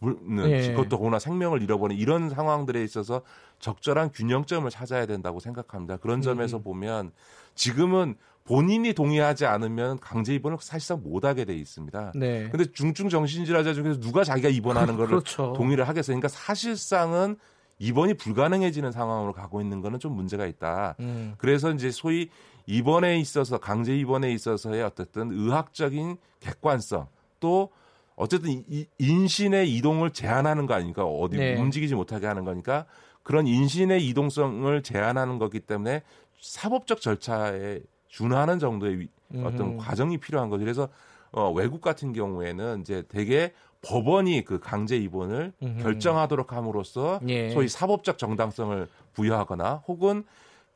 [0.00, 0.72] 네.
[0.72, 3.22] 그것도 고나 생명을 잃어버린 이런 상황들에 있어서
[3.60, 5.96] 적절한 균형점을 찾아야 된다고 생각합니다.
[5.98, 6.22] 그런 음.
[6.22, 6.62] 점에서 음.
[6.62, 7.12] 보면
[7.54, 12.12] 지금은 본인이 동의하지 않으면 강제 입원을 사실상 못하게 돼 있습니다.
[12.16, 12.48] 네.
[12.50, 15.52] 근데 중증 정신질환자 중에서 누가 자기가 입원하는 거를 그렇죠.
[15.56, 16.16] 동의를 하겠어요.
[16.16, 17.36] 그러니까 사실상은
[17.78, 20.96] 입원이 불가능해지는 상황으로 가고 있는 거는 좀 문제가 있다.
[21.00, 21.34] 음.
[21.38, 22.28] 그래서 이제 소위
[22.66, 27.08] 입원에 있어서 강제 입원에 있어서의 어쨌든 의학적인 객관성
[27.40, 27.70] 또
[28.14, 31.04] 어쨌든 이, 인신의 이동을 제한하는 거 아닙니까?
[31.04, 31.56] 어디 네.
[31.56, 32.86] 움직이지 못하게 하는 거니까
[33.22, 36.02] 그런 인신의 이동성을 제한하는 거기 때문에
[36.40, 39.08] 사법적 절차에 준하는 정도의
[39.38, 39.76] 어떤 음.
[39.78, 40.64] 과정이 필요한 거죠.
[40.64, 40.88] 그래서
[41.30, 43.52] 어, 외국 같은 경우에는 이제 대개
[43.82, 45.82] 법원이 그 강제 입원을 음흠.
[45.82, 47.50] 결정하도록 함으로써 예.
[47.50, 50.24] 소위 사법적 정당성을 부여하거나 혹은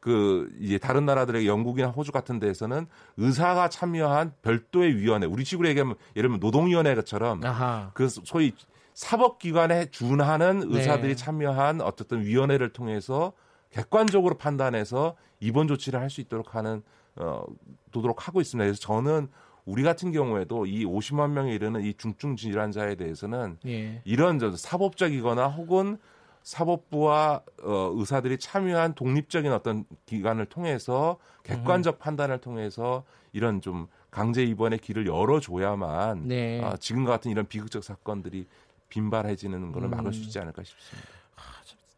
[0.00, 5.96] 그 이제 다른 나라들의 영국이나 호주 같은 데에서는 의사가 참여한 별도의 위원회, 우리 식으로 얘기하면
[6.14, 7.90] 예를 들면 노동위원회처럼 아하.
[7.94, 8.52] 그 소위
[8.94, 11.16] 사법기관에 준하는 의사들이 네.
[11.16, 13.32] 참여한 어쨌든 위원회를 통해서
[13.70, 16.82] 객관적으로 판단해서 입원 조치를 할 수 있도록 하는
[17.16, 17.44] 어
[17.92, 18.64] 도도록 하고 있습니다.
[18.64, 19.28] 그래서 저는
[19.66, 24.00] 우리 같은 경우에도 이 50만 명에 이르는 이 중증 질환자에 대해서는 예.
[24.04, 25.98] 이런 사법적이거나 혹은
[26.42, 31.98] 사법부와 어, 의사들이 참여한 독립적인 어떤 기관을 통해서 객관적 음.
[31.98, 33.02] 판단을 통해서
[33.32, 36.62] 이런 좀 강제 입원의 길을 열어줘야만 네.
[36.62, 38.46] 어, 지금과 같은 이런 비극적 사건들이
[38.88, 40.24] 빈발해지는 것을 막을 수 음.
[40.26, 41.08] 있지 않을까 싶습니다.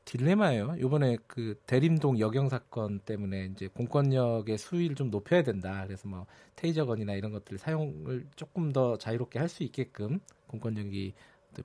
[0.09, 0.77] 아, 딜레마예요.
[0.79, 5.85] 이번에 그 대림동 여경 사건 때문에 이제 공권력의 수위를 좀 높여야 된다.
[5.87, 6.27] 그래서 뭐
[6.57, 11.15] 테이저건이나 이런 것들 사용을 조금 더 자유롭게 할 수 있게끔 공권력이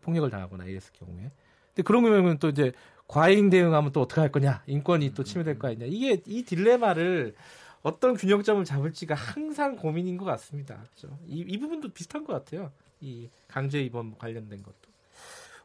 [0.02, 1.32] 폭력을 당하거나 이랬을 경우에
[1.68, 2.72] 근데 그런 거면 또 이제
[3.08, 4.64] 과잉 대응하면 또 어떻게 할 거냐?
[4.68, 5.86] 인권이 또 침해될 거 아니냐?
[5.88, 7.36] 이게 이 딜레마를
[7.82, 10.84] 어떤 균형점을 잡을지가 항상 고민인 것 같습니다.
[10.96, 11.18] 그렇죠?
[11.28, 12.72] 이, 이 부분도 비슷한 것 같아요.
[13.02, 14.83] 이 강제 입원 관련된 것도.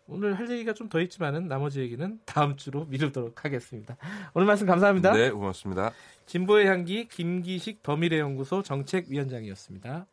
[0.09, 3.97] 오늘 할 얘기가 좀 더 있지만은 나머지 얘기는 다음 주로 미루도록 하겠습니다.
[4.33, 5.13] 오늘 말씀 감사합니다.
[5.13, 5.93] 네, 고맙습니다.
[6.25, 10.07] 진보의 향기 김기식 더미래연구소 정책위원장이었습니다.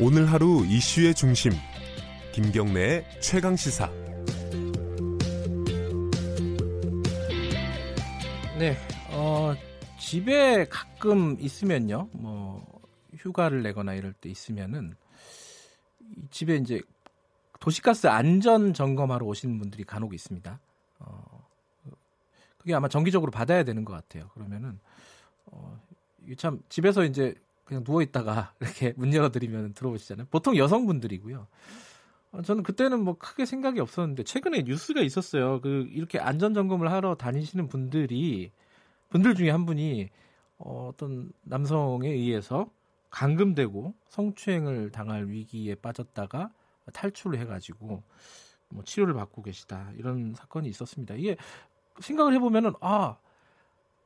[0.00, 1.52] 오늘 하루 이슈의 중심
[2.32, 3.90] 김경래의 최강 시사
[8.58, 8.91] 네, 어,
[10.12, 12.62] 집에 가끔 있으면요, 뭐
[13.16, 14.94] 휴가를 내거나 이럴 때 있으면은
[16.30, 16.82] 집에 이제
[17.60, 20.60] 도시가스 안전 점검하러 오시는 분들이 간혹 있습니다.
[20.98, 21.48] 어,
[22.58, 24.28] 그게 아마 정기적으로 받아야 되는 것 같아요.
[24.34, 24.78] 그러면은
[25.46, 25.80] 어,
[26.36, 27.34] 참 집에서 이제
[27.64, 30.26] 그냥 누워 있다가 이렇게 문 열어드리면 들어오시잖아요.
[30.30, 31.46] 보통 여성분들이고요.
[32.32, 35.62] 어, 저는 그때는 뭐 크게 생각이 없었는데 최근에 뉴스가 있었어요.
[35.62, 38.52] 그 이렇게 안전 점검을 하러 다니시는 분들이
[39.12, 40.08] 분들 중에 한 분이
[40.56, 42.70] 어, 어떤 남성에 의해서
[43.10, 46.50] 감금되고 성추행을 당할 위기에 빠졌다가
[46.94, 48.02] 탈출을 해가지고
[48.70, 51.14] 뭐 치료를 받고 계시다 이런 사건이 있었습니다.
[51.16, 51.36] 이게
[52.00, 53.18] 생각을 해보면은 아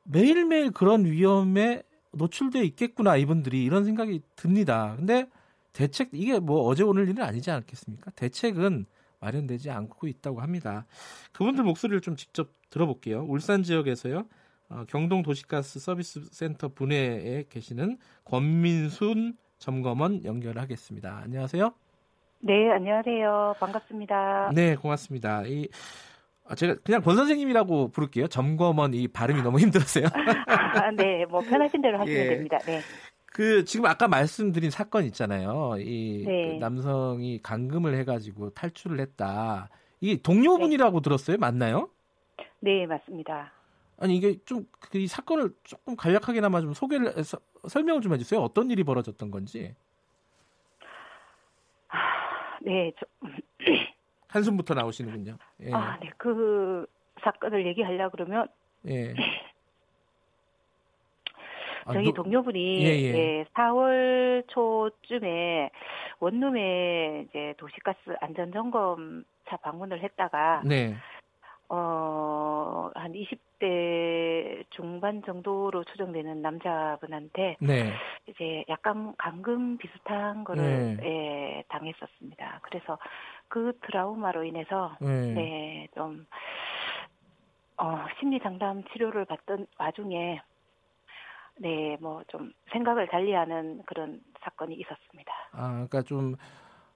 [0.03, 4.93] 매일매일 그런 위험에 노출돼 있겠구나 이분들이 이런 생각이 듭니다.
[4.97, 5.29] 근데
[5.71, 8.11] 대책 이게 뭐 어제 오늘 일은 아니지 않겠습니까?
[8.11, 8.85] 대책은
[9.19, 10.85] 마련되지 않고 있다고 합니다.
[11.31, 13.23] 그분들 목소리를 좀 직접 들어볼게요.
[13.23, 14.25] 울산 지역에서요.
[14.69, 21.21] 어, 경동 도시가스 서비스 센터 분해에 계시는 권민순 점검원 연결하겠습니다.
[21.23, 21.73] 안녕하세요.
[22.39, 23.55] 네, 안녕하세요.
[23.59, 24.51] 반갑습니다.
[24.53, 25.43] 네, 고맙습니다.
[25.45, 25.67] 이
[26.45, 28.27] 아, 제가 그냥 권 선생님이라고 부를게요.
[28.27, 30.05] 점검원 이 발음이 너무 힘들었어요.
[30.47, 32.29] 아, 네, 뭐 편하신 대로 하시면 예.
[32.29, 32.57] 됩니다.
[32.65, 32.81] 네.
[33.25, 35.75] 그 지금 아까 말씀드린 사건 있잖아요.
[35.79, 36.53] 이 네.
[36.53, 39.69] 그 남성이 감금을 해가지고 탈출을 했다.
[39.99, 41.03] 이 동료분이라고 네.
[41.03, 41.37] 들었어요?
[41.37, 41.89] 맞나요?
[42.59, 43.51] 네, 맞습니다.
[43.99, 47.37] 아니 이게 좀 그 이 사건을 조금 간략하게나마 좀 소개를 서,
[47.67, 48.39] 설명을 좀 해주세요.
[48.39, 49.75] 어떤 일이 벌어졌던 건지.
[51.89, 51.97] 아,
[52.61, 53.05] 네, 저,
[54.29, 55.37] 한숨부터 나오시는군요.
[55.61, 55.73] 예.
[55.73, 56.09] 아, 네.
[56.17, 56.85] 그
[57.21, 58.47] 사건을 얘기하려 그러면
[58.87, 59.13] 예.
[61.91, 63.13] 저희 아, 동료분이 예, 예.
[63.17, 65.69] 예, 4월 초쯤에
[66.19, 70.95] 원룸에 이제 도시가스 안전 점검 차 방문을 했다가 네.
[71.69, 77.93] 어, 한 20대 중반 정도로 추정되는 남자분한테 네.
[78.27, 81.59] 이제 약간 감금 비슷한 거를 네.
[81.59, 82.59] 예, 당했었습니다.
[82.63, 82.97] 그래서
[83.49, 86.25] 그 트라우마로 인해서 네, 네 좀
[87.79, 90.41] 어, 심리 상담 치료를 받던 와중에
[91.59, 95.31] 네, 뭐 좀 생각을 달리하는 그런 사건이 있었습니다.
[95.53, 96.35] 아, 그러니까 좀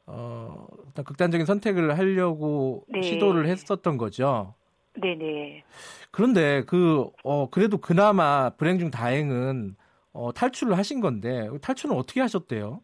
[0.06, 0.66] 어,
[1.06, 3.02] 극단적인 선택을 하려고 네.
[3.02, 4.56] 시도를 했었던 거죠.
[4.96, 5.64] 네네.
[6.12, 9.76] 그런데 그, 어, 그래도 그나마 불행 중 다행은
[10.14, 12.82] 어, 탈출을 하신 건데 탈출은 어떻게 하셨대요?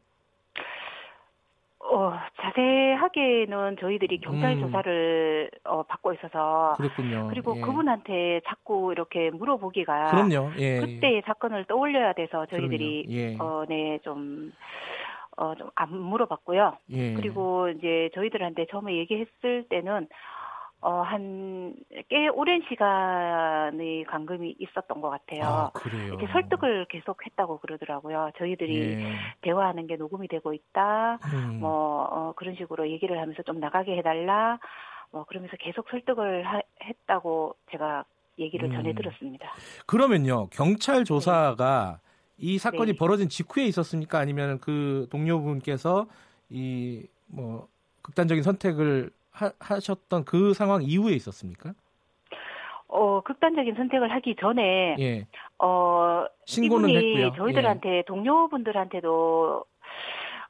[1.80, 4.62] 어, 자세하게는 저희들이 경찰 음.
[4.62, 7.28] 조사를 어, 받고 있어서 그렇군요.
[7.30, 7.62] 그리고 예.
[7.62, 10.52] 그분한테 자꾸 이렇게 물어보기가 그럼요.
[10.60, 10.80] 예.
[10.80, 13.36] 그때의 사건을 떠올려야 돼서 저희들이 예.
[13.40, 14.52] 어, 네, 좀
[15.38, 16.78] 어, 좀 안 물어봤고요.
[16.92, 17.14] 예.
[17.14, 20.08] 그리고 이제 저희들한테 처음에 얘기했을 때는
[20.80, 21.74] 어, 한,
[22.08, 25.44] 꽤 오랜 시간의 감금이 있었던 것 같아요.
[25.44, 26.08] 아, 그래요?
[26.10, 28.32] 이렇게 설득을 계속 했다고 그러더라고요.
[28.38, 29.16] 저희들이 예.
[29.42, 31.18] 대화하는 게 녹음이 되고 있다.
[31.34, 31.60] 음.
[31.62, 34.60] 뭐, 어, 그런 식으로 얘기를 하면서 좀 나가게 해달라.
[35.12, 38.06] 뭐, 그러면서 계속 설득을 하, 했다고 제가
[38.38, 38.76] 얘기를 음.
[38.76, 39.52] 전해 들었습니다.
[39.88, 42.08] 그러면요, 경찰 조사가 네.
[42.38, 42.98] 이 사건이 네.
[42.98, 44.20] 벌어진 직후에 있었습니까?
[44.20, 46.06] 아니면 그 동료분께서
[46.50, 47.68] 이, 뭐,
[48.04, 49.10] 극단적인 선택을
[49.60, 51.74] 하, 셨던 그 상황 이후에 있었습니까?
[52.88, 55.28] 어, 극단적인 선택을 하기 전에 예.
[55.60, 57.34] 어, 신고는 했고요.
[57.36, 58.04] 저희들한테 예.
[58.08, 59.66] 동료분들한테도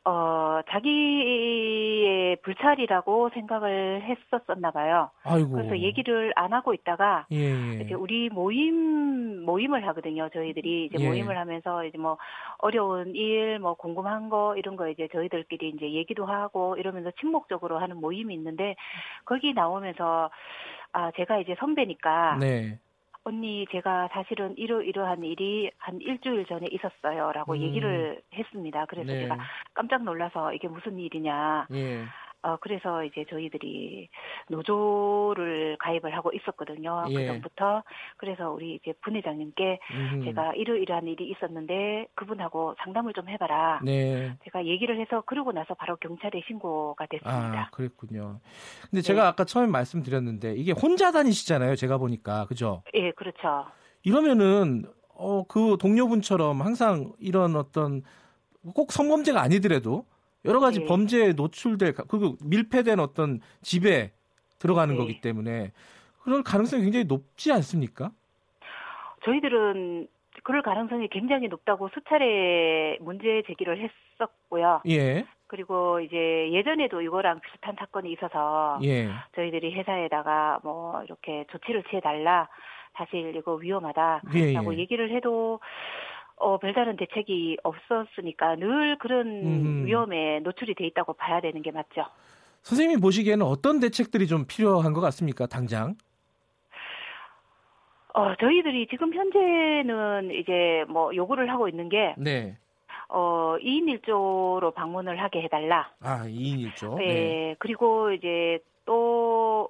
[0.08, 5.12] 어, 자기의 불찰이라고 생각을 했었었나 봐요.
[5.24, 5.52] 아이고.
[5.52, 7.84] 그래서 얘기를 안 하고 있다가 예, 예.
[7.84, 10.30] 이제 우리 모임 모임을 하거든요.
[10.30, 11.06] 저희들이 이제 예.
[11.06, 12.18] 모임을 하면서 이제 뭐
[12.60, 17.98] 어려운 일, 뭐 궁금한 거 이런 거 이제 저희들끼리 이제 얘기도 하고 이러면서 침묵적으로 하는
[17.98, 18.78] 모임이 있는데
[19.26, 20.30] 거기 나오면서
[20.94, 22.80] 아 제가 이제 선배니까 네.
[23.28, 27.58] 언니 제가 사실은 이러이러한 일이 한 일주일 전에 있었어요라고 음.
[27.62, 28.86] 얘기를 했습니다.
[28.86, 29.24] 그래서 네.
[29.24, 29.38] 제가
[29.74, 31.68] 깜짝 놀라서 이게 무슨 일이냐.
[31.72, 32.06] 예.
[32.48, 34.08] 어, 그래서 이제 저희들이
[34.50, 37.04] 노조를 가입을 하고 있었거든요.
[37.08, 37.26] 그 예.
[37.26, 37.84] 그 전부터.
[38.16, 40.22] 그래서 우리 이제 분회장님께 음.
[40.24, 43.82] 제가 이러이러한 일이 있었는데 그분하고 상담을 좀 해봐라.
[43.84, 44.38] 네.
[44.46, 47.68] 제가 얘기를 해서 그러고 나서 바로 경찰에 신고가 됐습니다.
[47.68, 48.40] 아, 그랬군요.
[48.90, 49.28] 근데 제가 네.
[49.28, 51.76] 아까 처음에 말씀드렸는데 이게 혼자 다니시잖아요.
[51.76, 52.46] 제가 보니까.
[52.46, 52.84] 그죠?
[52.94, 53.66] 예, 그렇죠.
[54.04, 58.04] 이러면은 어, 그 동료분처럼 항상 이런 어떤
[58.74, 60.06] 꼭 성범죄가 아니더라도
[60.48, 60.86] 여러 가지 네.
[60.86, 64.12] 범죄에 노출될 그리고 밀폐된 어떤 집에
[64.60, 65.00] 들어가는 네.
[65.00, 65.72] 거기 때문에
[66.24, 68.12] 그럴 가능성이 굉장히 높지 않습니까?
[69.26, 70.08] 저희들은
[70.44, 74.82] 그럴 가능성이 굉장히 높다고 수차례 문제 제기를 했었고요.
[74.88, 75.26] 예.
[75.48, 79.10] 그리고 이제 예전에도 이거랑 비슷한 사건이 있어서 예.
[79.36, 82.48] 저희들이 회사에다가 뭐 이렇게 조치를 취해 달라.
[82.98, 84.78] 사실 이거 위험하다라고 예, 예.
[84.78, 85.60] 얘기를 해도
[86.38, 89.86] 어, 별다른 대책이 없었으니까 늘 그런 음.
[89.86, 92.06] 위험에 노출이 돼 있다고 봐야 되는 게 맞죠.
[92.62, 95.96] 선생님이 보시기에는 어떤 대책들이 좀 필요한 것 같습니까, 당장?
[98.14, 102.58] 어, 저희들이 지금 현재는 이제 뭐 요구를 하고 있는 게 네.
[103.10, 105.92] 어, 2인 1조로 방문을 하게 해달라.
[106.02, 106.98] 아, 2인 1조?
[106.98, 107.06] 네.
[107.06, 107.56] 네.
[107.60, 109.70] 그리고 이제 또,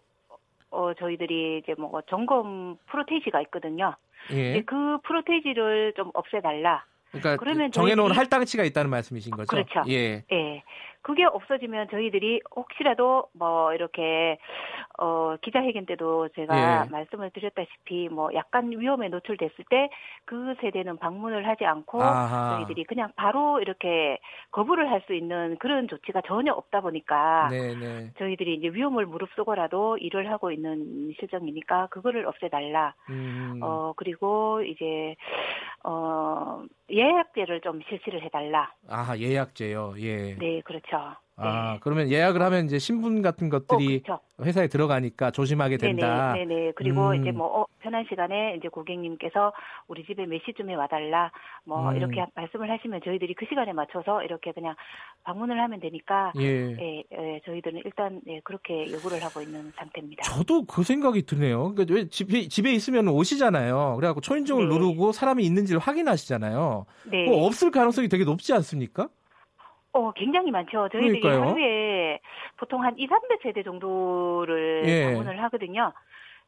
[0.71, 3.95] 어, 저희들이 이제 뭐 점검 프로테이지가 있거든요.
[4.31, 4.61] 예.
[4.63, 6.85] 그 프로테이지를 좀 없애달라.
[7.11, 9.47] 그러니까 그러면 정해놓은 할당치가 있다는 말씀이신 거죠?
[9.47, 9.83] 그렇죠.
[9.89, 10.23] 예.
[10.31, 10.63] 예.
[11.01, 14.37] 그게 없어지면 저희들이 혹시라도 뭐 이렇게
[14.99, 16.89] 어 기자회견 때도 제가 예.
[16.89, 19.89] 말씀을 드렸다시피 뭐 약간 위험에 노출됐을 때
[20.25, 22.49] 그 세대는 방문을 하지 않고 아하.
[22.57, 24.17] 저희들이 그냥 바로 이렇게
[24.51, 27.75] 거부를 할 수 있는 그런 조치가 전혀 없다 보니까 네네.
[27.75, 28.11] 네.
[28.17, 32.93] 저희들이 이제 위험을 무릅쓰고라도 일을 하고 있는 실정이니까 그거를 없애달라.
[33.09, 33.59] 음.
[33.61, 35.15] 어 그리고 이제
[35.83, 38.73] 어 예약제를 좀 실시를 해달라.
[38.89, 39.93] 아 예약제요.
[39.99, 40.35] 예.
[40.35, 40.86] 네 그렇죠.
[41.39, 41.79] 아, 네.
[41.81, 44.19] 그러면 예약을 하면 이제 신분 같은 것들이 어, 그렇죠.
[44.41, 46.33] 회사에 들어가니까 조심하게 된다.
[46.33, 46.71] 네네, 네네.
[46.75, 47.21] 그리고 음.
[47.21, 49.53] 이제 뭐 어, 편한 시간에 이제 고객님께서
[49.87, 51.31] 우리 집에 몇 시쯤에 와달라
[51.63, 51.95] 뭐 음.
[51.95, 54.75] 이렇게 말씀을 하시면 저희들이 그 시간에 맞춰서 이렇게 그냥
[55.23, 60.23] 방문을 하면 되니까 예, 예, 예 저희들은 일단 예, 그렇게 요구를 하고 있는 상태입니다.
[60.23, 61.73] 저도 그 생각이 드네요.
[61.75, 63.95] 그러니까 왜 집에 집에 있으면 오시잖아요.
[63.97, 64.73] 그래갖고 초인종을 네.
[64.73, 66.85] 누르고 사람이 있는지를 확인하시잖아요.
[67.11, 67.25] 네.
[67.25, 69.09] 뭐 없을 가능성이 되게 높지 않습니까?
[69.97, 70.89] 어, 굉장히 많죠.
[70.91, 71.49] 저희들이 그러니까요.
[71.51, 72.19] 하루에
[72.57, 75.05] 보통 한 2, 300세대 정도를 예.
[75.05, 75.91] 방문을 하거든요.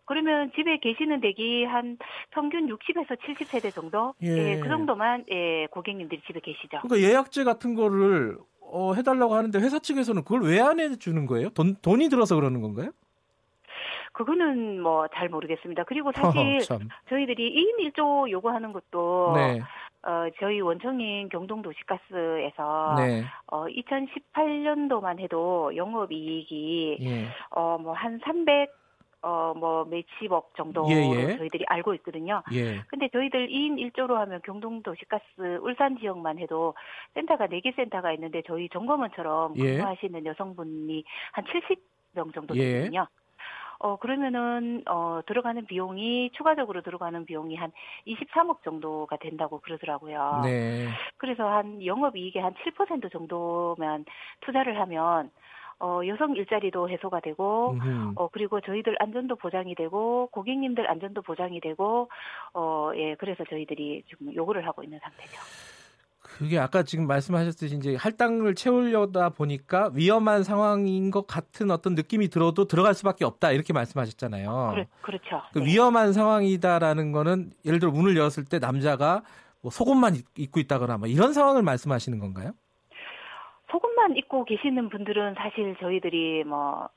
[0.06, 1.98] 그러면 집에 계시는 댁이 한
[2.32, 4.14] 평균 60에서 70세대 정도?
[4.24, 4.28] 예.
[4.28, 6.80] 예, 그 정도만 예, 고객님들이 집에 계시죠.
[6.82, 11.50] 그러니까 예약제 같은 거를 어, 해달라고 하는데 회사 측에서는 그걸 왜 안 해주는 거예요?
[11.50, 12.92] 돈, 돈이 들어서 그러는 건가요?
[14.14, 15.84] 그거는 뭐 잘 모르겠습니다.
[15.86, 19.62] 그리고 사실 어, 저희들이 2인 1조 요구하는 것도 네.
[20.04, 23.24] 어, 저희 원청인 경동도시가스에서 네.
[23.48, 27.28] 어, 2018년도만 해도 영업이익이 예.
[27.50, 28.80] 어, 뭐한 300,
[29.22, 31.38] 어 뭐 몇십억 정도 예, 예.
[31.38, 32.42] 저희들이 알고 있거든요.
[32.54, 32.80] 예.
[32.88, 36.74] 근데 저희들 2인 1조로 하면 경동도시가스 울산 지역만 해도
[37.16, 39.78] 센터가 4개 센터가 있는데 저희 점검원처럼 예.
[39.78, 41.04] 근무하시는 여성분이
[41.34, 42.74] 한 70명 정도 예.
[42.76, 43.08] 되거든요.
[43.80, 47.72] 어 그러면은 어 들어가는 비용이 추가적으로 들어가는 비용이 한
[48.06, 50.42] 23억 정도가 된다고 그러더라고요.
[50.44, 50.88] 네.
[51.18, 54.06] 그래서 한 영업 이익의 한 7% 정도면
[54.42, 55.32] 투자를 하면
[55.82, 58.14] 어, 여성 일자리도 해소가 되고, 음흠.
[58.16, 62.10] 어, 그리고 저희들 안전도 보장이 되고, 고객님들 안전도 보장이 되고,
[62.54, 65.79] 어, 예, 그래서 저희들이 지금 요구를 하고 있는 상태죠.
[66.40, 72.64] 그게 아까 지금 말씀하셨듯이 이제 할당을 채우려다 보니까 위험한 상황인 것 같은 어떤 느낌이 들어도
[72.64, 74.72] 들어갈 수밖에 없다 이렇게 말씀하셨잖아요.
[74.74, 75.42] 그래, 그렇죠.
[75.52, 75.66] 그 네.
[75.66, 79.22] 위험한 상황이다라는 거는 예를 들어 문을 열었을 때 남자가
[79.62, 82.54] 뭐 속옷만 입고 있다거나 뭐 이런 상황을 말씀하시는 건가요?
[83.70, 86.88] 속옷만 입고 계시는 분들은 사실 저희들이 뭐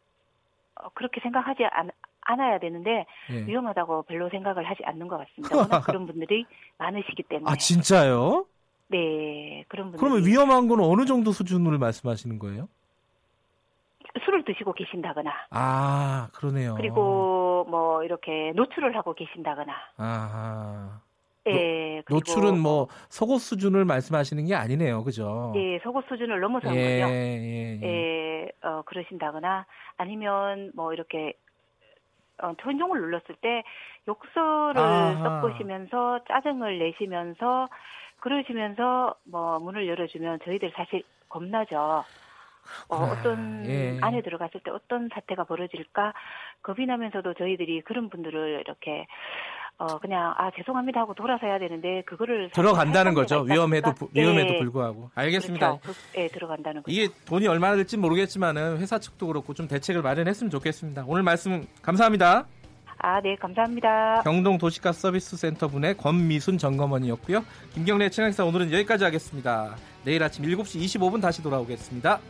[0.77, 1.91] 어, 그렇게 생각하지 않,
[2.21, 3.45] 않아야 되는데 예.
[3.45, 5.57] 위험하다고 별로 생각을 하지 않는 것 같습니다.
[5.57, 6.47] 워낙 그런 분들이
[6.79, 7.51] 많으시기 때문에.
[7.51, 8.47] 아 진짜요?
[8.93, 9.99] 네, 그런 분들.
[9.99, 12.69] 그러면 위험한 건 어느 정도 수준으로 말씀하시는 거예요?
[14.25, 15.31] 술을 드시고 계신다거나.
[15.51, 16.75] 아, 그러네요.
[16.77, 19.73] 그리고 뭐 이렇게 노출을 하고 계신다거나.
[19.97, 21.01] 아.
[21.49, 25.53] 예, 노, 노출은 뭐 속옷 수준을 말씀하시는 게 아니네요, 그죠?
[25.57, 27.13] 예, 속옷 수준을 넘어선 예, 거죠.
[27.13, 27.83] 예, 예.
[27.83, 29.67] 예, 어, 그러신다거나
[29.97, 31.33] 아니면 뭐 이렇게
[32.41, 33.65] 어, 천종을 눌렀을 때
[34.07, 35.41] 욕설을 아하.
[35.41, 37.69] 섞으시면서 짜증을 내시면서
[38.23, 42.05] 그러시면서 뭐 문을 열어주면 저희들 사실 겁나죠.
[42.89, 43.99] 어, 어떤 예.
[44.01, 46.15] 안에 들어갔을 때 어떤 사태가 벌어질까
[46.63, 49.07] 겁이 나면서도 저희들이 그런 분들을 이렇게
[49.79, 54.59] 어 그냥 아 죄송합니다 하고 돌아서야 되는데 그거를 들어간다는 거죠 위험해도 위험해도 네.
[54.61, 55.79] 불구하고 알겠습니다.
[55.79, 55.99] 그렇죠.
[56.17, 56.95] 예 들어간다는 거죠.
[56.95, 61.05] 이게 돈이 얼마나 될지 모르겠지만은 회사 측도 그렇고 좀 대책을 마련했으면 좋겠습니다.
[61.09, 62.47] 오늘 말씀 감사합니다.
[63.05, 64.23] 아, 네, 감사합니다.
[64.23, 67.45] 경동 도시가스 서비스 센터 분의 권미순 점검원이었고요.
[67.75, 69.75] 김경래 최강사 오늘은 여기까지 하겠습니다.
[70.05, 72.21] 내일 아침 7시 25분 다시 돌아오겠습니다.